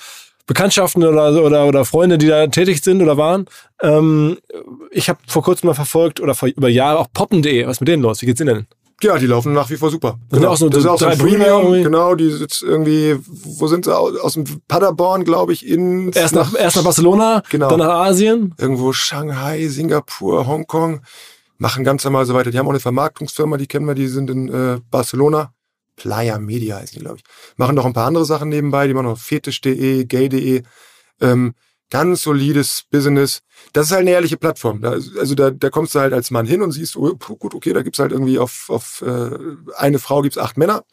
[0.47, 3.47] Bekanntschaften oder, oder, oder Freunde, die da tätig sind oder waren.
[3.83, 4.39] Ähm,
[4.91, 7.67] ich habe vor kurzem mal verfolgt oder vor über Jahre auch poppen.de.
[7.67, 8.23] Was ist mit denen los?
[8.23, 8.67] Wie geht's ihnen denn?
[9.03, 10.19] Ja, die laufen nach wie vor super.
[10.31, 10.53] Das, genau.
[10.53, 13.95] auch so, das ist auch so ein Premium, genau, die sitzt irgendwie, wo sind sie?
[13.95, 17.69] Aus dem Paderborn, glaube ich, in erst nach, erst nach Barcelona, genau.
[17.69, 18.55] dann nach Asien.
[18.57, 21.03] Irgendwo Shanghai, Singapur, Hongkong,
[21.59, 22.51] machen ganz normal so weiter.
[22.51, 25.53] Die haben auch eine Vermarktungsfirma, die kennen wir, die sind in äh, Barcelona.
[25.97, 27.25] Playa Media heißen die, glaube ich.
[27.57, 30.63] Machen noch ein paar andere Sachen nebenbei, die machen noch fetisch.de, gay.de.
[31.21, 31.55] Ähm,
[31.91, 33.41] ganz solides Business.
[33.73, 34.83] Das ist halt eine ehrliche Plattform.
[34.83, 37.73] Da, also da, da kommst du halt als Mann hin und siehst, oh, gut, okay,
[37.73, 39.31] da gibt's halt irgendwie auf, auf äh,
[39.77, 40.85] eine Frau gibt's acht Männer.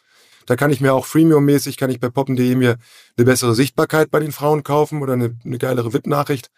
[0.46, 2.78] Da kann ich mir auch Freemium-mäßig, kann ich bei poppen.de mir
[3.18, 6.50] eine bessere Sichtbarkeit bei den Frauen kaufen oder eine, eine geilere VIP-Nachricht.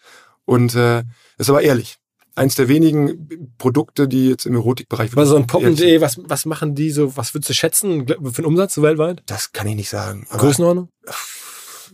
[0.45, 1.03] Und äh,
[1.37, 1.97] ist aber ehrlich.
[2.35, 5.15] Eins der wenigen Produkte, die jetzt im Erotikbereich...
[5.15, 8.45] Was so ein poppen.de, was, was machen die so, was würdest du schätzen für einen
[8.45, 9.23] Umsatz so weltweit?
[9.25, 10.27] Das kann ich nicht sagen.
[10.29, 10.89] Größenordnung?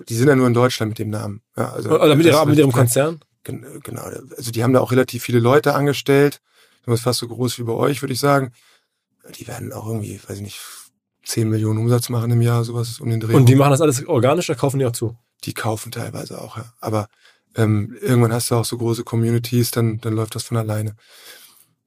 [0.08, 1.42] die sind ja nur in Deutschland mit dem Namen.
[1.56, 3.20] Ja, also, Oder mit, ihrer, mit ihrem Konzern?
[3.44, 6.42] Genau, also die haben da auch relativ viele Leute angestellt.
[6.86, 8.54] Das ist fast so groß wie bei euch, würde ich sagen.
[9.36, 10.60] Die werden auch irgendwie, weiß ich nicht,
[11.26, 13.34] 10 Millionen Umsatz machen im Jahr, sowas um den Dreh.
[13.34, 15.16] Und die machen das alles organisch, da kaufen die auch zu?
[15.44, 16.74] Die kaufen teilweise auch, ja.
[16.80, 17.08] Aber
[17.56, 20.96] ähm, irgendwann hast du auch so große Communities, dann, dann läuft das von alleine.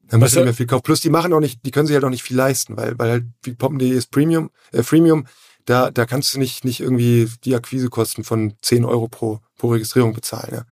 [0.09, 0.83] Dann musst du nicht mehr viel kaufen.
[0.83, 3.11] Plus die machen auch nicht, die können sich halt auch nicht viel leisten, weil, weil
[3.11, 5.27] halt wie poppen.de ist Premium, äh, Freemium,
[5.65, 10.12] da, da kannst du nicht, nicht irgendwie die Akquisekosten von 10 Euro pro, pro Registrierung
[10.12, 10.53] bezahlen.
[10.53, 10.65] Ja.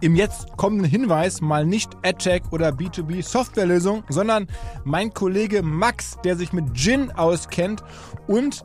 [0.00, 4.48] Im jetzt kommenden Hinweis mal nicht AdTech oder B2B Softwarelösung, sondern
[4.84, 7.82] mein Kollege Max, der sich mit Gin auskennt
[8.26, 8.64] und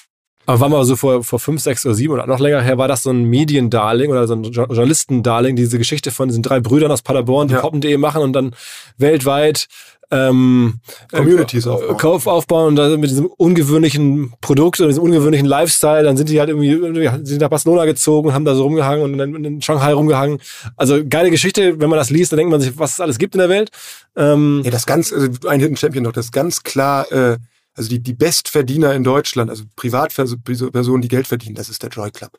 [0.45, 2.87] Aber war mal so vor, vor fünf, sechs oder sieben oder noch länger her, war
[2.87, 7.01] das so ein Mediendarling oder so ein Journalistendarling, diese Geschichte von diesen drei Brüdern aus
[7.01, 7.61] Paderborn, die ja.
[7.61, 8.55] poppen.de machen und dann
[8.97, 9.67] weltweit
[10.11, 10.79] ähm,
[11.09, 11.97] Communities äh, aufbauen.
[11.97, 16.39] Kauf aufbauen und dann mit diesem ungewöhnlichen Produkt oder diesem ungewöhnlichen Lifestyle, dann sind die
[16.39, 19.93] halt irgendwie, sind nach Barcelona gezogen und haben da so rumgehangen und dann in Shanghai
[19.93, 20.39] rumgehangen.
[20.75, 23.35] Also geile Geschichte, wenn man das liest, dann denkt man sich, was es alles gibt
[23.35, 23.71] in der Welt.
[24.17, 27.37] Ähm, ja, das ganz, also ein Hidden Champion noch, das ganz klar, äh,
[27.75, 32.11] also die, die Bestverdiener in Deutschland, also Privatpersonen, die Geld verdienen, das ist der Joy
[32.11, 32.37] Club.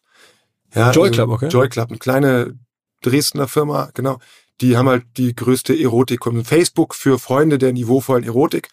[0.74, 1.48] Ja, Joy also Club, okay.
[1.48, 2.58] Joy Club, eine kleine
[3.02, 4.18] Dresdner Firma, genau.
[4.60, 6.20] Die haben halt die größte Erotik.
[6.44, 8.68] Facebook für Freunde der niveauvollen Erotik.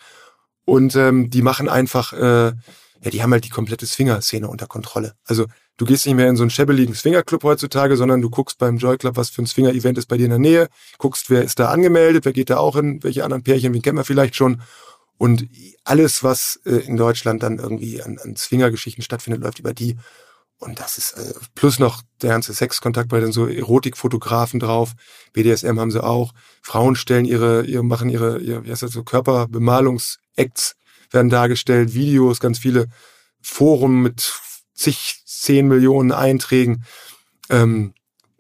[0.66, 2.51] Und ähm, die machen einfach, äh,
[3.01, 5.16] ja, die haben halt die komplette Swinger-Szene unter Kontrolle.
[5.26, 5.47] Also
[5.78, 8.97] du gehst nicht mehr in so einen schäbeligen Swinger-Club heutzutage, sondern du guckst beim Joy
[8.97, 10.68] Club, was für ein Swinger-Event ist bei dir in der Nähe,
[10.99, 13.95] guckst, wer ist da angemeldet, wer geht da auch hin, welche anderen Pärchen, wen kennt
[13.95, 14.62] man vielleicht schon
[15.20, 15.49] und
[15.84, 19.97] alles, was äh, in Deutschland dann irgendwie an, an Swinger-Geschichten stattfindet, läuft über die.
[20.59, 24.93] Und das ist äh, plus noch der ganze Sexkontakt bei den so Erotikfotografen drauf.
[25.34, 26.32] BDSM haben sie auch.
[26.61, 30.78] Frauen stellen ihre, ihre machen ihre, ihre wie heißt das so Körperbemalungsacts
[31.11, 32.88] werden dargestellt, Videos, ganz viele
[33.41, 34.34] Foren mit
[34.74, 36.86] zig, zehn Millionen Einträgen.
[37.49, 37.93] Ähm,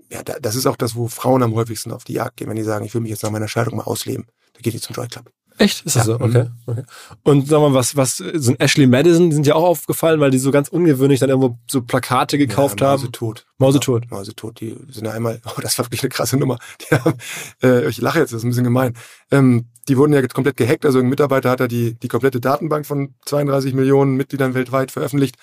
[0.09, 2.63] ja, das ist auch das, wo Frauen am häufigsten auf die Jagd gehen, wenn die
[2.63, 4.27] sagen, ich will mich jetzt nach meiner Scheidung mal ausleben.
[4.53, 5.29] Da geht die zum Joy Club.
[5.59, 5.85] Echt?
[5.85, 6.17] Ist das ja.
[6.17, 6.21] so?
[6.21, 6.45] Okay.
[6.45, 6.51] Mhm.
[6.65, 6.83] okay.
[7.23, 10.31] Und sag mal, was, was, so ein Ashley Madison, die sind ja auch aufgefallen, weil
[10.31, 13.11] die so ganz ungewöhnlich dann irgendwo so Plakate gekauft ja, haben.
[13.11, 13.45] Tot.
[13.57, 14.05] Mausetot.
[14.05, 14.59] Ja, Mausetot.
[14.61, 16.57] Die sind ja einmal, oh, das war wirklich eine krasse Nummer.
[16.81, 17.13] Die haben,
[17.61, 18.93] äh, ich lache jetzt, das ist ein bisschen gemein.
[19.31, 20.85] Ähm, die wurden ja komplett gehackt.
[20.85, 25.35] Also ein Mitarbeiter hat da die, die komplette Datenbank von 32 Millionen Mitgliedern weltweit veröffentlicht.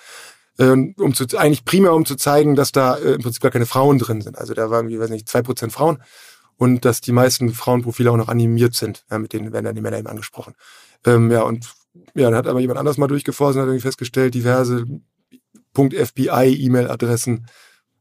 [0.57, 3.67] Äh, um zu, eigentlich primär um zu zeigen, dass da äh, im Prinzip gar keine
[3.67, 4.37] Frauen drin sind.
[4.37, 5.99] Also da waren, wie weiß nicht, zwei Prozent Frauen
[6.57, 9.05] und dass die meisten Frauenprofile auch noch animiert sind.
[9.09, 10.55] Ja, mit denen werden dann die Männer eben angesprochen.
[11.05, 11.73] Ähm, ja, und
[12.15, 14.85] ja, dann hat aber jemand anders mal durchgeforscht und hat irgendwie festgestellt, diverse
[15.73, 17.45] .fbi-E-Mail-Adressen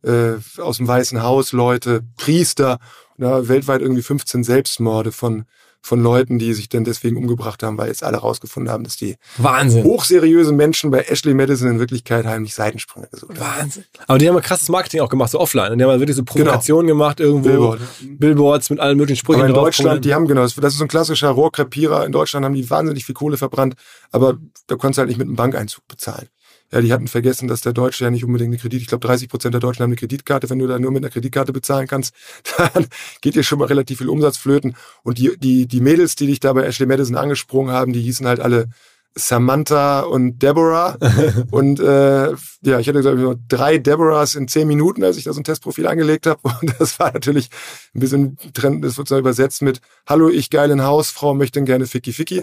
[0.03, 2.79] äh, aus dem Weißen Haus, Leute, Priester,
[3.19, 5.45] ja, weltweit irgendwie 15 Selbstmorde von
[5.87, 9.15] von Leuten, die sich dann deswegen umgebracht haben, weil jetzt alle rausgefunden haben, dass die
[9.39, 9.85] Wahnsinn.
[9.85, 13.61] hochseriösen Menschen bei Ashley Madison in Wirklichkeit heimlich Seitensprünge gesucht haben.
[13.61, 13.85] Wahnsinn.
[14.09, 15.71] Aber die haben ja krasses Marketing auch gemacht, so offline.
[15.71, 16.45] Und die haben halt wirklich so genau.
[16.45, 16.99] Provokationen genau.
[16.99, 17.49] gemacht irgendwo.
[17.49, 17.81] Billboard.
[18.03, 19.43] Billboards mit allen möglichen Sprüchen.
[19.43, 22.05] Aber in Deutschland, die haben genau, das ist so ein klassischer Rohrkrepierer.
[22.05, 23.77] In Deutschland haben die wahnsinnig viel Kohle verbrannt,
[24.11, 26.27] aber da konntest du halt nicht mit einem Bankeinzug bezahlen.
[26.73, 29.29] Ja, die hatten vergessen, dass der Deutsche ja nicht unbedingt eine Kredit, ich glaube 30
[29.29, 30.51] Prozent der Deutschen haben eine Kreditkarte.
[30.51, 32.15] Wenn du da nur mit einer Kreditkarte bezahlen kannst,
[32.75, 32.87] dann
[33.21, 34.77] geht dir schon mal relativ viel Umsatz flöten.
[35.03, 38.27] Und die, die, die Mädels, die dich da bei Ashley Madison angesprungen haben, die hießen
[38.27, 38.69] halt alle
[39.17, 40.99] Samantha und Deborah.
[41.51, 42.33] und äh,
[42.63, 45.45] ja, ich hatte, glaube ich, drei Deborahs in zehn Minuten, als ich da so ein
[45.45, 46.41] Testprofil angelegt habe.
[46.61, 47.49] Und das war natürlich
[47.95, 52.13] ein bisschen Trend, das wird so übersetzt mit Hallo, ich geilen Hausfrau, möchte gerne Ficky
[52.13, 52.41] Ficky.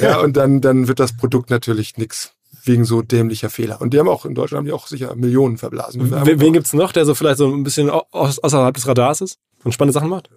[0.00, 2.32] ja, und dann, dann wird das Produkt natürlich nix
[2.68, 3.80] wegen so dämlicher Fehler.
[3.80, 6.10] Und die haben auch, in Deutschland haben die auch sicher Millionen verblasen.
[6.10, 9.72] Wen, wen gibt's noch, der so vielleicht so ein bisschen außerhalb des Radars ist und
[9.72, 10.30] spannende Sachen macht?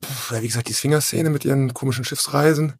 [0.00, 2.74] Puh, wie gesagt, die Swinger-Szene mit ihren komischen Schiffsreisen.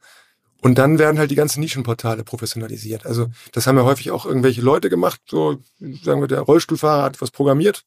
[0.63, 3.05] Und dann werden halt die ganzen Nischenportale professionalisiert.
[3.05, 5.21] Also das haben ja häufig auch irgendwelche Leute gemacht.
[5.27, 5.59] So
[6.03, 7.85] sagen wir, der Rollstuhlfahrer hat was programmiert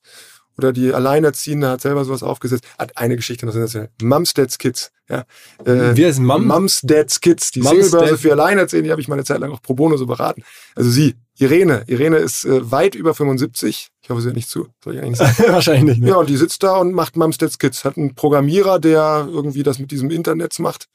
[0.58, 2.66] oder die Alleinerziehende hat selber sowas aufgesetzt.
[2.78, 3.90] Hat eine Geschichte noch sensationell.
[4.02, 4.92] Mums Dad's Kids.
[5.10, 5.26] Ja.
[5.64, 6.48] Äh, Wie heißt Mum?
[6.48, 7.52] Mums Dad's Kids.
[7.52, 10.06] Die Singlebörse für Alleinerziehende, die habe ich mal eine Zeit lang auch pro bono so
[10.06, 10.44] beraten.
[10.76, 11.84] Also sie, Irene.
[11.88, 13.90] Irene ist äh, weit über 75.
[14.08, 14.70] Ich hoffe, sie hört nicht zu.
[14.82, 15.52] Soll ich eigentlich sagen?
[15.52, 16.02] Wahrscheinlich nicht.
[16.02, 16.12] Ne?
[16.12, 17.84] Ja, und die sitzt da und macht Mums Dad's Kids.
[17.84, 20.88] Hat einen Programmierer, der irgendwie das mit diesem Internet macht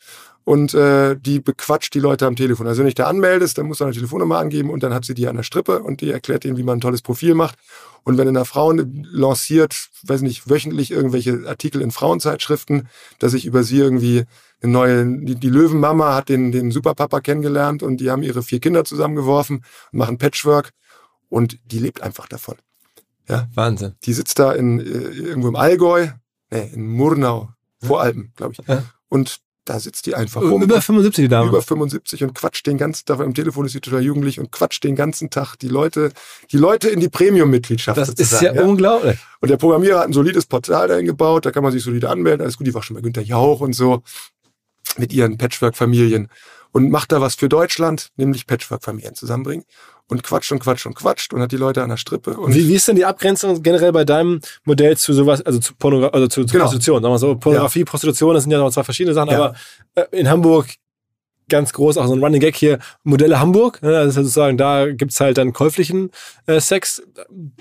[0.45, 2.67] und äh, die bequatscht die Leute am Telefon.
[2.67, 5.13] Also wenn ich da anmeldest, dann musst du eine Telefonnummer angeben und dann hat sie
[5.13, 7.59] die an der Strippe und die erklärt ihnen, wie man ein tolles Profil macht.
[8.03, 13.63] Und wenn eine Frau lanciert, weiß nicht, wöchentlich irgendwelche Artikel in Frauenzeitschriften, dass ich über
[13.63, 14.25] sie irgendwie
[14.63, 18.59] eine neue, die, die Löwenmama hat den, den Superpapa kennengelernt und die haben ihre vier
[18.59, 20.71] Kinder zusammengeworfen und machen Patchwork
[21.29, 22.57] und die lebt einfach davon.
[23.33, 23.49] Ja.
[23.55, 23.95] Wahnsinn.
[24.05, 26.09] Die sitzt da in, äh, irgendwo im Allgäu,
[26.51, 27.51] nee, in Murnau,
[27.83, 28.67] Voralpen, glaube ich.
[28.67, 28.85] Ja.
[29.09, 30.63] Und da sitzt die einfach rum.
[30.63, 31.49] Über 75 die Dame.
[31.49, 33.21] Über 75 und quatscht den ganzen Tag.
[33.21, 36.13] Am Telefon ist sie total jugendlich und quatscht den ganzen Tag die Leute,
[36.51, 37.97] die Leute in die Premium-Mitgliedschaft.
[37.97, 39.19] Das ist ja, ja, unglaublich.
[39.41, 41.47] Und der Programmierer hat ein solides Portal dahin gebaut.
[41.47, 42.43] Da kann man sich solide anmelden.
[42.43, 42.67] Alles gut.
[42.67, 44.03] Die war schon bei Günter Jauch und so.
[44.99, 46.29] Mit ihren Patchwork-Familien.
[46.73, 49.65] Und macht da was für Deutschland, nämlich Patchwork-Familien zusammenbringen
[50.13, 52.37] und quatscht und quatscht und quatscht und hat die Leute an der Strippe.
[52.37, 55.75] Und wie, wie ist denn die Abgrenzung generell bei deinem Modell zu sowas, also zu,
[55.75, 56.65] Pornogra also zu, zu genau.
[56.65, 57.03] Prostitution?
[57.03, 57.85] Sagen wir so, Pornografie, ja.
[57.87, 59.37] Prostitution, das sind ja noch zwei verschiedene Sachen, ja.
[59.37, 59.55] aber
[59.95, 60.67] äh, in Hamburg
[61.49, 63.83] ganz groß, auch so ein Running Gag hier, Modelle Hamburg.
[63.83, 63.97] Ne?
[63.97, 66.11] Also sozusagen, da gibt's halt dann käuflichen
[66.47, 67.03] äh, Sex.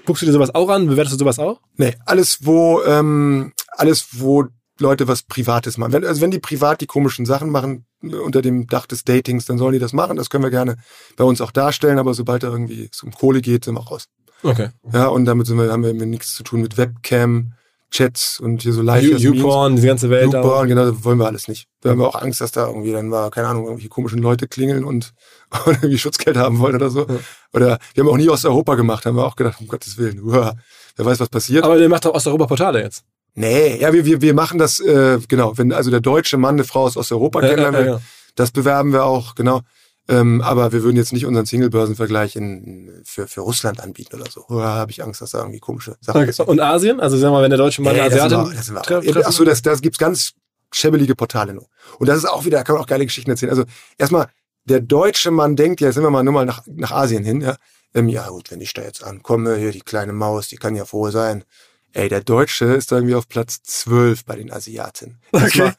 [0.06, 0.88] Guckst du dir sowas auch an?
[0.88, 1.62] Bewertest du sowas auch?
[1.78, 4.46] Nee, alles, wo, ähm, alles, wo
[4.80, 5.94] Leute was Privates machen.
[5.94, 9.58] Wenn, also wenn die privat die komischen Sachen machen, unter dem Dach des Datings, dann
[9.58, 10.18] sollen die das machen.
[10.18, 10.78] Das können wir gerne
[11.18, 14.08] bei uns auch darstellen, aber sobald da irgendwie es um Kohle geht, sind wir raus.
[14.44, 14.70] Okay.
[14.92, 17.54] Ja, und damit wir, haben wir nichts zu tun mit Webcam,
[17.92, 20.34] Chats und hier so live YouPorn, die ganze Welt.
[20.34, 21.68] YouPorn, genau, das wollen wir alles nicht.
[21.82, 24.48] Da haben wir auch Angst, dass da irgendwie dann mal, keine Ahnung, irgendwelche komischen Leute
[24.48, 25.14] klingeln und,
[25.66, 27.06] und irgendwie Schutzgeld haben wollen oder so.
[27.06, 27.20] Ja.
[27.54, 30.56] Oder wir haben auch nie Osteuropa gemacht, haben wir auch gedacht, um Gottes Willen, uah,
[30.96, 31.66] wer weiß, was passiert.
[31.66, 33.04] Aber der macht doch Osteuropa-Portale jetzt.
[33.34, 36.64] Nee, ja, wir, wir, wir machen das, äh, genau, wenn also der deutsche Mann eine
[36.64, 38.02] Frau aus Osteuropa ja, kennenlernen will, ja, ja.
[38.36, 39.62] das bewerben wir auch, genau.
[40.10, 44.44] Ähm, aber wir würden jetzt nicht unseren Single-Börsenvergleich in, für, für Russland anbieten oder so.
[44.50, 46.44] Da habe ich Angst, dass da irgendwie komische Sachen okay.
[46.44, 47.00] Und Asien?
[47.00, 49.16] Also sagen wir mal, wenn der deutsche Mann nee, Asiatin das sind wir, das sind
[49.16, 50.34] wir Achso, das, das gibt's ganz
[50.74, 51.68] schäbelige Portale nur.
[52.00, 53.52] Und das ist auch wieder, da kann man auch geile Geschichten erzählen.
[53.52, 53.64] Also
[53.98, 54.28] erstmal,
[54.66, 57.56] der deutsche Mann denkt, ja, sind wir mal nur mal nach, nach Asien hin, ja.
[57.94, 60.86] Ähm, ja gut, wenn ich da jetzt ankomme, hier die kleine Maus, die kann ja
[60.86, 61.44] froh sein.
[61.94, 65.20] Ey, der Deutsche ist irgendwie auf Platz 12 bei den Asiaten.
[65.32, 65.74] Okay.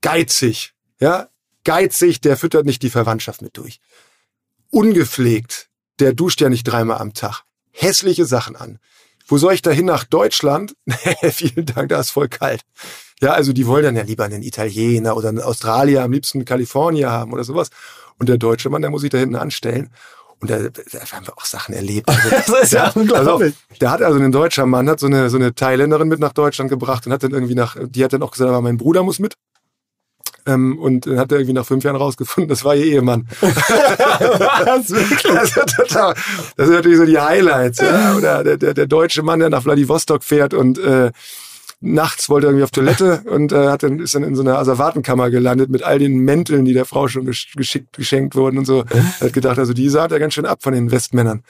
[0.00, 1.28] Geizig, ja,
[1.64, 3.80] geizig, der füttert nicht die Verwandtschaft mit durch.
[4.70, 5.68] Ungepflegt,
[5.98, 7.42] der duscht ja nicht dreimal am Tag.
[7.70, 8.78] Hässliche Sachen an.
[9.26, 10.76] Wo soll ich da hin nach Deutschland?
[11.30, 12.62] Vielen Dank, da ist voll kalt.
[13.20, 17.10] Ja, also die wollen dann ja lieber einen Italiener oder einen Australier, am liebsten Kalifornier
[17.10, 17.70] haben oder sowas.
[18.18, 19.90] Und der deutsche Mann, der muss sich da hinten anstellen.
[20.40, 22.10] Und da, da haben wir auch Sachen erlebt.
[22.16, 23.54] Also, das ist ja, ja unglaublich.
[23.54, 26.32] Also, der hat also ein deutscher Mann, hat so eine, so eine Thailänderin mit nach
[26.32, 29.02] Deutschland gebracht und hat dann irgendwie nach, die hat dann auch gesagt, aber mein Bruder
[29.02, 29.36] muss mit.
[30.46, 33.26] Ähm, und dann hat er irgendwie nach fünf Jahren rausgefunden, das war ihr Ehemann.
[33.40, 35.22] Was, wirklich?
[35.22, 36.14] Das, ist total,
[36.56, 37.80] das sind natürlich so die Highlights.
[37.80, 38.14] Ja?
[38.14, 41.10] Oder der, der, der deutsche Mann, der nach Vladivostok fährt und äh,
[41.80, 44.58] nachts wollte er irgendwie auf Toilette und äh, hat dann, ist dann in so einer
[44.58, 48.84] Asservatenkammer gelandet mit all den Mänteln, die der Frau schon geschickt, geschenkt wurden und so.
[48.88, 51.42] Er hat gedacht, also die sah er ganz schön ab von den Westmännern.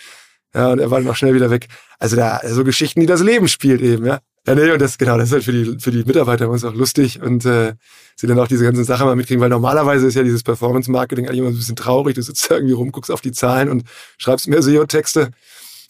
[0.55, 1.69] Ja, und er war dann auch schnell wieder weg.
[1.99, 4.21] Also da, so Geschichten, die das Leben spielt eben, ja.
[4.47, 6.73] Ja, nee, und das, genau, das ist halt für die, für die Mitarbeiter uns auch
[6.73, 7.75] lustig und äh,
[8.15, 11.41] sie dann auch diese ganzen Sachen mal mitkriegen, weil normalerweise ist ja dieses Performance-Marketing eigentlich
[11.41, 12.15] immer ein bisschen traurig.
[12.15, 13.83] Du sitzt da irgendwie rum, guckst auf die Zahlen und
[14.19, 15.31] schreibst mehr SEO-Texte.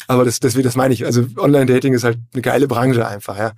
[0.08, 1.04] Aber das, deswegen, das meine ich.
[1.04, 3.52] Also Online-Dating ist halt eine geile Branche einfach, ja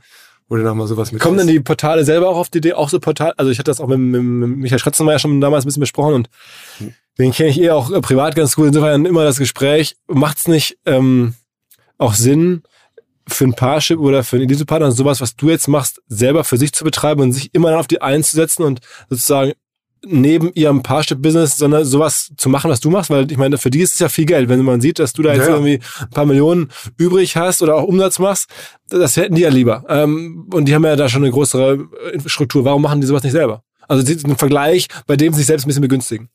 [0.49, 1.21] oder noch mal sowas mit.
[1.21, 3.35] Kommen denn die Portale selber auch auf die Idee, auch so Portal?
[3.37, 6.15] Also ich hatte das auch mit, mit, mit Michael Schratzenmeier schon damals ein bisschen besprochen
[6.15, 6.31] und
[6.79, 6.95] hm.
[7.19, 8.69] den kenne ich eh auch äh, privat ganz gut.
[8.69, 9.97] Insofern immer das Gespräch.
[10.07, 11.35] Macht es nicht ähm,
[11.99, 12.63] auch Sinn,
[13.29, 16.73] für ein Parship oder für einen Elite-Partner sowas, was du jetzt machst, selber für sich
[16.73, 19.53] zu betreiben und sich immer dann auf die einzusetzen und sozusagen
[20.05, 23.81] neben ihrem Parship-Business, sondern sowas zu machen, was du machst, weil ich meine, für die
[23.81, 24.49] ist es ja viel Geld.
[24.49, 25.55] Wenn man sieht, dass du da jetzt ja.
[25.55, 28.49] irgendwie ein paar Millionen übrig hast oder auch Umsatz machst,
[28.89, 29.85] das hätten die ja lieber.
[29.89, 31.79] Ähm, und die haben ja da schon eine größere
[32.13, 32.65] Infrastruktur.
[32.65, 33.63] Warum machen die sowas nicht selber?
[33.89, 36.29] Also einen Vergleich, bei dem sie sich selbst ein bisschen begünstigen.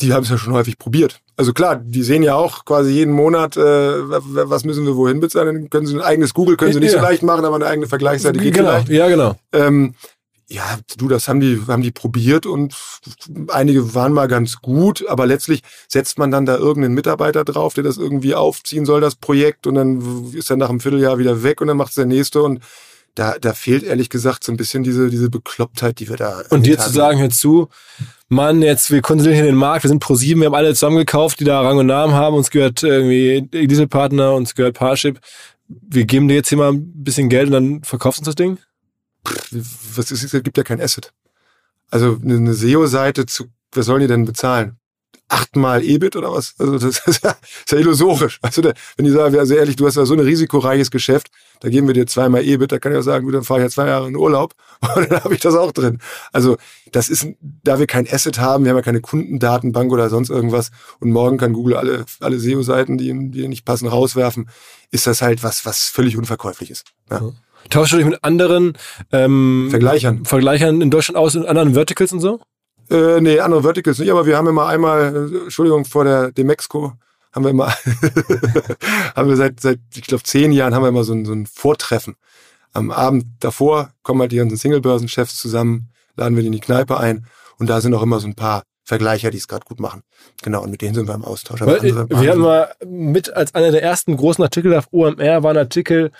[0.00, 1.20] die haben es ja schon häufig probiert.
[1.36, 5.68] Also klar, die sehen ja auch quasi jeden Monat, äh, was müssen wir wohin bezahlen.
[5.68, 7.00] Können sie ein eigenes Google, können sie nicht Ja.
[7.00, 8.88] so leicht machen, aber eine eigene Vergleichsseite geht genau, vielleicht.
[8.88, 9.36] ja, genau.
[9.52, 9.94] Ähm,
[10.50, 12.74] ja, du, das haben die, haben die probiert und
[13.48, 17.84] einige waren mal ganz gut, aber letztlich setzt man dann da irgendeinen Mitarbeiter drauf, der
[17.84, 21.60] das irgendwie aufziehen soll, das Projekt, und dann ist er nach einem Vierteljahr wieder weg
[21.60, 22.60] und dann macht es der nächste und
[23.14, 26.42] da, da fehlt ehrlich gesagt so ein bisschen diese, diese Beklopptheit, die wir da.
[26.50, 27.68] Und dir zu sagen, hör zu,
[28.28, 31.38] Mann, jetzt, wir konsolidieren hier den Markt, wir sind pro sieben, wir haben alle zusammengekauft,
[31.40, 35.20] die da Rang und Namen haben, uns gehört irgendwie Dieselpartner, uns gehört Parship.
[35.68, 38.34] Wir geben dir jetzt hier mal ein bisschen Geld und dann verkaufst du uns das
[38.34, 38.58] Ding?
[39.94, 41.12] Was ist, es gibt ja kein Asset.
[41.90, 44.76] Also eine, SEO-Seite zu, was sollen die denn bezahlen?
[45.28, 46.54] Achtmal EBIT oder was?
[46.58, 48.38] Also das ist ja, ist ja illusorisch.
[48.42, 51.28] Also da, wenn die sagen, also ehrlich, du hast ja so ein risikoreiches Geschäft,
[51.60, 53.64] da geben wir dir zweimal EBIT, da kann ich auch sagen, gut, dann fahre ich
[53.64, 54.54] ja zwei Jahre in Urlaub
[54.96, 55.98] und dann habe ich das auch drin.
[56.32, 56.56] Also
[56.90, 60.70] das ist, da wir kein Asset haben, wir haben ja keine Kundendatenbank oder sonst irgendwas
[60.98, 64.48] und morgen kann Google alle, alle SEO-Seiten, die, die nicht passen, rauswerfen,
[64.90, 66.86] ist das halt was, was völlig unverkäuflich ist.
[67.10, 67.32] Ja.
[67.68, 68.72] Tauschst du dich mit anderen
[69.12, 70.24] ähm, Vergleichern.
[70.24, 72.40] Vergleichern in Deutschland aus, in anderen Verticals und so?
[72.90, 76.94] Äh, nee, andere Verticals nicht, aber wir haben immer einmal, äh, Entschuldigung, vor der Demexco
[77.32, 77.68] haben wir immer,
[79.14, 81.46] haben wir seit, seit ich glaube, zehn Jahren haben wir immer so ein, so ein
[81.46, 82.16] Vortreffen.
[82.72, 86.98] Am Abend davor kommen halt die ganzen Singlebörsenchefs zusammen, laden wir die in die Kneipe
[86.98, 87.26] ein
[87.58, 90.02] und da sind auch immer so ein paar Vergleicher, die es gerade gut machen.
[90.42, 91.60] Genau, und mit denen sind wir im Austausch.
[91.60, 95.52] Weil, äh, wir hatten mal mit als einer der ersten großen Artikel auf OMR war
[95.52, 96.10] ein Artikel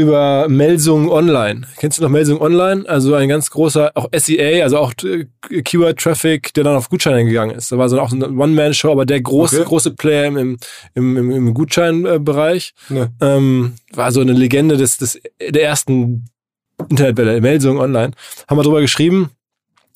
[0.00, 1.62] über Melsungen Online.
[1.78, 2.88] Kennst du noch Melsungen Online?
[2.88, 5.26] Also ein ganz großer, auch SEA, also auch äh,
[5.62, 7.70] Keyword-Traffic, der dann auf Gutscheine gegangen ist.
[7.70, 9.68] Da war so auch so eine One-Man-Show, aber der große, Okay.
[9.68, 10.36] große Player im,
[10.94, 12.74] im, im, im Gutscheinbereich.
[12.88, 13.10] Ne.
[13.20, 16.24] Ähm, war so eine Legende des, des, der ersten
[16.88, 18.12] Internetwelle, Melsungen Online.
[18.48, 19.30] Haben wir drüber geschrieben.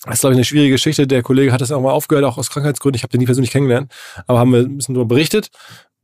[0.05, 1.07] Das ist, glaube ich, eine schwierige Geschichte.
[1.07, 2.97] Der Kollege hat das auch mal aufgehört, auch aus Krankheitsgründen.
[2.97, 3.91] Ich habe den nie persönlich kennengelernt,
[4.27, 5.49] aber haben wir ein bisschen darüber berichtet.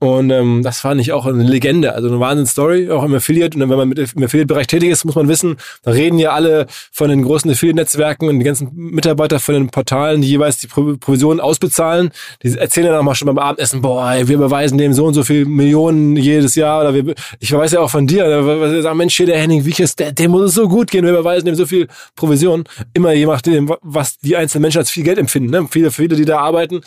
[0.03, 3.55] Und ähm, das fand ich auch eine Legende, also eine Wahnsinns-Story, auch im Affiliate.
[3.55, 6.67] Und wenn man mit im Affiliate-Bereich tätig ist, muss man wissen, da reden ja alle
[6.91, 10.97] von den großen Affiliate-Netzwerken und die ganzen Mitarbeiter von den Portalen, die jeweils die Pro
[10.97, 12.13] Provisionen ausbezahlen.
[12.43, 15.13] Die erzählen dann auch mal schon beim Abendessen, boah, ey, wir beweisen dem so und
[15.13, 16.81] so viel Millionen jedes Jahr.
[16.81, 20.13] Oder wir, ich weiß ja auch von dir, sagen, Mensch, hier der Henning Wiechers, der,
[20.13, 22.65] dem muss es so gut gehen, wir beweisen dem so viel Provision.
[22.95, 25.51] Immer je nachdem, was die einzelnen Menschen als viel Geld empfinden.
[25.51, 25.69] Ne?
[25.71, 26.81] Viele, viele, die da arbeiten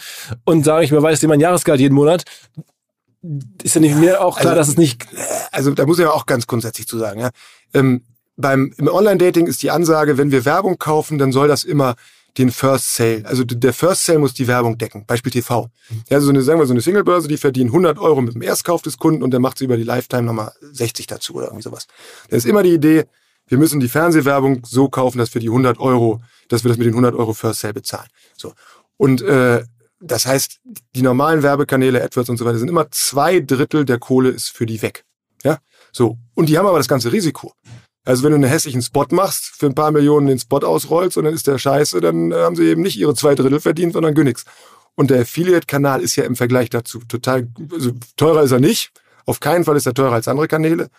[0.45, 2.23] und sagen, ich beweise dem mein Jahresgehalt jeden Monat
[3.63, 5.05] ist ja nicht mir auch klar, Also- dass es nicht.
[5.51, 7.29] also da muss ich ja auch ganz grundsätzlich zu sagen, ja.
[7.73, 8.03] Ähm,
[8.35, 11.95] beim, Im Online-Dating ist die Ansage, wenn wir Werbung kaufen, dann soll das immer
[12.39, 15.69] den First Sale, also der First Sale muss die Werbung decken, Beispiel TV.
[16.09, 18.81] Ja, so eine, sagen wir so eine Singlebörse, die verdient 100 Euro mit dem Erstkauf
[18.81, 21.85] des Kunden und der macht sie über die Lifetime nochmal 60 dazu oder irgendwie sowas.
[22.29, 23.03] Da ist immer die Idee,
[23.47, 26.87] wir müssen die Fernsehwerbung so kaufen, dass wir die 100 Euro, dass wir das mit
[26.87, 28.07] den 100 Euro First Sale bezahlen.
[28.35, 28.53] So.
[28.97, 29.63] Und äh,
[30.05, 30.59] das heißt,
[30.95, 34.65] die normalen Werbekanäle, AdWords und so weiter, sind immer zwei Drittel der Kohle ist für
[34.65, 35.05] die weg.
[35.43, 35.59] Ja,
[35.91, 36.17] so.
[36.35, 37.53] Und die haben aber das ganze Risiko.
[38.05, 41.23] Also wenn du einen hässlichen Spot machst, für ein paar Millionen den Spot ausrollst und
[41.23, 44.13] dann ist der scheiße, dann äh, haben sie eben nicht ihre zwei Drittel verdient, sondern
[44.13, 44.43] gar nichts.
[44.95, 48.91] Und der Affiliate-Kanal ist ja im Vergleich dazu total, also teurer ist er nicht.
[49.25, 50.89] Auf keinen Fall ist er teurer als andere Kanäle.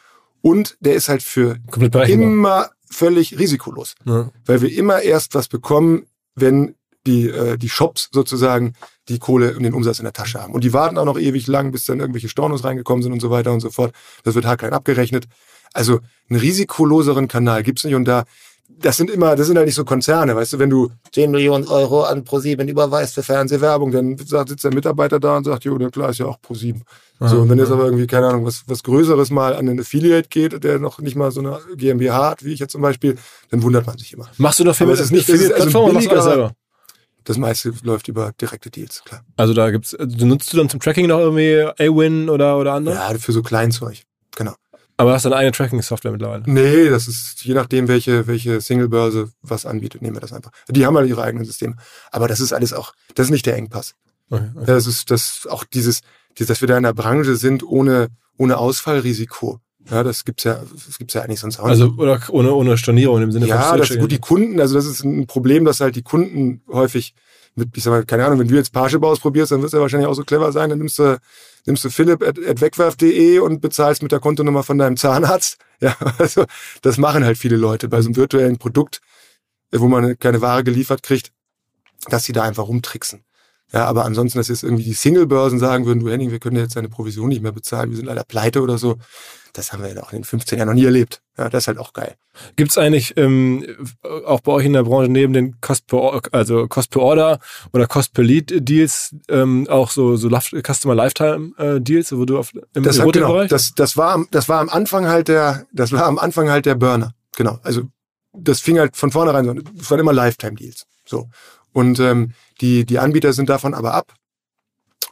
[0.41, 1.59] Und der ist halt für
[2.09, 4.31] immer völlig risikolos Ja.
[4.47, 6.75] weil wir immer erst was bekommen, wenn
[7.07, 8.75] die, äh, die Shops sozusagen
[9.09, 10.55] die Kohle und den Umsatz in der Tasche haben.
[10.55, 13.31] Und die warten auch noch ewig lang, bis dann irgendwelche Stornos reingekommen sind und so
[13.31, 13.93] weiter und so fort.
[14.23, 15.27] Das wird haarklein abgerechnet.
[15.73, 16.01] Also
[16.31, 18.25] einen risikoloseren Kanal gibt's nicht und da
[18.77, 21.67] das sind immer, das sind halt nicht so Konzerne, weißt du, wenn du 10 Millionen
[21.69, 25.77] Euro an ProSieben überweist für Fernsehwerbung, dann sagt, sitzt der Mitarbeiter da und sagt, jo,
[25.79, 26.83] na klar, ist ja auch ProSieben.
[27.21, 30.29] So, und wenn jetzt aber irgendwie, keine Ahnung, was, was Größeres mal an einen Affiliate
[30.29, 33.17] geht, der noch nicht mal so eine GmbH hat, wie ich jetzt zum Beispiel,
[33.51, 34.29] dann wundert man sich immer.
[34.39, 36.23] Machst du doch viel Aber mit es ist nicht- das ist also oder machst du
[36.23, 36.53] selber?
[37.25, 39.25] Das meiste läuft über direkte Deals, klar.
[39.37, 42.95] Also da gibt's, du nutzt du dann zum Tracking noch irgendwie A-Win oder, oder andere?
[42.95, 44.03] Ja, für so Kleinzeug.
[44.37, 44.55] Genau.
[44.97, 46.45] Aber hast du deine eigene Tracking-Software mittlerweile?
[46.47, 50.53] Nee, das ist je nachdem, welche, welche Singlebörse was anbietet, nehmen wir das einfach.
[50.69, 51.77] Die haben halt ihre eigenen Systeme.
[52.13, 53.95] Aber das ist alles auch, das ist nicht der Engpass.
[54.31, 54.65] Okay, okay.
[54.67, 56.01] Das ist das auch dieses,
[56.39, 59.61] dieses, dass wir da in der Branche sind ohne, ohne Ausfallrisiko.
[59.91, 61.73] Ja, das gibt's ja, das gibt's ja eigentlich sonst auch nicht.
[61.73, 64.01] Also oder ohne, ohne Stornierung im Sinne ja, von das Switching.
[64.03, 67.15] gut, die Kunden, also das ist ein Problem, dass halt die Kunden häufig
[67.55, 69.83] mit, ich sag mal, keine Ahnung, wenn du jetzt Parship ausprobierst, dann wirst du ja
[69.83, 71.19] wahrscheinlich auch so clever sein, dann nimmst du,
[71.67, 75.59] nimmst du philipp at, at wegwerf.de und bezahlst mit der Kontonummer von deinem Zahnarzt.
[75.81, 76.47] Ja, also
[76.81, 79.03] das machen halt viele Leute bei so einem virtuellen Produkt,
[79.71, 81.33] äh, wo man keine Ware geliefert kriegt,
[82.09, 83.25] dass sie da einfach rumtricksen.
[83.73, 86.77] Ja, aber ansonsten, dass jetzt irgendwie die Singlebörsen sagen würden, du Henning, wir können jetzt
[86.77, 88.97] deine Provision nicht mehr bezahlen, wir sind leider pleite oder so.
[89.55, 91.23] Das haben wir doch in den 15 Jahren noch nie erlebt.
[91.39, 92.17] Ja, das ist halt auch geil.
[92.57, 93.65] Gibt's eigentlich ähm,
[94.27, 97.39] auch bei euch in der Branche neben den Cost per, also Cost per Order
[97.73, 102.39] oder Cost per Lead Deals ähm, auch so, so Customer Lifetime äh, Deals, wo du
[102.39, 105.93] auf im das, hat, genau, das, das war das war am Anfang halt der das
[105.93, 107.15] war am Anfang halt der Burner.
[107.37, 107.59] Genau.
[107.63, 107.83] Also
[108.33, 109.55] das fing halt von vornherein so.
[109.79, 110.87] Es waren immer Lifetime Deals.
[111.07, 111.29] So.
[111.73, 114.15] Und ähm, die, die Anbieter sind davon aber ab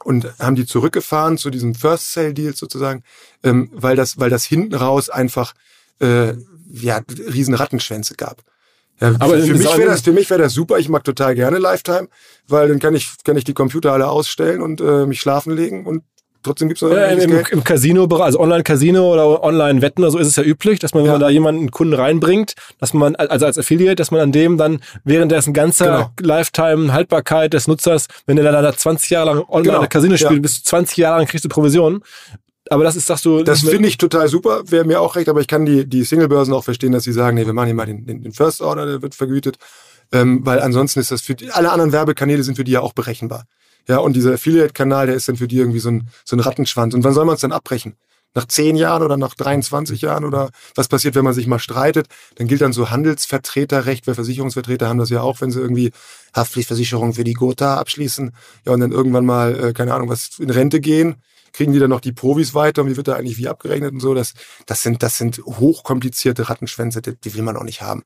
[0.03, 3.03] und haben die zurückgefahren zu diesem First Sale Deal sozusagen,
[3.43, 5.53] ähm, weil das, weil das hinten raus einfach
[5.99, 6.33] äh,
[6.71, 8.43] ja riesen Rattenschwänze gab.
[8.99, 10.77] Ja, aber für, mich wäre das, für mich wäre das super.
[10.77, 12.07] Ich mag total gerne Lifetime,
[12.47, 15.85] weil dann kann ich, kann ich die Computer alle ausstellen und äh, mich schlafen legen
[15.85, 16.03] und
[16.43, 20.35] trotzdem gibt es ja, im, im Casino, also Online-Casino oder Online-Wetten oder so ist es
[20.35, 21.13] ja üblich, dass man, wenn ja.
[21.13, 24.57] man da jemanden einen Kunden reinbringt, dass man, also als Affiliate, dass man an dem
[24.57, 26.35] dann während dessen ganzer genau.
[26.35, 30.27] Lifetime-Haltbarkeit des Nutzers, wenn der dann da 20 Jahre lang Online-Casino genau.
[30.27, 30.41] spielt, ja.
[30.41, 32.01] bis zu 20 Jahre lang kriegst du Provisionen.
[32.69, 33.43] Aber das ist, sagst du.
[33.43, 36.53] Das finde ich total super, wäre mir auch recht, aber ich kann die, die Single-Börsen
[36.53, 38.85] auch verstehen, dass sie sagen, nee, wir machen hier mal den, den, den First Order,
[38.85, 39.57] der wird vergütet.
[40.11, 42.93] Ähm, weil ansonsten ist das für die, alle anderen Werbekanäle sind für die ja auch
[42.93, 43.45] berechenbar.
[43.87, 46.93] Ja, und dieser Affiliate-Kanal, der ist dann für die irgendwie so ein, so ein Rattenschwanz.
[46.93, 47.95] Und wann soll man es dann abbrechen?
[48.35, 52.07] Nach zehn Jahren oder nach 23 Jahren oder was passiert, wenn man sich mal streitet?
[52.35, 55.91] Dann gilt dann so Handelsvertreterrecht, weil Versicherungsvertreter haben das ja auch, wenn sie irgendwie
[56.35, 58.31] Haftpflichtversicherung für die Gotha abschließen.
[58.65, 61.15] Ja, und dann irgendwann mal, äh, keine Ahnung, was in Rente gehen
[61.53, 63.99] kriegen die dann noch die Provis weiter und wie wird da eigentlich wie abgerechnet und
[63.99, 64.13] so.
[64.13, 64.33] Das,
[64.65, 68.03] das sind, das sind hochkomplizierte Rattenschwänze, die, die will man auch nicht haben.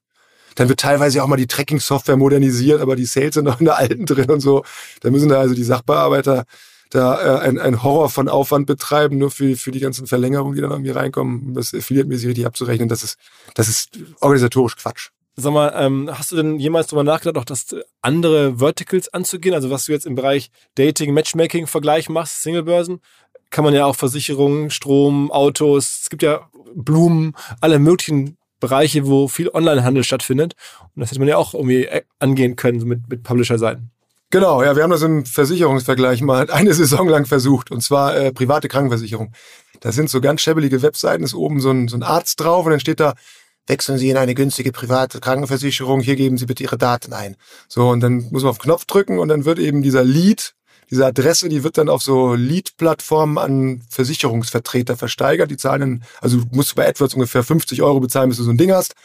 [0.58, 3.78] Dann wird teilweise auch mal die Tracking-Software modernisiert, aber die Sales sind noch in der
[3.78, 4.64] alten drin und so.
[5.02, 6.46] Da müssen da also die Sachbearbeiter
[6.90, 10.62] da äh, ein, ein Horror von Aufwand betreiben, nur für, für die ganzen Verlängerungen, die
[10.62, 12.90] dann irgendwie reinkommen, das affiliate-mäßig richtig abzurechnen.
[12.90, 13.18] Das ist,
[13.54, 15.10] das ist organisatorisch Quatsch.
[15.36, 19.54] Sag mal, ähm, hast du denn jemals darüber nachgedacht, auch das andere Verticals anzugehen?
[19.54, 23.02] Also was du jetzt im Bereich Dating, Matchmaking Vergleich machst, Singlebörsen,
[23.52, 29.28] kann man ja auch Versicherungen, Strom, Autos, es gibt ja Blumen, alle möglichen Bereiche, wo
[29.28, 30.56] viel Onlinehandel stattfindet.
[30.96, 33.92] Und das hätte man ja auch irgendwie äh, angehen können mit, mit Publisher-Seiten.
[34.30, 38.34] Genau, ja, wir haben das im Versicherungsvergleich mal eine Saison lang versucht, und zwar äh,
[38.34, 39.32] private Krankenversicherung.
[39.80, 42.72] Da sind so ganz schäbelige Webseiten, ist oben so ein, so ein Arzt drauf und
[42.72, 43.14] dann steht da,
[43.68, 47.36] wechseln Sie in eine günstige private Krankenversicherung, hier geben Sie bitte Ihre Daten ein.
[47.68, 50.56] So, und dann muss man auf Knopf drücken und dann wird eben dieser Lead
[50.90, 55.52] diese Adresse, die wird dann auf so Lead-Plattformen an Versicherungsvertreter versteigert.
[55.52, 58.52] Die zahlen dann, also du musst bei AdWords ungefähr 50 Euro bezahlen, bis du so
[58.52, 58.96] ein Ding hast.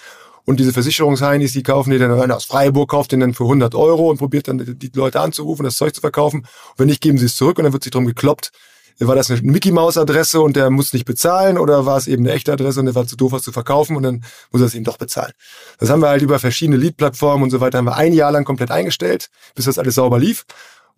[0.44, 3.74] Und diese Versicherungsheinis, die kaufen die dann, einer aus Freiburg kauft den dann für 100
[3.74, 6.40] Euro und probiert dann die Leute anzurufen, das Zeug zu verkaufen.
[6.40, 8.50] Und wenn nicht, geben sie es zurück und dann wird sich drum gekloppt.
[8.98, 12.52] War das eine Mickey-Maus-Adresse und der muss nicht bezahlen oder war es eben eine echte
[12.52, 14.84] Adresse und der war zu doof, was zu verkaufen und dann muss er es eben
[14.84, 15.32] doch bezahlen.
[15.78, 18.44] Das haben wir halt über verschiedene Lead-Plattformen und so weiter, haben wir ein Jahr lang
[18.44, 20.44] komplett eingestellt, bis das alles sauber lief.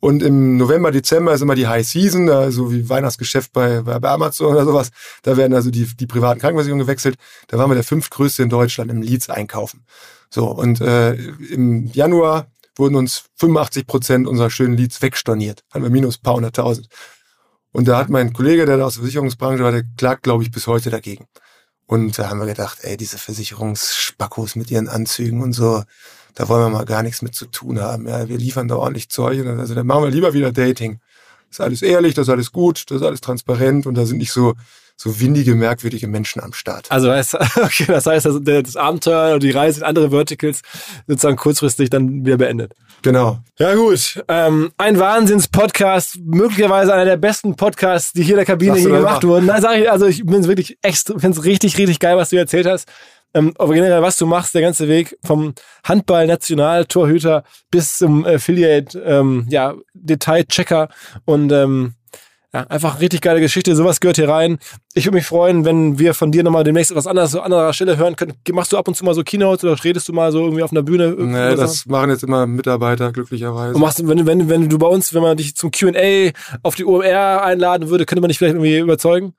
[0.05, 4.52] Und im November, Dezember ist immer die High Season, so wie Weihnachtsgeschäft bei, bei Amazon
[4.52, 4.90] oder sowas.
[5.22, 7.16] Da werden also die, die privaten Krankenversicherungen gewechselt.
[7.47, 9.86] Da waren wir der fünftgrößte in Deutschland im Leads einkaufen.
[10.28, 15.64] So, und äh, im Januar wurden uns 85 Prozent unserer schönen Leads wegstorniert.
[15.72, 16.89] Haben wir minus paar hunderttausend.
[17.72, 20.51] Und da hat mein Kollege, der da aus der Versicherungsbranche war, der klagt, glaube ich,
[20.51, 21.28] bis heute dagegen.
[21.86, 25.82] Und da haben wir gedacht, ey, diese Versicherungsspackos mit ihren Anzügen und so,
[26.35, 28.09] da wollen wir mal gar nichts mit zu tun haben.
[28.09, 29.47] Ja, wir liefern da ordentlich Zeug.
[29.47, 31.01] Also dann machen wir lieber wieder Dating.
[31.48, 34.19] Das ist alles ehrlich, das ist alles gut, das ist alles transparent und da sind
[34.19, 34.55] nicht so
[34.97, 36.90] so windige, merkwürdige Menschen am Start.
[36.90, 37.11] Also
[37.56, 40.62] okay, das heißt, also das Abenteuer oder die Reise in andere Verticals
[41.06, 42.73] sozusagen kurzfristig dann wieder beendet.
[43.02, 43.39] Genau.
[43.59, 48.78] Ja gut, ähm, ein Wahnsinns-Podcast, möglicherweise einer der besten Podcasts, die hier in der Kabine
[48.78, 49.47] je gemacht wurden.
[49.47, 52.36] Nein, sag ich, also ich bin wirklich echt, finde es richtig, richtig geil, was du
[52.36, 52.89] erzählt hast.
[53.35, 55.55] Ähm, aber generell, was du machst, der ganze Weg vom
[55.85, 60.89] Handball-National-Torhüter bis zum Affiliate, ähm, ja, Detail-Checker
[61.24, 61.94] und ähm,
[62.55, 63.74] ja, einfach richtig geile Geschichte.
[63.74, 64.59] Sowas gehört hier rein.
[64.94, 67.97] Ich würde mich freuen, wenn wir von dir nochmal demnächst etwas anderes an anderer Stelle
[67.97, 68.35] hören können.
[68.52, 70.70] Machst du ab und zu mal so Keynotes oder redest du mal so irgendwie auf
[70.70, 71.16] einer Bühne?
[71.19, 73.74] Nee, das machen jetzt immer Mitarbeiter, glücklicherweise.
[73.74, 76.31] Und machst, wenn, wenn, wenn du bei uns, wenn man dich zum Q&A
[76.62, 79.35] auf die OMR einladen würde, könnte man dich vielleicht irgendwie überzeugen?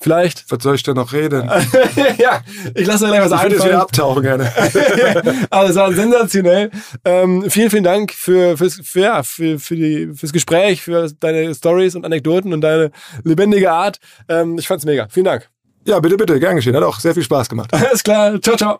[0.00, 0.44] Vielleicht.
[0.48, 1.50] Was soll ich denn noch reden?
[2.18, 2.40] ja,
[2.74, 3.52] ich lasse mir gleich was ich einfallen.
[3.52, 4.52] Ich wieder abtauchen gerne.
[5.50, 6.70] also, es war sensationell.
[7.04, 11.52] Ähm, vielen, vielen Dank für, fürs, für, ja, für, für die, fürs Gespräch, für deine
[11.54, 12.92] Stories und Anekdoten und deine
[13.24, 13.98] lebendige Art.
[14.28, 15.08] Ähm, ich fand's mega.
[15.10, 15.48] Vielen Dank.
[15.84, 16.38] Ja, bitte, bitte.
[16.38, 16.76] Gern geschehen.
[16.76, 17.72] Hat auch sehr viel Spaß gemacht.
[17.74, 18.40] Alles klar.
[18.40, 18.78] Ciao, ciao.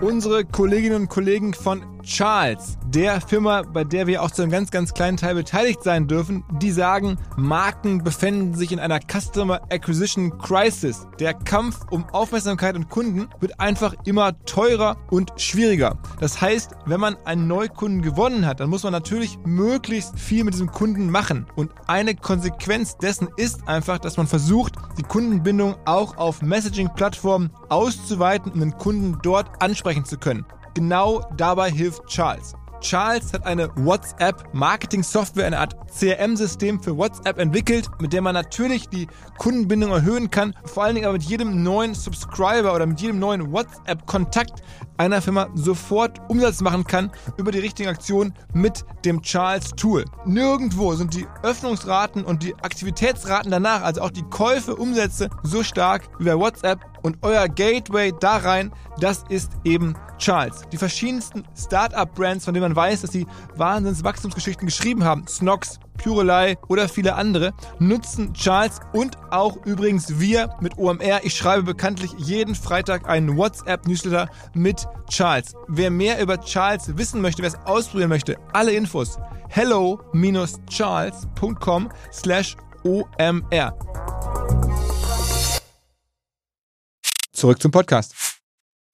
[0.00, 4.70] Unsere Kolleginnen und Kollegen von Charles, der Firma, bei der wir auch zu einem ganz,
[4.70, 10.38] ganz kleinen Teil beteiligt sein dürfen, die sagen, Marken befinden sich in einer Customer Acquisition
[10.38, 11.06] Crisis.
[11.18, 15.98] Der Kampf um Aufmerksamkeit und Kunden wird einfach immer teurer und schwieriger.
[16.20, 20.54] Das heißt, wenn man einen Neukunden gewonnen hat, dann muss man natürlich möglichst viel mit
[20.54, 21.46] diesem Kunden machen.
[21.56, 28.52] Und eine Konsequenz dessen ist einfach, dass man versucht, die Kundenbindung auch auf Messaging-Plattformen auszuweiten,
[28.52, 30.44] um den Kunden dort ansprechen zu können.
[30.74, 32.54] Genau dabei hilft Charles.
[32.84, 39.08] Charles hat eine WhatsApp-Marketing-Software, eine Art CRM-System für WhatsApp entwickelt, mit der man natürlich die
[39.38, 43.50] Kundenbindung erhöhen kann, vor allen Dingen aber mit jedem neuen Subscriber oder mit jedem neuen
[43.50, 44.62] WhatsApp-Kontakt
[44.98, 50.04] einer Firma sofort Umsatz machen kann über die richtigen Aktionen mit dem Charles-Tool.
[50.26, 56.02] Nirgendwo sind die Öffnungsraten und die Aktivitätsraten danach, also auch die Käufe, Umsätze, so stark
[56.18, 60.62] wie bei WhatsApp und euer Gateway da rein, das ist eben Charles.
[60.72, 63.26] Die verschiedensten Startup-Brands, von denen weiß, dass sie
[63.56, 70.76] Wahnsinns-Wachstumsgeschichten geschrieben haben, Snox, Purelei oder viele andere, nutzen Charles und auch übrigens wir mit
[70.76, 71.24] OMR.
[71.24, 75.54] Ich schreibe bekanntlich jeden Freitag einen WhatsApp-Newsletter mit Charles.
[75.68, 79.18] Wer mehr über Charles wissen möchte, wer es ausprobieren möchte, alle Infos
[79.54, 83.78] hello-charles.com slash OMR.
[87.32, 88.33] Zurück zum Podcast.